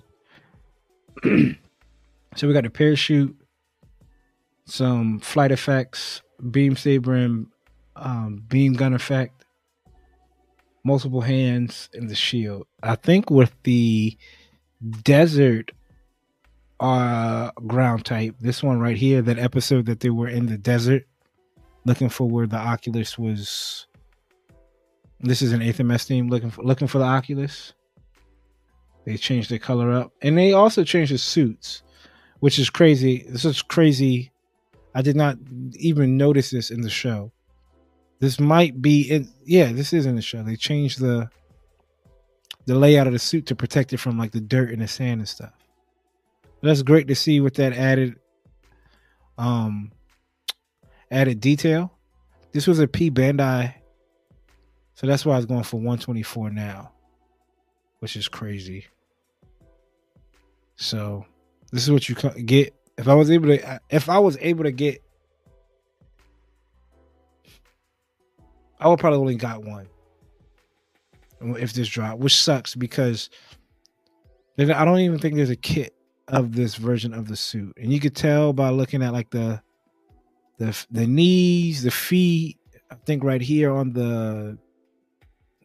so 2.36 2.48
we 2.48 2.54
got 2.54 2.64
the 2.64 2.70
parachute, 2.70 3.36
some 4.66 5.20
flight 5.20 5.52
effects, 5.52 6.22
beam 6.52 6.76
saber 6.76 7.16
and 7.16 7.48
um, 7.96 8.44
beam 8.48 8.74
gun 8.74 8.94
effect, 8.94 9.46
multiple 10.84 11.22
hands, 11.22 11.90
and 11.94 12.10
the 12.10 12.16
shield. 12.16 12.68
I 12.84 12.96
think 12.96 13.30
with 13.30 13.54
the 13.64 14.18
desert 15.04 15.72
uh 16.80 17.52
ground 17.68 18.06
type, 18.06 18.36
this 18.40 18.64
one 18.64 18.80
right 18.80 18.96
here, 18.96 19.22
that 19.22 19.38
episode 19.38 19.86
that 19.88 20.00
they 20.00 20.10
were 20.10 20.30
in 20.30 20.46
the 20.46 20.58
desert, 20.58 21.06
looking 21.86 22.10
for 22.10 22.30
where 22.30 22.48
the 22.48 22.58
Apsalus 22.58 23.18
was. 23.18 23.86
This 25.22 25.42
is 25.42 25.52
an 25.52 25.62
eighth 25.62 26.08
team 26.08 26.30
looking 26.30 26.50
for 26.50 26.64
looking 26.64 26.88
for 26.88 27.00
the 27.00 27.06
Apsalus. 27.06 27.74
They 29.06 29.18
changed 29.18 29.50
the 29.50 29.60
color 29.60 29.92
up, 29.92 30.14
and 30.22 30.38
they 30.38 30.54
also 30.54 30.84
changed 30.84 31.14
the 31.14 31.18
suits, 31.18 31.84
which 32.40 32.60
is 32.60 32.70
crazy. 32.70 33.26
This 33.28 33.46
is 33.46 33.62
crazy. 33.62 34.32
I 34.96 35.02
did 35.02 35.16
not 35.16 35.38
even 35.76 36.18
notice 36.18 36.50
this 36.50 36.72
in 36.72 36.82
the 36.82 36.90
show. 36.90 37.32
This 38.20 38.40
might 38.40 38.82
be 38.82 39.04
in. 39.04 39.30
Yeah, 39.46 39.72
this 39.72 39.94
is 39.94 40.06
in 40.06 40.16
the 40.16 40.22
show. 40.22 40.44
They 40.44 40.56
changed 40.56 41.00
the 41.00 41.30
the 42.66 42.76
layout 42.76 43.08
of 43.08 43.14
the 43.14 43.20
suit 43.20 43.48
to 43.48 43.56
protect 43.56 43.94
it 43.94 43.98
from 43.98 44.18
like 44.18 44.32
the 44.32 44.42
dirt 44.42 44.72
and 44.72 44.82
the 44.82 44.88
sand 44.88 45.22
and 45.22 45.28
stuff. 45.28 45.54
That's 46.62 46.82
great 46.82 47.08
to 47.08 47.16
see 47.16 47.40
with 47.40 47.56
that 47.56 47.74
added 47.74 48.16
um 49.38 49.92
added 51.10 51.40
detail. 51.40 51.94
This 52.52 52.68
was 52.68 52.80
a 52.80 52.88
P 52.88 53.10
Bandai, 53.10 53.74
so 54.96 55.08
that's 55.08 55.26
why 55.26 55.36
I 55.36 55.38
was 55.38 55.46
going 55.46 55.64
for 55.64 55.78
124 55.78 56.50
now, 56.50 56.92
which 58.00 58.16
is 58.16 58.28
crazy. 58.28 58.88
So 60.76 61.26
this 61.72 61.84
is 61.84 61.91
what 61.91 62.09
you 62.09 62.15
get. 62.15 62.74
If 62.97 63.07
I 63.07 63.13
was 63.13 63.32
able 63.32 63.47
to, 63.47 63.82
if 63.89 64.09
I 64.09 64.20
was 64.20 64.38
able 64.41 64.63
to 64.63 64.72
get, 64.72 65.01
I 68.80 68.88
would 68.88 68.99
probably 68.99 69.20
only 69.20 69.36
got 69.36 69.63
one. 69.63 69.88
If 71.41 71.72
this 71.74 71.88
drop, 71.88 72.20
which 72.20 72.36
sucks 72.36 72.76
because 72.76 73.30
I 74.57 74.84
don't 74.84 74.99
even 74.99 75.20
think 75.20 75.36
there's 75.36 75.49
a 75.49 75.55
kit 75.55 75.95
of 76.28 76.53
this 76.53 76.76
version 76.76 77.13
of 77.13 77.28
the 77.30 77.38
suit, 77.38 77.78
and 77.78 77.93
you 77.93 77.99
could 78.01 78.15
tell 78.15 78.51
by 78.51 78.70
looking 78.70 79.01
at 79.01 79.13
like 79.13 79.30
the 79.30 79.61
the 80.57 80.86
the 80.91 81.07
knees, 81.07 81.84
the 81.84 81.91
feet. 81.91 82.57
I 82.91 82.95
think 83.05 83.24
right 83.24 83.41
here 83.41 83.72
on 83.72 83.93
the 83.93 84.57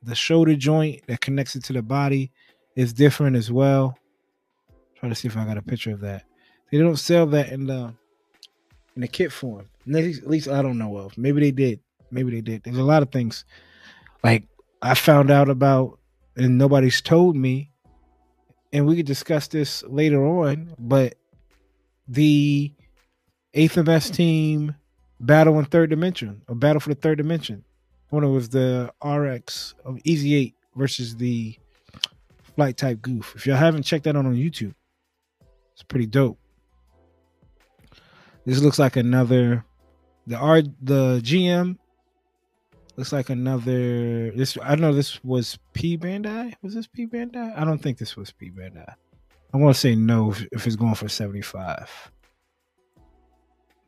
the 0.02 0.14
shoulder 0.14 0.54
joint 0.54 1.06
that 1.08 1.20
connects 1.20 1.56
it 1.56 1.64
to 1.64 1.72
the 1.72 1.82
body 1.82 2.30
is 2.76 2.92
different 2.92 3.36
as 3.36 3.50
well. 3.50 3.96
Try 5.04 5.10
to 5.10 5.14
see 5.14 5.28
if 5.28 5.36
I 5.36 5.44
got 5.44 5.58
a 5.58 5.62
picture 5.62 5.90
of 5.90 6.00
that. 6.00 6.24
They 6.72 6.78
don't 6.78 6.96
sell 6.96 7.26
that 7.26 7.52
in 7.52 7.66
the 7.66 7.92
in 8.96 9.02
the 9.02 9.06
kit 9.06 9.30
form. 9.30 9.68
At 9.86 10.26
least, 10.26 10.48
I 10.48 10.62
don't 10.62 10.78
know 10.78 10.96
of. 10.96 11.18
Maybe 11.18 11.42
they 11.42 11.50
did. 11.50 11.80
Maybe 12.10 12.30
they 12.30 12.40
did. 12.40 12.62
There's 12.62 12.78
a 12.78 12.82
lot 12.82 13.02
of 13.02 13.12
things 13.12 13.44
like 14.22 14.44
I 14.80 14.94
found 14.94 15.30
out 15.30 15.50
about 15.50 15.98
and 16.38 16.56
nobody's 16.56 17.02
told 17.02 17.36
me. 17.36 17.70
And 18.72 18.86
we 18.86 18.96
could 18.96 19.04
discuss 19.04 19.46
this 19.46 19.82
later 19.82 20.24
on, 20.24 20.74
but 20.78 21.16
the 22.08 22.72
8th 23.54 23.86
MS 23.86 24.08
team 24.08 24.74
Battle 25.20 25.58
in 25.58 25.66
Third 25.66 25.90
Dimension, 25.90 26.40
or 26.48 26.54
Battle 26.54 26.80
for 26.80 26.88
the 26.88 26.98
Third 26.98 27.18
Dimension. 27.18 27.62
When 28.08 28.24
it 28.24 28.30
was 28.30 28.48
the 28.48 28.90
RX 29.04 29.74
of 29.84 29.98
Easy 30.04 30.34
8 30.34 30.54
versus 30.76 31.14
the 31.14 31.58
Flight 32.56 32.78
Type 32.78 33.00
Gouf. 33.00 33.36
If 33.36 33.46
y'all 33.46 33.56
haven't 33.56 33.82
checked 33.82 34.04
that 34.04 34.16
out 34.16 34.24
on 34.24 34.34
YouTube, 34.34 34.72
it's 35.74 35.82
pretty 35.82 36.06
dope. 36.06 36.38
This 38.46 38.60
looks 38.60 38.78
like 38.78 38.96
another 38.96 39.64
the 40.26 40.36
R 40.36 40.62
the 40.62 41.20
GM 41.22 41.76
looks 42.96 43.12
like 43.12 43.30
another 43.30 44.30
this 44.32 44.56
I 44.62 44.70
don't 44.70 44.80
know 44.80 44.92
this 44.92 45.22
was 45.24 45.58
P 45.72 45.98
Bandai. 45.98 46.54
Was 46.62 46.74
this 46.74 46.86
P 46.86 47.06
Bandai? 47.06 47.58
I 47.58 47.64
don't 47.64 47.78
think 47.78 47.98
this 47.98 48.16
was 48.16 48.30
P 48.30 48.50
Bandai. 48.50 48.94
I 49.52 49.56
want 49.56 49.74
to 49.74 49.80
say 49.80 49.94
no 49.94 50.30
if, 50.30 50.46
if 50.52 50.66
it's 50.66 50.76
going 50.76 50.94
for 50.94 51.08
75. 51.08 52.10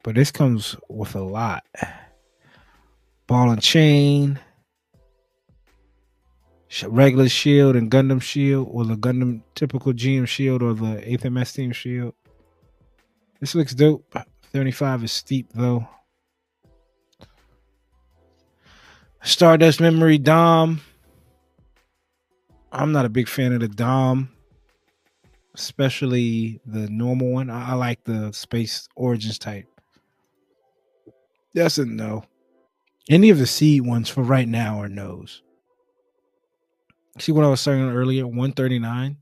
But 0.03 0.15
this 0.15 0.31
comes 0.31 0.77
with 0.89 1.17
a 1.17 1.21
lot. 1.21 1.65
Ball 3.27 3.51
and 3.51 3.61
chain, 3.61 4.39
regular 6.87 7.29
shield 7.29 7.77
and 7.77 7.91
Gundam 7.91 8.21
shield, 8.21 8.69
or 8.71 8.85
the 8.85 8.97
Gundam 8.97 9.43
typical 9.55 9.93
GM 9.93 10.27
shield, 10.27 10.63
or 10.63 10.75
the 10.75 11.03
8th 11.07 11.31
MS 11.31 11.53
team 11.53 11.73
shield. 11.73 12.15
This 13.41 13.55
looks 13.55 13.75
dope. 13.75 14.17
35 14.53 15.05
is 15.05 15.13
steep 15.13 15.49
though. 15.55 15.87
Stardust 19.23 19.81
Memory 19.81 20.19
Dom. 20.19 20.81
I'm 22.73 22.93
not 22.93 23.07
a 23.07 23.09
big 23.11 23.29
fan 23.29 23.53
of 23.53 23.61
the 23.61 23.69
Dom, 23.69 24.31
especially 25.55 26.61
the 26.65 26.89
normal 26.89 27.33
one. 27.33 27.51
I, 27.51 27.71
I 27.71 27.75
like 27.75 28.05
the 28.05 28.33
Space 28.33 28.89
Origins 28.95 29.39
type. 29.39 29.67
That's 31.55 31.79
a 31.79 31.87
no. 31.87 32.25
Any 33.09 33.31
of 33.31 33.39
the 33.39 33.47
seed 33.47 33.83
ones 33.83 34.09
for 34.09 34.23
right 34.23 34.49
now 34.49 34.81
are 34.81 34.89
no's. 34.89 35.43
See 37.19 37.33
what 37.33 37.45
I 37.45 37.49
was 37.49 37.61
saying 37.61 37.91
earlier? 37.91 38.27
139. 38.27 39.17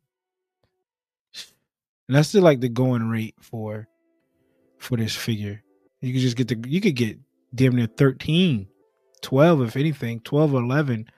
And 2.07 2.17
that's 2.17 2.29
still 2.29 2.43
like 2.43 2.61
the 2.61 2.69
going 2.69 3.09
rate 3.09 3.35
for 3.41 3.89
for 4.79 4.97
this 4.97 5.15
figure. 5.15 5.63
You 6.01 6.13
could 6.13 6.21
just 6.21 6.37
get 6.37 6.49
the 6.49 6.69
you 6.69 6.81
could 6.81 6.97
get 6.97 7.19
damn 7.55 7.77
near 7.77 7.87
13, 7.87 8.69
12 9.23 9.63
if 9.63 9.77
anything, 9.77 10.21
12 10.21 10.55
or 10.55 10.63
11 10.63 11.09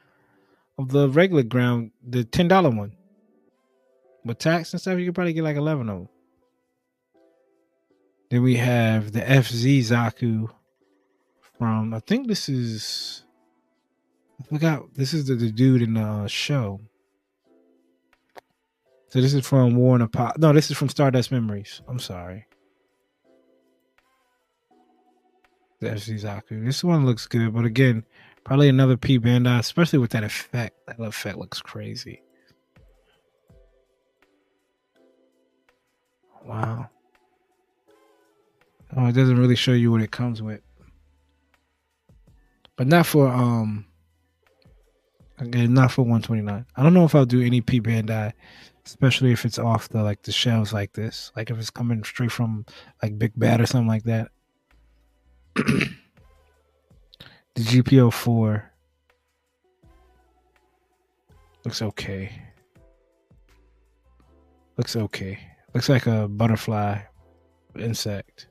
of 0.79 0.91
the 0.91 1.09
regular 1.09 1.43
ground, 1.43 1.91
the 2.07 2.25
$10 2.25 2.77
one. 2.77 2.93
With 4.25 4.39
tax 4.39 4.73
and 4.73 4.81
stuff, 4.81 4.99
you 4.99 5.07
could 5.07 5.15
probably 5.15 5.33
get 5.33 5.45
like 5.45 5.57
11 5.57 5.89
of 5.89 5.99
them. 5.99 6.09
Then 8.31 8.43
we 8.43 8.57
have 8.57 9.13
the 9.13 9.21
FZ 9.21 9.79
Zaku 9.79 10.49
from 11.59 11.95
I 11.95 12.01
think 12.01 12.29
this 12.29 12.49
is 12.49 13.25
I 14.47 14.55
forgot 14.55 14.95
this 14.95 15.13
is 15.13 15.27
the, 15.27 15.35
the 15.35 15.51
dude 15.51 15.83
in 15.83 15.95
the 15.95 16.29
show. 16.29 16.81
So 19.09 19.21
this 19.21 19.35
is 19.35 19.47
from 19.47 19.77
War 19.77 19.95
and 19.95 20.05
Apollo. 20.05 20.35
No, 20.39 20.53
this 20.53 20.71
is 20.71 20.77
from 20.77 20.89
Stardust 20.89 21.33
Memories. 21.33 21.83
I'm 21.89 21.99
sorry. 21.99 22.47
FC 25.83 26.21
Zaku. 26.21 26.65
This 26.65 26.83
one 26.83 27.05
looks 27.05 27.27
good, 27.27 27.55
but 27.55 27.65
again, 27.65 28.05
probably 28.45 28.69
another 28.69 28.97
P 28.97 29.19
Bandai, 29.19 29.59
especially 29.59 29.99
with 29.99 30.11
that 30.11 30.25
effect. 30.25 30.75
That 30.87 31.01
effect 31.01 31.39
looks 31.39 31.61
crazy. 31.61 32.23
Wow. 36.45 36.89
Oh, 38.97 39.07
it 39.07 39.13
doesn't 39.13 39.39
really 39.39 39.57
show 39.57 39.73
you 39.73 39.91
what 39.91 40.01
it 40.01 40.11
comes 40.11 40.41
with 40.41 40.63
but 42.77 42.87
not 42.87 43.07
for 43.07 43.29
um 43.29 43.87
again 45.39 45.75
not 45.75 45.91
for 45.91 46.03
129 46.03 46.65
i 46.77 46.83
don't 46.83 46.95
know 46.95 47.05
if 47.05 47.15
i'll 47.15 47.27
do 47.27 47.43
any 47.43 47.61
p 47.61 47.81
bandai 47.81 48.33
especially 48.87 49.33
if 49.33 49.45
it's 49.45 49.59
off 49.59 49.89
the 49.89 50.03
like 50.03 50.23
the 50.23 50.33
shelves 50.33 50.73
like 50.73 50.93
this. 50.93 51.33
Like 51.37 51.51
if 51.51 51.59
it's 51.59 51.71
coming 51.71 52.05
straight 52.05 52.31
from 52.31 52.65
like 53.03 53.19
big 53.19 53.33
bad 53.37 53.61
or 53.61 53.67
something 53.67 53.89
like 53.89 54.05
that. 54.05 54.31
The 57.55 57.63
gpo 57.63 58.13
4 58.13 58.71
looks 61.65 61.81
okay. 61.81 62.31
Looks 64.77 64.95
okay. 64.95 65.39
Looks 65.73 65.89
like 65.89 66.07
a 66.07 66.29
butterfly 66.29 66.99
insect. 67.79 68.49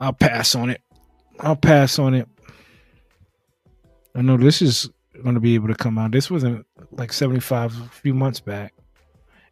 I'll 0.00 0.12
pass 0.12 0.54
on 0.54 0.70
it. 0.70 0.82
I'll 1.40 1.56
pass 1.56 1.98
on 1.98 2.14
it. 2.14 2.28
I 4.14 4.22
know 4.22 4.36
this 4.36 4.62
is 4.62 4.90
going 5.22 5.34
to 5.34 5.40
be 5.40 5.54
able 5.54 5.68
to 5.68 5.74
come 5.74 5.98
out. 5.98 6.12
This 6.12 6.30
wasn't 6.30 6.66
like 6.92 7.12
75 7.12 7.80
a 7.80 7.88
few 7.88 8.14
months 8.14 8.40
back. 8.40 8.74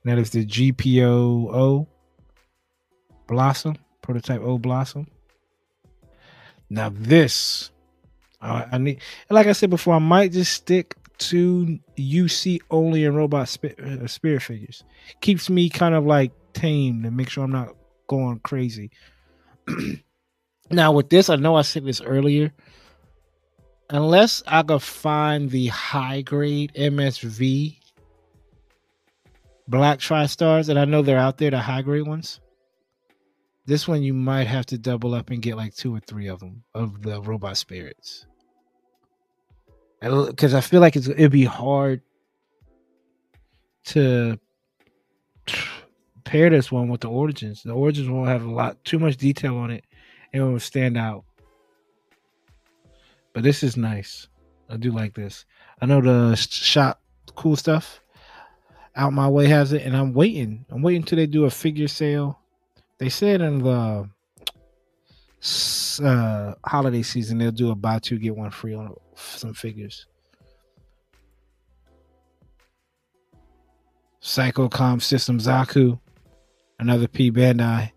And 0.02 0.12
that 0.12 0.18
is 0.18 0.30
the 0.30 0.44
GPO 0.44 1.54
O 1.54 1.88
Blossom, 3.26 3.76
prototype 4.02 4.40
O 4.40 4.58
Blossom. 4.58 5.06
Now, 6.70 6.90
this, 6.92 7.70
I, 8.40 8.66
I 8.72 8.78
need, 8.78 9.00
like 9.30 9.46
I 9.46 9.52
said 9.52 9.70
before, 9.70 9.94
I 9.94 9.98
might 9.98 10.32
just 10.32 10.52
stick 10.52 10.96
to 11.18 11.78
UC 11.96 12.60
only 12.70 13.04
and 13.04 13.16
robot 13.16 13.56
uh, 13.64 14.06
spirit 14.06 14.42
figures. 14.42 14.82
Keeps 15.20 15.50
me 15.50 15.68
kind 15.68 15.94
of 15.94 16.04
like 16.04 16.32
tame 16.52 17.04
and 17.04 17.16
make 17.16 17.28
sure 17.28 17.44
I'm 17.44 17.52
not 17.52 17.76
going 18.08 18.40
crazy. 18.40 18.90
Now 20.70 20.92
with 20.92 21.10
this, 21.10 21.28
I 21.28 21.36
know 21.36 21.54
I 21.54 21.62
said 21.62 21.84
this 21.84 22.00
earlier. 22.00 22.52
Unless 23.93 24.43
I 24.47 24.62
could 24.62 24.80
find 24.80 25.51
the 25.51 25.66
high 25.66 26.22
grade 26.22 26.72
MSV 26.74 27.76
Black 29.68 29.99
Tri-Stars, 29.99 30.70
and 30.70 30.78
I 30.78 30.86
know 30.86 31.03
they're 31.03 31.18
out 31.18 31.36
there, 31.36 31.51
the 31.51 31.59
high 31.59 31.82
grade 31.82 32.07
ones. 32.07 32.40
This 33.66 33.86
one 33.86 34.03
you 34.03 34.14
might 34.14 34.47
have 34.47 34.64
to 34.66 34.78
double 34.78 35.14
up 35.14 35.28
and 35.28 35.43
get 35.43 35.59
like 35.59 35.74
two 35.74 35.95
or 35.95 36.01
three 36.01 36.26
of 36.28 36.40
them 36.40 36.64
of 36.74 37.03
the 37.03 37.20
robot 37.20 37.59
spirits. 37.59 38.24
Because 40.01 40.55
I 40.55 40.62
feel 40.62 40.80
like 40.80 40.97
it'd 40.97 41.30
be 41.30 41.45
hard 41.45 42.01
to 43.84 44.38
pair 46.24 46.49
this 46.49 46.72
one 46.72 46.88
with 46.88 47.03
the 47.03 47.11
origins. 47.11 47.62
The 47.62 47.72
origins 47.72 48.09
won't 48.09 48.28
have 48.28 48.45
a 48.45 48.51
lot 48.51 48.82
too 48.84 48.99
much 48.99 49.18
detail 49.18 49.59
on 49.59 49.70
it 49.70 49.84
and 50.32 50.43
it 50.43 50.47
will 50.47 50.59
stand 50.59 50.97
out. 50.97 51.24
But 53.33 53.43
this 53.43 53.62
is 53.62 53.76
nice. 53.76 54.28
I 54.68 54.76
do 54.76 54.91
like 54.91 55.14
this. 55.14 55.45
I 55.80 55.87
know 55.87 56.01
the 56.01 56.37
shop 56.37 57.01
cool 57.35 57.57
stuff 57.57 58.01
out 58.95 59.12
my 59.12 59.28
way 59.28 59.47
has 59.47 59.72
it, 59.72 59.83
and 59.83 59.97
I'm 59.97 60.12
waiting. 60.12 60.64
I'm 60.70 60.83
waiting 60.83 61.03
till 61.03 61.16
they 61.16 61.26
do 61.26 61.45
a 61.45 61.51
figure 61.51 61.89
sale. 61.89 62.39
They 62.99 63.09
said 63.09 63.41
in 63.41 63.62
the 63.62 64.09
uh, 66.03 66.55
holiday 66.64 67.03
season 67.03 67.39
they'll 67.39 67.51
do 67.51 67.70
a 67.70 67.74
buy 67.74 67.99
two 67.99 68.18
get 68.18 68.37
one 68.37 68.51
free 68.51 68.74
on 68.74 68.95
some 69.14 69.55
figures. 69.55 70.07
Psycommu 74.22 75.03
System 75.03 75.39
Zaku, 75.39 75.99
another 76.78 77.09
P 77.09 77.33
Bandai. 77.33 77.91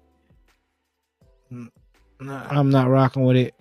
I'm 2.19 2.71
not 2.71 2.89
rocking 2.89 3.23
with 3.23 3.37
it. 3.37 3.53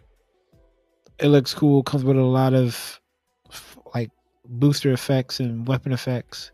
It 1.18 1.28
looks 1.28 1.54
cool. 1.54 1.82
Comes 1.82 2.04
with 2.04 2.16
a 2.16 2.22
lot 2.22 2.54
of 2.54 3.00
like 3.94 4.10
booster 4.44 4.92
effects 4.92 5.40
and 5.40 5.66
weapon 5.66 5.92
effects. 5.92 6.50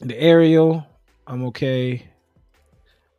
The 0.00 0.18
aerial, 0.18 0.86
I'm 1.26 1.44
okay. 1.46 2.08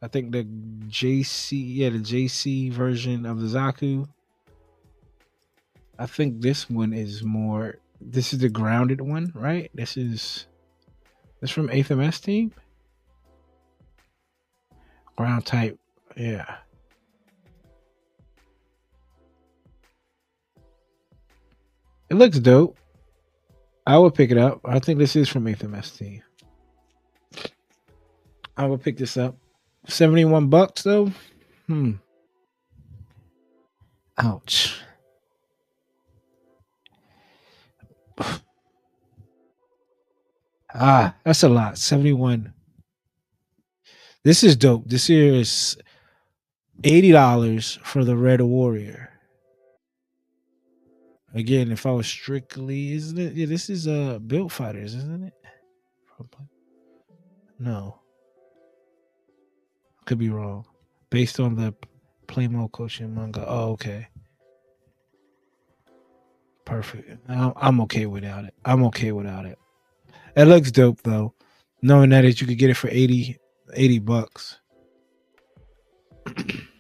I 0.02 0.08
think 0.08 0.32
the 0.32 0.46
JC, 0.88 1.76
yeah, 1.76 1.90
the 1.90 2.00
JC 2.00 2.72
version 2.72 3.26
of 3.26 3.42
the 3.42 3.48
Zaku. 3.48 4.08
I 5.98 6.06
think 6.06 6.42
this 6.42 6.70
one 6.70 6.94
is 6.94 7.24
more. 7.24 7.80
This 8.00 8.32
is 8.32 8.40
the 8.40 8.48
grounded 8.48 9.02
one, 9.02 9.32
right? 9.36 9.70
This 9.74 9.98
is 9.98 10.48
this 11.42 11.52
from 11.52 11.68
8th 11.68 11.98
MS 11.98 12.20
team. 12.22 12.54
Ground 15.18 15.46
type 15.46 15.78
yeah. 16.16 16.58
It 22.10 22.16
looks 22.16 22.40
dope. 22.40 22.78
I 23.86 23.98
would 23.98 24.16
pick 24.16 24.32
it 24.32 24.38
up. 24.38 24.62
I 24.66 24.80
think 24.80 25.00
this 25.00 25.16
is 25.16 25.30
from 25.30 25.46
8th 25.46 25.60
MST. 25.60 26.22
I 28.58 28.66
would 28.66 28.82
pick 28.84 28.98
this 28.98 29.16
up. 29.18 29.38
71 29.88 30.48
bucks 30.48 30.84
though? 30.84 31.12
Hmm. 31.68 31.94
Ouch. 34.18 34.82
ah, 40.74 41.16
that's 41.24 41.44
a 41.44 41.50
lot. 41.50 41.78
71. 41.78 42.54
This 44.24 44.44
is 44.44 44.58
dope. 44.58 44.84
This 44.86 45.08
here 45.08 45.34
is 45.34 45.78
eighty 46.84 47.12
dollars 47.12 47.80
for 47.84 48.04
the 48.04 48.18
Red 48.18 48.42
Warrior. 48.42 49.09
Again, 51.34 51.72
if 51.72 51.86
I 51.86 51.92
was 51.92 52.08
strictly, 52.08 52.94
isn't 52.94 53.18
it? 53.18 53.34
Yeah, 53.34 53.46
this 53.46 53.70
is 53.70 53.88
uh 53.88 54.20
Build 54.20 54.52
Fighters, 54.52 54.96
isn't 54.96 55.24
it? 55.26 55.34
No, 57.60 58.00
could 60.06 60.18
be 60.18 60.30
wrong. 60.30 60.66
Based 61.10 61.40
on 61.40 61.56
the 61.56 61.74
Plamo-Kyoshiro 62.28 63.12
manga. 63.14 63.46
Oh, 63.48 63.72
okay. 63.72 64.08
Perfect. 66.66 67.20
I'm 67.28 67.82
okay 67.82 68.06
without 68.06 68.46
it. 68.46 68.54
I'm 68.66 68.84
okay 68.86 69.12
without 69.12 69.46
it. 69.46 69.58
It 70.36 70.46
looks 70.46 70.72
dope 70.72 71.02
though. 71.04 71.34
Knowing 71.82 72.10
that 72.10 72.42
you 72.42 72.48
could 72.48 72.58
get 72.58 72.70
it 72.70 72.78
for 72.78 72.90
80, 72.90 73.38
80 73.74 74.00
bucks. 74.00 74.60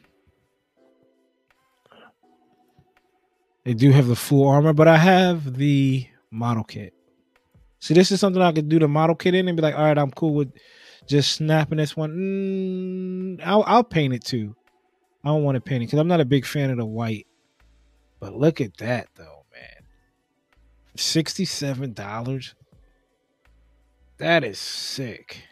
they 3.69 3.75
do 3.75 3.91
have 3.91 4.07
the 4.07 4.15
full 4.15 4.47
armor, 4.47 4.73
but 4.73 4.87
I 4.87 4.97
have 4.97 5.57
the 5.57 6.07
model 6.31 6.63
kit. 6.63 6.91
See, 7.77 7.93
this 7.93 8.11
is 8.11 8.19
something 8.19 8.41
I 8.41 8.51
could 8.51 8.67
do 8.67 8.79
the 8.79 8.87
model 8.87 9.15
kit 9.15 9.35
in 9.35 9.47
and 9.47 9.55
be 9.55 9.61
like, 9.61 9.75
all 9.75 9.83
right, 9.83 9.95
I'm 9.95 10.09
cool 10.09 10.33
with 10.33 10.51
just 11.05 11.33
snapping 11.33 11.77
this 11.77 11.95
one. 11.95 13.37
Mm, 13.37 13.45
I'll, 13.45 13.63
I'll 13.67 13.83
paint 13.83 14.15
it 14.15 14.23
too. 14.23 14.55
I 15.23 15.27
don't 15.27 15.43
want 15.43 15.53
to 15.53 15.61
paint 15.61 15.83
it 15.83 15.85
because 15.85 15.99
I'm 15.99 16.07
not 16.07 16.19
a 16.19 16.25
big 16.25 16.47
fan 16.47 16.71
of 16.71 16.77
the 16.77 16.85
white. 16.85 17.27
But 18.19 18.33
look 18.33 18.59
at 18.59 18.75
that 18.77 19.07
though, 19.13 19.45
man. 19.53 19.85
$67. 20.97 22.53
That 24.17 24.43
is 24.43 24.57
sick. 24.57 25.43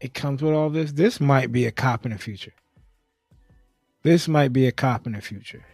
It 0.00 0.14
comes 0.14 0.44
with 0.44 0.54
all 0.54 0.70
this. 0.70 0.92
This 0.92 1.18
might 1.18 1.50
be 1.50 1.66
a 1.66 1.72
cop 1.72 2.06
in 2.06 2.12
the 2.12 2.18
future. 2.18 2.54
This 4.02 4.28
might 4.28 4.52
be 4.52 4.66
a 4.66 4.72
cop 4.72 5.06
in 5.06 5.12
the 5.12 5.20
future. 5.20 5.64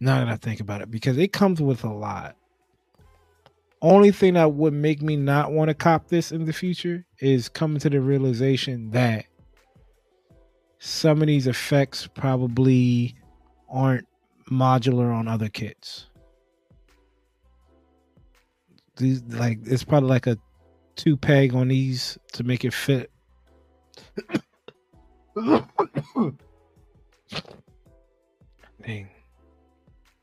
Now 0.00 0.18
that 0.18 0.28
I 0.28 0.36
think 0.36 0.60
about 0.60 0.82
it, 0.82 0.90
because 0.90 1.16
it 1.16 1.32
comes 1.32 1.60
with 1.60 1.84
a 1.84 1.92
lot. 1.92 2.36
Only 3.80 4.10
thing 4.10 4.34
that 4.34 4.52
would 4.52 4.72
make 4.72 5.02
me 5.02 5.16
not 5.16 5.52
want 5.52 5.68
to 5.68 5.74
cop 5.74 6.08
this 6.08 6.32
in 6.32 6.44
the 6.44 6.52
future 6.52 7.04
is 7.20 7.48
coming 7.48 7.78
to 7.80 7.90
the 7.90 8.00
realization 8.00 8.90
that 8.90 9.26
some 10.78 11.20
of 11.20 11.28
these 11.28 11.46
effects 11.46 12.06
probably 12.06 13.14
aren't 13.68 14.06
modular 14.50 15.14
on 15.14 15.28
other 15.28 15.48
kits. 15.48 16.06
These 18.96 19.22
like 19.24 19.58
it's 19.64 19.84
probably 19.84 20.08
like 20.08 20.26
a 20.26 20.38
two 20.96 21.16
peg 21.16 21.54
on 21.54 21.68
these 21.68 22.18
to 22.32 22.44
make 22.44 22.64
it 22.64 22.72
fit. 22.72 23.10
Dang. 28.82 29.08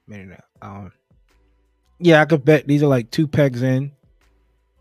Maybe 0.07 0.36
Um 0.61 0.91
yeah, 1.99 2.22
I 2.22 2.26
could 2.26 2.43
bet 2.43 2.68
these 2.68 2.84
are 2.84 2.88
like 2.88 3.11
two 3.11 3.28
pegs 3.28 3.61
in 3.61 3.91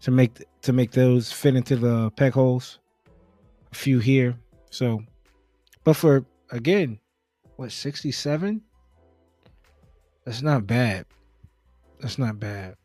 to 0.00 0.10
make 0.10 0.42
to 0.62 0.72
make 0.72 0.90
those 0.92 1.30
fit 1.30 1.54
into 1.54 1.76
the 1.76 2.10
peg 2.12 2.32
holes. 2.32 2.78
A 3.70 3.74
few 3.74 3.98
here. 3.98 4.36
So 4.70 5.04
but 5.84 5.94
for 5.94 6.24
again, 6.50 6.98
what, 7.56 7.72
67? 7.72 8.60
That's 10.24 10.42
not 10.42 10.66
bad. 10.66 11.06
That's 12.00 12.18
not 12.18 12.38
bad. 12.38 12.76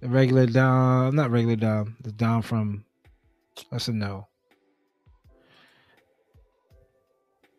The 0.00 0.08
regular 0.08 0.46
down, 0.46 1.16
not 1.16 1.30
regular 1.30 1.56
down, 1.56 1.96
the 2.02 2.12
down 2.12 2.42
from, 2.42 2.84
that's 3.70 3.88
a 3.88 3.92
no. 3.92 4.26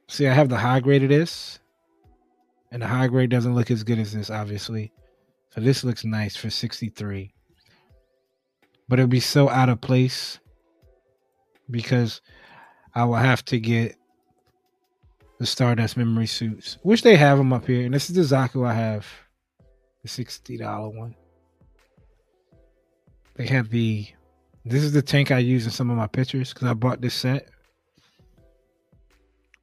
See, 0.07 0.27
I 0.27 0.33
have 0.33 0.49
the 0.49 0.57
high 0.57 0.79
grade 0.79 1.03
of 1.03 1.09
this, 1.09 1.59
and 2.71 2.81
the 2.81 2.87
high 2.87 3.07
grade 3.07 3.29
doesn't 3.29 3.55
look 3.55 3.71
as 3.71 3.83
good 3.83 3.99
as 3.99 4.13
this, 4.13 4.29
obviously. 4.29 4.91
So 5.49 5.61
this 5.61 5.83
looks 5.83 6.03
nice 6.03 6.35
for 6.35 6.49
63. 6.49 7.33
But 8.87 8.99
it'll 8.99 9.07
be 9.07 9.19
so 9.19 9.49
out 9.49 9.69
of 9.69 9.81
place 9.81 10.39
because 11.71 12.21
I 12.93 13.05
will 13.05 13.15
have 13.15 13.43
to 13.45 13.59
get 13.59 13.95
the 15.39 15.45
Stardust 15.45 15.97
memory 15.97 16.27
suits, 16.27 16.77
which 16.83 17.01
they 17.01 17.15
have 17.15 17.37
them 17.37 17.51
up 17.51 17.65
here. 17.65 17.85
And 17.85 17.93
this 17.93 18.09
is 18.09 18.15
the 18.15 18.35
Zaku 18.35 18.67
I 18.67 18.73
have, 18.73 19.07
the 20.03 20.09
$60 20.09 20.95
one. 20.95 21.15
They 23.35 23.47
have 23.47 23.69
the, 23.69 24.07
this 24.63 24.83
is 24.83 24.93
the 24.93 25.01
tank 25.01 25.31
I 25.31 25.39
use 25.39 25.65
in 25.65 25.71
some 25.71 25.89
of 25.89 25.97
my 25.97 26.07
pictures 26.07 26.53
because 26.53 26.67
I 26.67 26.73
bought 26.73 27.01
this 27.01 27.13
set. 27.13 27.49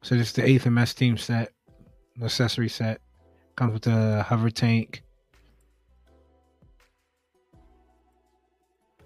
So 0.03 0.15
this 0.15 0.27
is 0.27 0.33
the 0.33 0.41
8th 0.41 0.69
MS 0.69 0.93
team 0.93 1.17
set, 1.17 1.53
accessory 2.21 2.67
set. 2.67 2.99
Comes 3.55 3.73
with 3.73 3.83
the 3.83 4.21
hover 4.23 4.49
tank. 4.49 5.01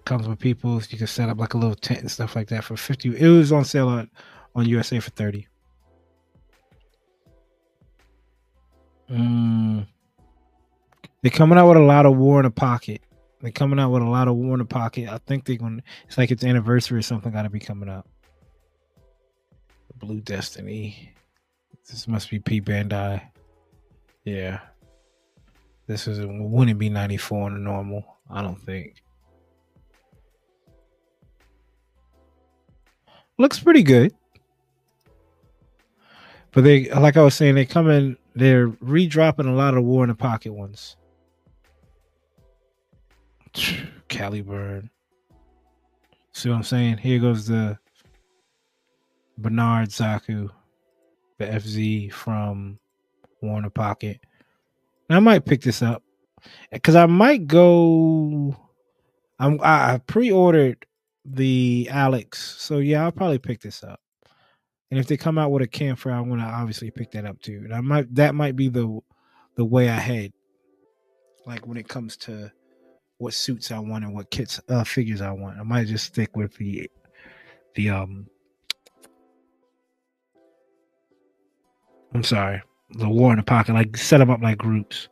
Comes 0.04 0.26
with 0.26 0.40
people. 0.40 0.82
You 0.90 0.98
can 0.98 1.06
set 1.06 1.28
up 1.28 1.38
like 1.38 1.54
a 1.54 1.58
little 1.58 1.76
tent 1.76 2.00
and 2.00 2.10
stuff 2.10 2.34
like 2.34 2.48
that 2.48 2.64
for 2.64 2.76
50. 2.76 3.16
It 3.16 3.28
was 3.28 3.52
on 3.52 3.64
sale 3.64 3.88
on, 3.88 4.10
on 4.56 4.66
USA 4.66 4.98
for 4.98 5.10
30. 5.10 5.46
Mm. 9.08 9.86
They're 11.22 11.30
coming 11.30 11.58
out 11.58 11.68
with 11.68 11.76
a 11.76 11.82
lot 11.82 12.06
of 12.06 12.16
War 12.16 12.40
in 12.40 12.44
the 12.44 12.50
Pocket. 12.50 13.02
They're 13.40 13.52
coming 13.52 13.78
out 13.78 13.90
with 13.90 14.02
a 14.02 14.08
lot 14.08 14.26
of 14.26 14.34
War 14.34 14.54
in 14.54 14.58
the 14.58 14.64
Pocket. 14.64 15.08
I 15.08 15.18
think 15.18 15.44
they're 15.44 15.56
going 15.56 15.76
to, 15.76 15.82
it's 16.08 16.18
like 16.18 16.32
its 16.32 16.42
anniversary 16.42 16.98
or 16.98 17.02
something 17.02 17.30
got 17.30 17.42
to 17.42 17.50
be 17.50 17.60
coming 17.60 17.88
up. 17.88 18.08
Blue 19.98 20.20
Destiny. 20.20 21.14
This 21.88 22.06
must 22.06 22.30
be 22.30 22.38
P 22.38 22.60
Bandai. 22.60 23.22
Yeah. 24.24 24.60
This 25.86 26.06
is 26.06 26.20
wouldn't 26.22 26.78
be 26.78 26.90
94 26.90 27.46
on 27.46 27.54
the 27.54 27.60
normal, 27.60 28.04
I 28.30 28.42
don't 28.42 28.60
think. 28.60 29.02
Looks 33.38 33.58
pretty 33.58 33.82
good. 33.82 34.14
But 36.52 36.64
they 36.64 36.90
like 36.90 37.16
I 37.16 37.22
was 37.22 37.34
saying, 37.34 37.54
they 37.54 37.64
come 37.64 37.88
in 37.88 38.16
they're 38.38 38.68
redropping 38.68 39.48
a 39.48 39.52
lot 39.52 39.76
of 39.76 39.84
War 39.84 40.04
in 40.04 40.08
the 40.08 40.14
Pocket 40.14 40.52
ones. 40.52 40.96
Caliburn. 44.08 44.90
See 46.32 46.48
what 46.48 46.56
I'm 46.56 46.62
saying? 46.62 46.98
Here 46.98 47.18
goes 47.18 47.48
the 47.48 47.78
Bernard 49.38 49.90
Zaku, 49.90 50.50
the 51.38 51.46
FZ 51.46 52.12
from 52.12 52.78
Warner 53.40 53.70
Pocket. 53.70 54.20
And 55.08 55.16
I 55.16 55.20
might 55.20 55.46
pick 55.46 55.62
this 55.62 55.80
up 55.80 56.02
because 56.72 56.96
I 56.96 57.06
might 57.06 57.46
go. 57.46 58.56
I'm 59.38 59.60
I 59.62 60.00
pre-ordered 60.06 60.84
the 61.24 61.88
Alex, 61.90 62.56
so 62.58 62.78
yeah, 62.78 63.04
I'll 63.04 63.12
probably 63.12 63.38
pick 63.38 63.60
this 63.60 63.84
up. 63.84 64.00
And 64.90 64.98
if 64.98 65.06
they 65.06 65.16
come 65.16 65.38
out 65.38 65.52
with 65.52 65.62
a 65.62 65.68
Kampfer, 65.68 66.12
I'm 66.12 66.28
gonna 66.28 66.42
obviously 66.42 66.90
pick 66.90 67.12
that 67.12 67.24
up 67.24 67.40
too. 67.40 67.60
And 67.64 67.72
I 67.72 67.80
might 67.80 68.12
that 68.16 68.34
might 68.34 68.56
be 68.56 68.68
the 68.68 69.00
the 69.54 69.64
way 69.64 69.88
I 69.88 69.98
head. 69.98 70.32
Like 71.46 71.66
when 71.66 71.76
it 71.76 71.88
comes 71.88 72.16
to 72.18 72.50
what 73.18 73.34
suits 73.34 73.70
I 73.70 73.78
want 73.78 74.04
and 74.04 74.14
what 74.14 74.30
kits 74.30 74.60
uh 74.68 74.84
figures 74.84 75.20
I 75.20 75.30
want. 75.30 75.58
I 75.58 75.62
might 75.62 75.86
just 75.86 76.06
stick 76.06 76.36
with 76.36 76.56
the 76.56 76.90
the 77.76 77.90
um 77.90 78.26
I'm 82.14 82.22
sorry, 82.22 82.62
the 82.90 83.08
war 83.08 83.32
in 83.32 83.38
the 83.38 83.42
pocket, 83.42 83.74
like 83.74 83.96
set 83.96 84.18
them 84.18 84.30
up 84.30 84.40
like 84.40 84.58
groups. 84.58 85.08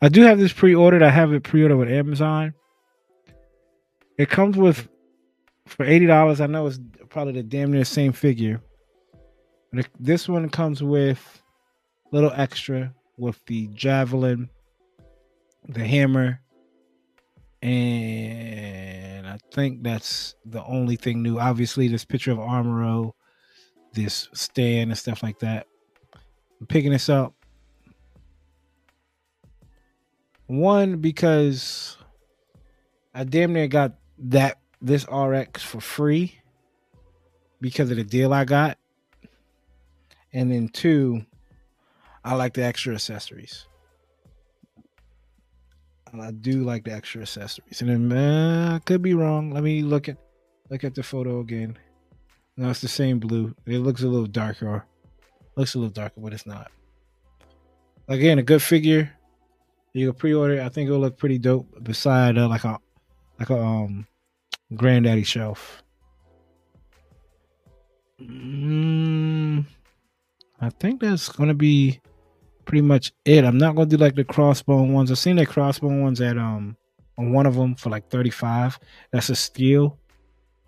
I 0.00 0.08
do 0.08 0.22
have 0.22 0.38
this 0.38 0.52
pre-ordered. 0.52 1.02
I 1.02 1.10
have 1.10 1.32
it 1.32 1.42
pre-ordered 1.42 1.76
with 1.76 1.90
Amazon. 1.90 2.54
It 4.18 4.28
comes 4.28 4.56
with 4.56 4.88
for 5.66 5.84
eighty 5.84 6.06
dollars. 6.06 6.40
I 6.40 6.46
know 6.46 6.66
it's 6.66 6.80
probably 7.08 7.34
the 7.34 7.42
damn 7.42 7.72
near 7.72 7.84
same 7.84 8.12
figure, 8.12 8.60
this 9.98 10.28
one 10.28 10.48
comes 10.48 10.82
with 10.82 11.42
a 12.10 12.14
little 12.14 12.32
extra 12.34 12.92
with 13.18 13.42
the 13.46 13.68
javelin, 13.68 14.50
the 15.68 15.84
hammer, 15.84 16.40
and 17.62 19.26
I 19.26 19.38
think 19.54 19.82
that's 19.82 20.34
the 20.44 20.62
only 20.64 20.96
thing 20.96 21.22
new. 21.22 21.38
Obviously, 21.38 21.88
this 21.88 22.04
picture 22.04 22.32
of 22.32 22.38
Amuro, 22.38 23.12
this 23.92 24.28
stand 24.34 24.90
and 24.90 24.98
stuff 24.98 25.22
like 25.22 25.38
that. 25.38 25.66
I'm 26.62 26.66
picking 26.66 26.92
this 26.92 27.08
up. 27.08 27.34
One 30.46 30.98
because 30.98 31.96
I 33.12 33.24
damn 33.24 33.52
near 33.52 33.66
got 33.66 33.94
that 34.18 34.60
this 34.80 35.04
RX 35.12 35.60
for 35.64 35.80
free 35.80 36.38
because 37.60 37.90
of 37.90 37.96
the 37.96 38.04
deal 38.04 38.32
I 38.32 38.44
got. 38.44 38.78
And 40.32 40.52
then 40.52 40.68
two, 40.68 41.26
I 42.24 42.36
like 42.36 42.54
the 42.54 42.62
extra 42.62 42.94
accessories. 42.94 43.66
I 46.16 46.30
do 46.30 46.62
like 46.62 46.84
the 46.84 46.92
extra 46.92 47.22
accessories. 47.22 47.82
And 47.82 47.90
then 47.90 48.16
uh, 48.16 48.76
I 48.76 48.78
could 48.84 49.02
be 49.02 49.14
wrong. 49.14 49.50
Let 49.50 49.64
me 49.64 49.82
look 49.82 50.08
at 50.08 50.16
look 50.70 50.84
at 50.84 50.94
the 50.94 51.02
photo 51.02 51.40
again. 51.40 51.76
No, 52.56 52.70
it's 52.70 52.82
the 52.82 52.86
same 52.86 53.18
blue. 53.18 53.52
It 53.66 53.78
looks 53.78 54.04
a 54.04 54.06
little 54.06 54.26
darker. 54.26 54.86
Looks 55.56 55.74
a 55.74 55.78
little 55.78 55.92
darker, 55.92 56.20
but 56.20 56.32
it's 56.32 56.46
not. 56.46 56.70
Again, 58.08 58.38
a 58.38 58.42
good 58.42 58.62
figure. 58.62 59.12
You 59.92 60.10
can 60.10 60.18
pre-order. 60.18 60.62
I 60.62 60.68
think 60.68 60.88
it'll 60.88 61.00
look 61.00 61.18
pretty 61.18 61.38
dope 61.38 61.82
beside 61.84 62.38
uh, 62.38 62.48
like 62.48 62.64
a 62.64 62.78
like 63.38 63.50
a 63.50 63.58
um 63.58 64.06
granddaddy 64.74 65.24
shelf. 65.24 65.82
Mm, 68.20 69.66
I 70.60 70.70
think 70.70 71.00
that's 71.00 71.28
gonna 71.28 71.54
be 71.54 72.00
pretty 72.64 72.82
much 72.82 73.12
it. 73.24 73.44
I'm 73.44 73.58
not 73.58 73.74
gonna 73.74 73.86
do 73.86 73.96
like 73.96 74.14
the 74.14 74.24
crossbone 74.24 74.92
ones. 74.92 75.10
I've 75.10 75.18
seen 75.18 75.36
the 75.36 75.46
crossbone 75.46 76.02
ones 76.02 76.20
at 76.20 76.38
um 76.38 76.76
on 77.18 77.32
one 77.32 77.46
of 77.46 77.54
them 77.54 77.74
for 77.74 77.90
like 77.90 78.08
35. 78.10 78.78
That's 79.10 79.28
a 79.28 79.36
steal. 79.36 79.98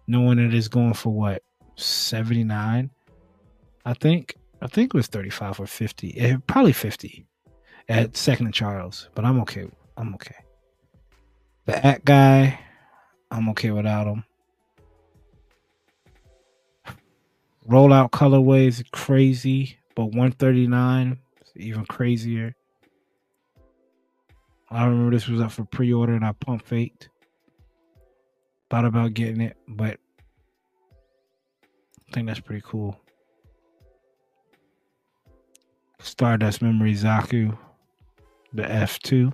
Knowing 0.07 0.39
it 0.39 0.53
is 0.53 0.69
going 0.69 0.93
for 0.93 1.11
what 1.11 1.43
79. 1.77 2.91
I 3.87 3.95
think 3.95 4.37
I 4.65 4.67
think 4.67 4.95
it 4.95 4.97
was 4.97 5.09
35 5.09 5.61
or 5.61 5.67
50. 5.67 6.09
It, 6.09 6.23
eh, 6.23 6.37
probably 6.47 6.73
50 6.73 7.27
at 7.91 8.17
Second 8.17 8.47
and 8.47 8.55
Charles, 8.55 9.11
but 9.15 9.25
I'm 9.25 9.39
okay. 9.41 9.67
I'm 9.99 10.15
okay. 10.15 10.37
The 11.67 12.01
guy, 12.05 12.59
I'm 13.31 13.51
okay 13.51 13.71
without 13.71 14.07
him. 14.07 14.25
Rollout 17.69 18.11
colorways 18.11 18.83
crazy 18.91 19.79
but 19.95 20.07
139 20.07 21.19
even 21.57 21.87
crazier. 21.87 22.55
I 24.71 24.85
remember 24.87 25.15
this 25.15 25.29
was 25.29 25.41
up 25.41 25.53
for 25.53 25.65
pre-order 25.65 26.15
and 26.15 26.25
I 26.25 26.33
pump 26.33 26.67
faked. 26.67 27.11
Thought 28.71 28.87
about 28.87 29.15
getting 29.15 29.41
it, 29.41 29.57
but 29.69 30.01
I 32.09 32.13
think 32.13 32.27
that's 32.27 32.41
pretty 32.41 32.63
cool. 32.67 32.99
Stardust 36.05 36.61
Memory 36.61 36.93
Zaku, 36.93 37.57
the 38.53 38.63
F2. 38.63 39.33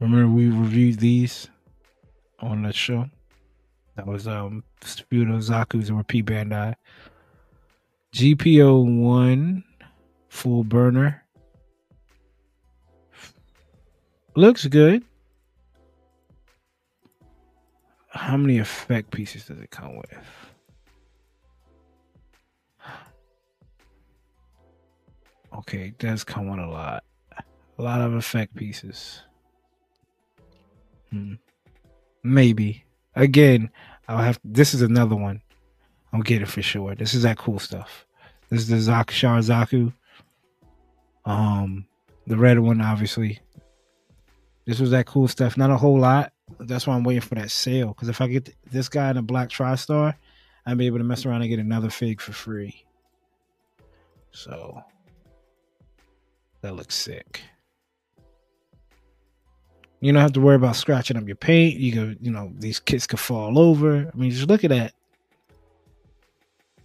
Remember 0.00 0.34
we 0.34 0.48
reviewed 0.48 0.98
these 0.98 1.48
on 2.40 2.62
the 2.62 2.72
show? 2.72 3.04
That 3.96 4.06
was 4.06 4.26
um 4.26 4.64
Sputo 4.80 5.36
Zaku's 5.42 5.90
and 5.90 5.98
Repeat 5.98 6.24
Bandai. 6.24 6.74
GPO 8.14 9.02
one 9.02 9.62
full 10.30 10.64
burner. 10.64 11.22
Looks 14.34 14.66
good. 14.66 15.04
How 18.08 18.38
many 18.38 18.58
effect 18.58 19.10
pieces 19.10 19.44
does 19.44 19.58
it 19.58 19.70
come 19.70 19.96
with? 19.96 20.51
Okay, 25.58 25.88
it 25.88 25.98
does 25.98 26.24
come 26.24 26.48
a 26.48 26.70
lot. 26.70 27.04
A 27.78 27.82
lot 27.82 28.00
of 28.00 28.14
effect 28.14 28.54
pieces. 28.54 29.22
Hmm. 31.10 31.34
Maybe. 32.22 32.84
Again, 33.14 33.70
I'll 34.08 34.18
have 34.18 34.40
this 34.44 34.74
is 34.74 34.82
another 34.82 35.16
one. 35.16 35.42
I'll 36.12 36.22
get 36.22 36.42
it 36.42 36.48
for 36.48 36.62
sure. 36.62 36.94
This 36.94 37.14
is 37.14 37.22
that 37.22 37.38
cool 37.38 37.58
stuff. 37.58 38.06
This 38.48 38.60
is 38.60 38.68
the 38.68 38.80
Zak 38.80 39.08
Zaku. 39.08 39.92
Um 41.24 41.86
the 42.26 42.36
red 42.36 42.58
one, 42.58 42.80
obviously. 42.80 43.40
This 44.64 44.78
was 44.78 44.90
that 44.90 45.06
cool 45.06 45.28
stuff. 45.28 45.56
Not 45.56 45.70
a 45.70 45.76
whole 45.76 45.98
lot. 45.98 46.32
That's 46.60 46.86
why 46.86 46.94
I'm 46.94 47.04
waiting 47.04 47.22
for 47.22 47.34
that 47.34 47.50
sale. 47.50 47.88
Because 47.88 48.08
if 48.08 48.20
I 48.20 48.28
get 48.28 48.54
this 48.70 48.88
guy 48.88 49.10
in 49.10 49.16
a 49.16 49.22
Black 49.22 49.48
Tri-Star, 49.48 50.16
I'll 50.66 50.76
be 50.76 50.86
able 50.86 50.98
to 50.98 51.04
mess 51.04 51.26
around 51.26 51.42
and 51.42 51.50
get 51.50 51.58
another 51.58 51.90
fig 51.90 52.20
for 52.20 52.32
free. 52.32 52.84
So 54.30 54.82
that 56.62 56.74
looks 56.74 56.94
sick. 56.94 57.42
You 60.00 60.12
don't 60.12 60.22
have 60.22 60.32
to 60.32 60.40
worry 60.40 60.56
about 60.56 60.74
scratching 60.74 61.16
up 61.16 61.26
your 61.26 61.36
paint. 61.36 61.78
You 61.78 61.94
go, 61.94 62.14
you 62.20 62.32
know, 62.32 62.52
these 62.58 62.80
kits 62.80 63.06
could 63.06 63.20
fall 63.20 63.58
over. 63.58 64.10
I 64.12 64.16
mean, 64.16 64.30
just 64.30 64.48
look 64.48 64.64
at 64.64 64.70
that. 64.70 64.94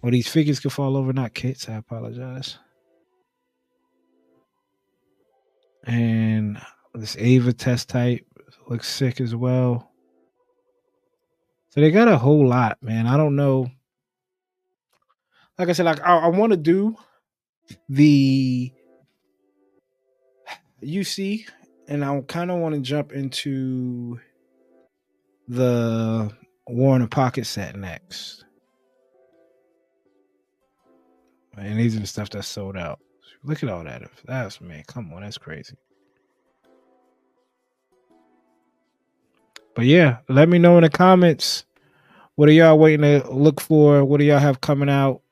Or 0.02 0.12
these 0.12 0.28
figures 0.28 0.60
could 0.60 0.72
fall 0.72 0.96
over, 0.96 1.12
not 1.12 1.34
kits. 1.34 1.68
I 1.68 1.74
apologize. 1.74 2.58
And 5.84 6.60
this 6.94 7.16
Ava 7.18 7.52
test 7.52 7.88
type 7.88 8.24
looks 8.68 8.88
sick 8.88 9.20
as 9.20 9.34
well. 9.34 9.90
So 11.70 11.80
they 11.80 11.90
got 11.90 12.08
a 12.08 12.18
whole 12.18 12.46
lot, 12.46 12.78
man. 12.82 13.06
I 13.06 13.16
don't 13.16 13.34
know. 13.34 13.68
Like 15.58 15.68
I 15.68 15.72
said, 15.72 15.86
like 15.86 16.00
I, 16.06 16.18
I 16.18 16.26
want 16.28 16.52
to 16.52 16.56
do 16.56 16.96
the 17.88 18.72
UC, 20.82 21.46
and 21.88 22.04
I 22.04 22.20
kind 22.22 22.50
of 22.50 22.58
want 22.58 22.74
to 22.74 22.80
jump 22.80 23.12
into 23.12 24.20
the 25.48 26.30
War 26.66 26.96
in 26.96 27.08
Pocket 27.08 27.46
set 27.46 27.76
next. 27.76 28.44
And 31.56 31.78
these 31.78 31.96
are 31.96 32.00
the 32.00 32.06
stuff 32.06 32.30
that 32.30 32.44
sold 32.44 32.76
out. 32.76 33.00
Look 33.42 33.62
at 33.62 33.68
all 33.68 33.84
that. 33.84 34.02
That's 34.24 34.60
man, 34.60 34.84
come 34.86 35.12
on, 35.12 35.22
that's 35.22 35.38
crazy. 35.38 35.74
But 39.74 39.86
yeah, 39.86 40.18
let 40.28 40.48
me 40.48 40.58
know 40.58 40.76
in 40.76 40.82
the 40.82 40.90
comments. 40.90 41.64
What 42.34 42.48
are 42.48 42.52
y'all 42.52 42.78
waiting 42.78 43.02
to 43.02 43.28
look 43.30 43.60
for? 43.60 44.04
What 44.04 44.18
do 44.18 44.24
y'all 44.24 44.38
have 44.38 44.60
coming 44.60 44.88
out? 44.88 45.22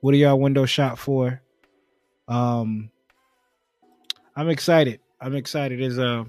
What 0.00 0.14
are 0.14 0.18
y'all 0.18 0.40
window 0.40 0.64
shop 0.64 0.98
for? 0.98 1.42
Um, 2.28 2.90
I'm 4.40 4.48
excited. 4.48 5.00
I'm 5.20 5.36
excited. 5.36 5.80
There's 5.80 5.98
a 5.98 6.24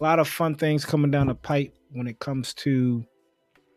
lot 0.00 0.18
of 0.18 0.26
fun 0.26 0.56
things 0.56 0.84
coming 0.84 1.12
down 1.12 1.28
the 1.28 1.36
pipe 1.36 1.72
when 1.92 2.08
it 2.08 2.18
comes 2.18 2.52
to 2.54 3.06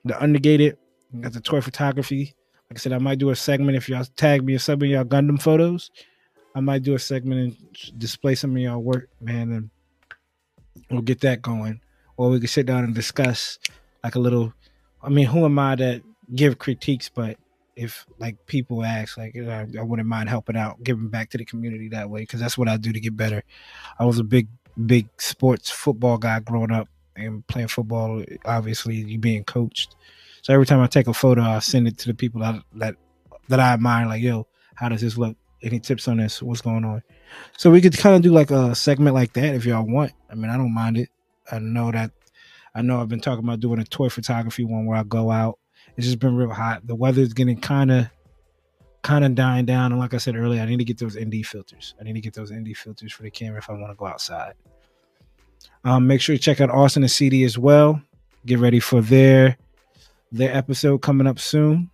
the 0.04 0.20
Undergated. 0.20 0.80
Got 1.22 1.34
the 1.34 1.42
toy 1.42 1.62
photography. 1.62 2.34
Like 2.72 2.80
I 2.80 2.80
said, 2.80 2.92
I 2.92 2.98
might 2.98 3.20
do 3.20 3.30
a 3.30 3.36
segment 3.36 3.78
if 3.78 3.88
y'all 3.88 4.04
tag 4.16 4.44
me 4.44 4.56
or 4.56 4.60
some 4.60 4.82
of 4.82 4.88
y'all 4.88 5.04
Gundam 5.04 5.40
photos. 5.40 5.92
I 6.56 6.60
might 6.60 6.82
do 6.82 6.96
a 6.96 7.00
segment 7.00 7.40
and 7.40 8.00
display 8.00 8.34
some 8.34 8.56
of 8.56 8.58
y'all 8.58 8.82
work, 8.82 9.10
man, 9.22 9.52
and 9.52 9.70
we'll 10.90 11.04
get 11.04 11.22
that 11.22 11.44
going. 11.44 11.80
Or 12.18 12.32
we 12.32 12.40
could 12.40 12.50
sit 12.50 12.66
down 12.66 12.84
and 12.84 12.96
discuss 12.96 13.60
like 14.04 14.16
a 14.16 14.20
little. 14.20 14.56
I 15.04 15.10
mean, 15.10 15.28
who 15.28 15.46
am 15.46 15.60
I 15.60 15.76
to 15.76 16.02
give 16.34 16.58
critiques? 16.58 17.10
But 17.10 17.38
if 17.78 18.08
like 18.18 18.44
people 18.48 18.84
ask, 18.84 19.18
like 19.18 19.36
I, 19.38 19.68
I 19.80 19.84
wouldn't 19.84 20.08
mind 20.08 20.30
helping 20.30 20.58
out, 20.58 20.84
giving 20.84 21.10
back 21.10 21.30
to 21.30 21.38
the 21.38 21.46
community 21.46 21.90
that 21.90 22.10
way 22.10 22.22
because 22.22 22.40
that's 22.40 22.58
what 22.58 22.68
I 22.68 22.76
do 22.76 22.92
to 22.92 23.00
get 23.00 23.16
better. 23.16 23.44
I 24.00 24.06
was 24.06 24.18
a 24.18 24.24
big, 24.24 24.48
big 24.86 25.08
sports 25.20 25.70
football 25.70 26.18
guy 26.18 26.40
growing 26.40 26.72
up 26.72 26.90
and 27.16 27.46
playing 27.46 27.68
football. 27.68 28.24
Obviously, 28.46 28.96
you 28.96 29.20
being 29.20 29.44
coached. 29.44 29.96
So 30.42 30.54
every 30.54 30.66
time 30.66 30.82
I 30.82 30.88
take 30.88 31.08
a 31.08 31.14
photo, 31.14 31.44
I 31.44 31.60
send 31.60 31.88
it 31.88 32.00
to 32.00 32.08
the 32.08 32.16
people 32.16 32.42
that 32.42 32.56
that 32.76 32.96
that 33.48 33.60
I 33.60 33.74
admire. 33.74 34.08
Like, 34.08 34.24
yo, 34.24 34.48
how 34.76 34.90
does 34.90 35.02
this 35.02 35.18
look? 35.18 35.38
Any 35.62 35.80
tips 35.80 36.08
on 36.08 36.18
this? 36.18 36.42
What's 36.42 36.62
going 36.62 36.84
on? 36.84 37.04
So 37.58 37.70
we 37.70 37.82
could 37.82 37.98
kind 37.98 38.16
of 38.16 38.22
do 38.22 38.32
like 38.32 38.52
a 38.52 38.74
segment 38.74 39.16
like 39.16 39.34
that 39.34 39.56
if 39.56 39.66
y'all 39.66 39.86
want. 39.86 40.14
I 40.32 40.36
mean, 40.36 40.50
I 40.50 40.58
don't 40.58 40.74
mind 40.74 40.98
it. 40.98 41.10
I 41.52 41.60
know 41.60 41.92
that. 41.92 42.12
I 42.74 42.82
know 42.82 43.02
I've 43.02 43.10
been 43.10 43.22
talking 43.22 43.44
about 43.44 43.60
doing 43.60 43.80
a 43.80 43.84
toy 43.84 44.10
photography 44.10 44.64
one 44.64 44.86
where 44.86 44.98
I 44.98 45.04
go 45.04 45.32
out 45.32 45.58
it's 45.98 46.06
just 46.06 46.20
been 46.20 46.36
real 46.36 46.52
hot. 46.52 46.86
The 46.86 46.95
weather's 46.95 47.34
getting 47.34 47.60
kind 47.60 47.91
of 47.91 48.08
kind 49.02 49.26
of 49.26 49.36
dying 49.36 49.66
down. 49.66 49.91
And 49.91 50.00
like 50.00 50.14
I 50.14 50.18
said 50.18 50.36
earlier, 50.36 50.62
I 50.62 50.66
need 50.66 50.78
to 50.78 50.84
get 50.84 51.00
those 51.00 51.18
ND 51.18 51.45
filters. 51.45 51.95
I 52.00 52.04
need 52.04 52.14
to 52.14 52.22
get 52.22 52.34
those 52.34 52.52
ND 52.52 52.76
filters 52.78 53.12
for 53.12 53.24
the 53.24 53.32
camera 53.32 53.58
if 53.58 53.70
I 53.70 53.74
want 53.74 53.91
to 53.91 53.95
go 53.95 54.06
outside. 54.06 54.54
Um, 55.84 56.06
make 56.06 56.22
sure 56.22 56.34
you 56.34 56.39
check 56.39 56.62
out 56.62 56.70
Austen 56.70 57.04
and 57.04 57.12
CD 57.12 57.43
as 57.43 57.58
well. 57.58 58.02
Get 58.45 58.60
ready 58.60 58.80
for 58.80 59.02
their 59.02 59.58
their 60.32 60.56
episode 60.56 61.00
coming 61.00 61.26
up 61.26 61.39
soon. 61.39 61.89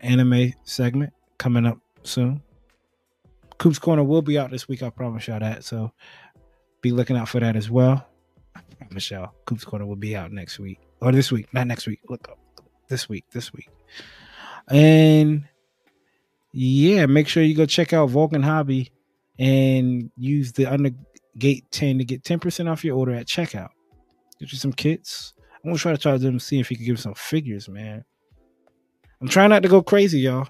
Anime 0.00 0.52
segment 0.64 1.12
coming 1.38 1.66
up 1.66 1.78
soon. 2.04 2.42
Coop's 3.58 3.78
Corner 3.78 4.04
will 4.04 4.22
be 4.22 4.38
out 4.38 4.50
this 4.50 4.66
week. 4.68 4.82
I 4.82 4.90
promise 4.90 5.26
y'all 5.26 5.40
that. 5.40 5.64
So 5.64 5.92
be 6.80 6.90
looking 6.90 7.16
out 7.16 7.28
for 7.28 7.40
that 7.40 7.56
as 7.56 7.70
well. 7.70 8.06
Y'all, 9.10 9.32
Coop's 9.46 9.64
Corner 9.64 9.86
will 9.86 9.96
be 9.96 10.14
out 10.14 10.30
next 10.30 10.58
week 10.58 10.78
or 11.00 11.10
this 11.10 11.32
week, 11.32 11.52
not 11.52 11.66
next 11.66 11.86
week. 11.86 12.00
Look 12.08 12.28
up 12.28 12.38
this 12.88 13.08
week, 13.08 13.24
this 13.32 13.52
week. 13.52 13.68
And 14.68 15.44
yeah, 16.52 17.06
make 17.06 17.28
sure 17.28 17.42
you 17.42 17.54
go 17.54 17.66
check 17.66 17.92
out 17.92 18.10
Vulcan 18.10 18.42
Hobby 18.42 18.90
and 19.38 20.10
use 20.16 20.52
the 20.52 20.66
under 20.66 20.90
gate 21.38 21.64
10 21.70 21.98
to 21.98 22.04
get 22.04 22.22
10% 22.22 22.70
off 22.70 22.84
your 22.84 22.96
order 22.96 23.12
at 23.12 23.26
checkout. 23.26 23.70
Get 24.38 24.52
you 24.52 24.58
some 24.58 24.72
kits. 24.72 25.34
I'm 25.64 25.70
gonna 25.70 25.78
try 25.78 25.92
to 25.92 25.98
charge 25.98 26.20
them 26.20 26.38
see 26.38 26.60
if 26.60 26.68
he 26.68 26.76
can 26.76 26.84
give 26.84 27.00
some 27.00 27.14
figures, 27.14 27.68
man. 27.68 28.04
I'm 29.20 29.28
trying 29.28 29.50
not 29.50 29.62
to 29.62 29.68
go 29.68 29.82
crazy, 29.82 30.20
y'all. 30.20 30.46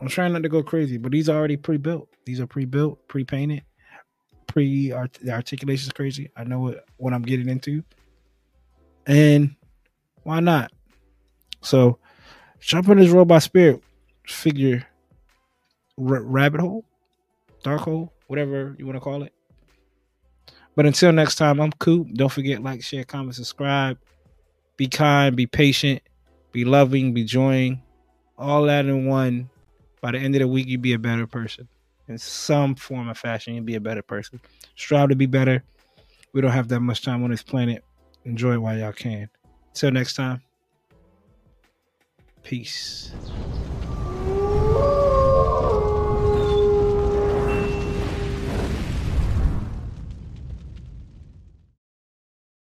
I'm 0.00 0.08
trying 0.08 0.32
not 0.32 0.42
to 0.42 0.48
go 0.48 0.62
crazy, 0.62 0.98
but 0.98 1.12
these 1.12 1.28
are 1.28 1.36
already 1.36 1.56
pre-built. 1.56 2.08
These 2.26 2.40
are 2.40 2.46
pre-built, 2.46 3.06
pre-painted, 3.08 3.62
pre 4.46 4.90
the 4.90 5.30
articulation 5.30 5.88
is 5.88 5.92
crazy. 5.92 6.30
I 6.36 6.44
know 6.44 6.60
what, 6.60 6.84
what 6.96 7.12
I'm 7.12 7.22
getting 7.22 7.48
into. 7.48 7.82
And 9.06 9.54
why 10.22 10.40
not? 10.40 10.72
So 11.64 11.98
jump 12.60 12.88
in 12.88 12.98
this 12.98 13.10
robot 13.10 13.42
spirit 13.42 13.82
figure 14.26 14.86
r- 15.98 16.22
rabbit 16.22 16.60
hole, 16.60 16.84
dark 17.62 17.80
hole, 17.80 18.12
whatever 18.26 18.76
you 18.78 18.86
want 18.86 18.96
to 18.96 19.00
call 19.00 19.22
it. 19.22 19.32
But 20.76 20.86
until 20.86 21.12
next 21.12 21.36
time, 21.36 21.60
I'm 21.60 21.72
Coop. 21.72 22.08
Don't 22.14 22.32
forget, 22.32 22.62
like, 22.62 22.82
share, 22.82 23.04
comment, 23.04 23.36
subscribe. 23.36 23.98
Be 24.76 24.88
kind, 24.88 25.36
be 25.36 25.46
patient, 25.46 26.02
be 26.52 26.64
loving, 26.64 27.14
be 27.14 27.24
joying. 27.24 27.80
All 28.36 28.64
that 28.64 28.86
in 28.86 29.06
one. 29.06 29.50
By 30.00 30.10
the 30.10 30.18
end 30.18 30.34
of 30.34 30.40
the 30.40 30.48
week, 30.48 30.66
you 30.66 30.76
be 30.78 30.92
a 30.92 30.98
better 30.98 31.26
person. 31.26 31.68
In 32.08 32.18
some 32.18 32.74
form 32.74 33.08
of 33.08 33.16
fashion, 33.16 33.54
you 33.54 33.62
be 33.62 33.76
a 33.76 33.80
better 33.80 34.02
person. 34.02 34.40
Strive 34.74 35.10
to 35.10 35.16
be 35.16 35.26
better. 35.26 35.62
We 36.32 36.40
don't 36.40 36.50
have 36.50 36.68
that 36.68 36.80
much 36.80 37.02
time 37.02 37.22
on 37.22 37.30
this 37.30 37.42
planet. 37.42 37.84
Enjoy 38.24 38.58
while 38.58 38.76
y'all 38.76 38.92
can. 38.92 39.30
Until 39.68 39.92
next 39.92 40.14
time. 40.14 40.42
Peace. 42.44 43.10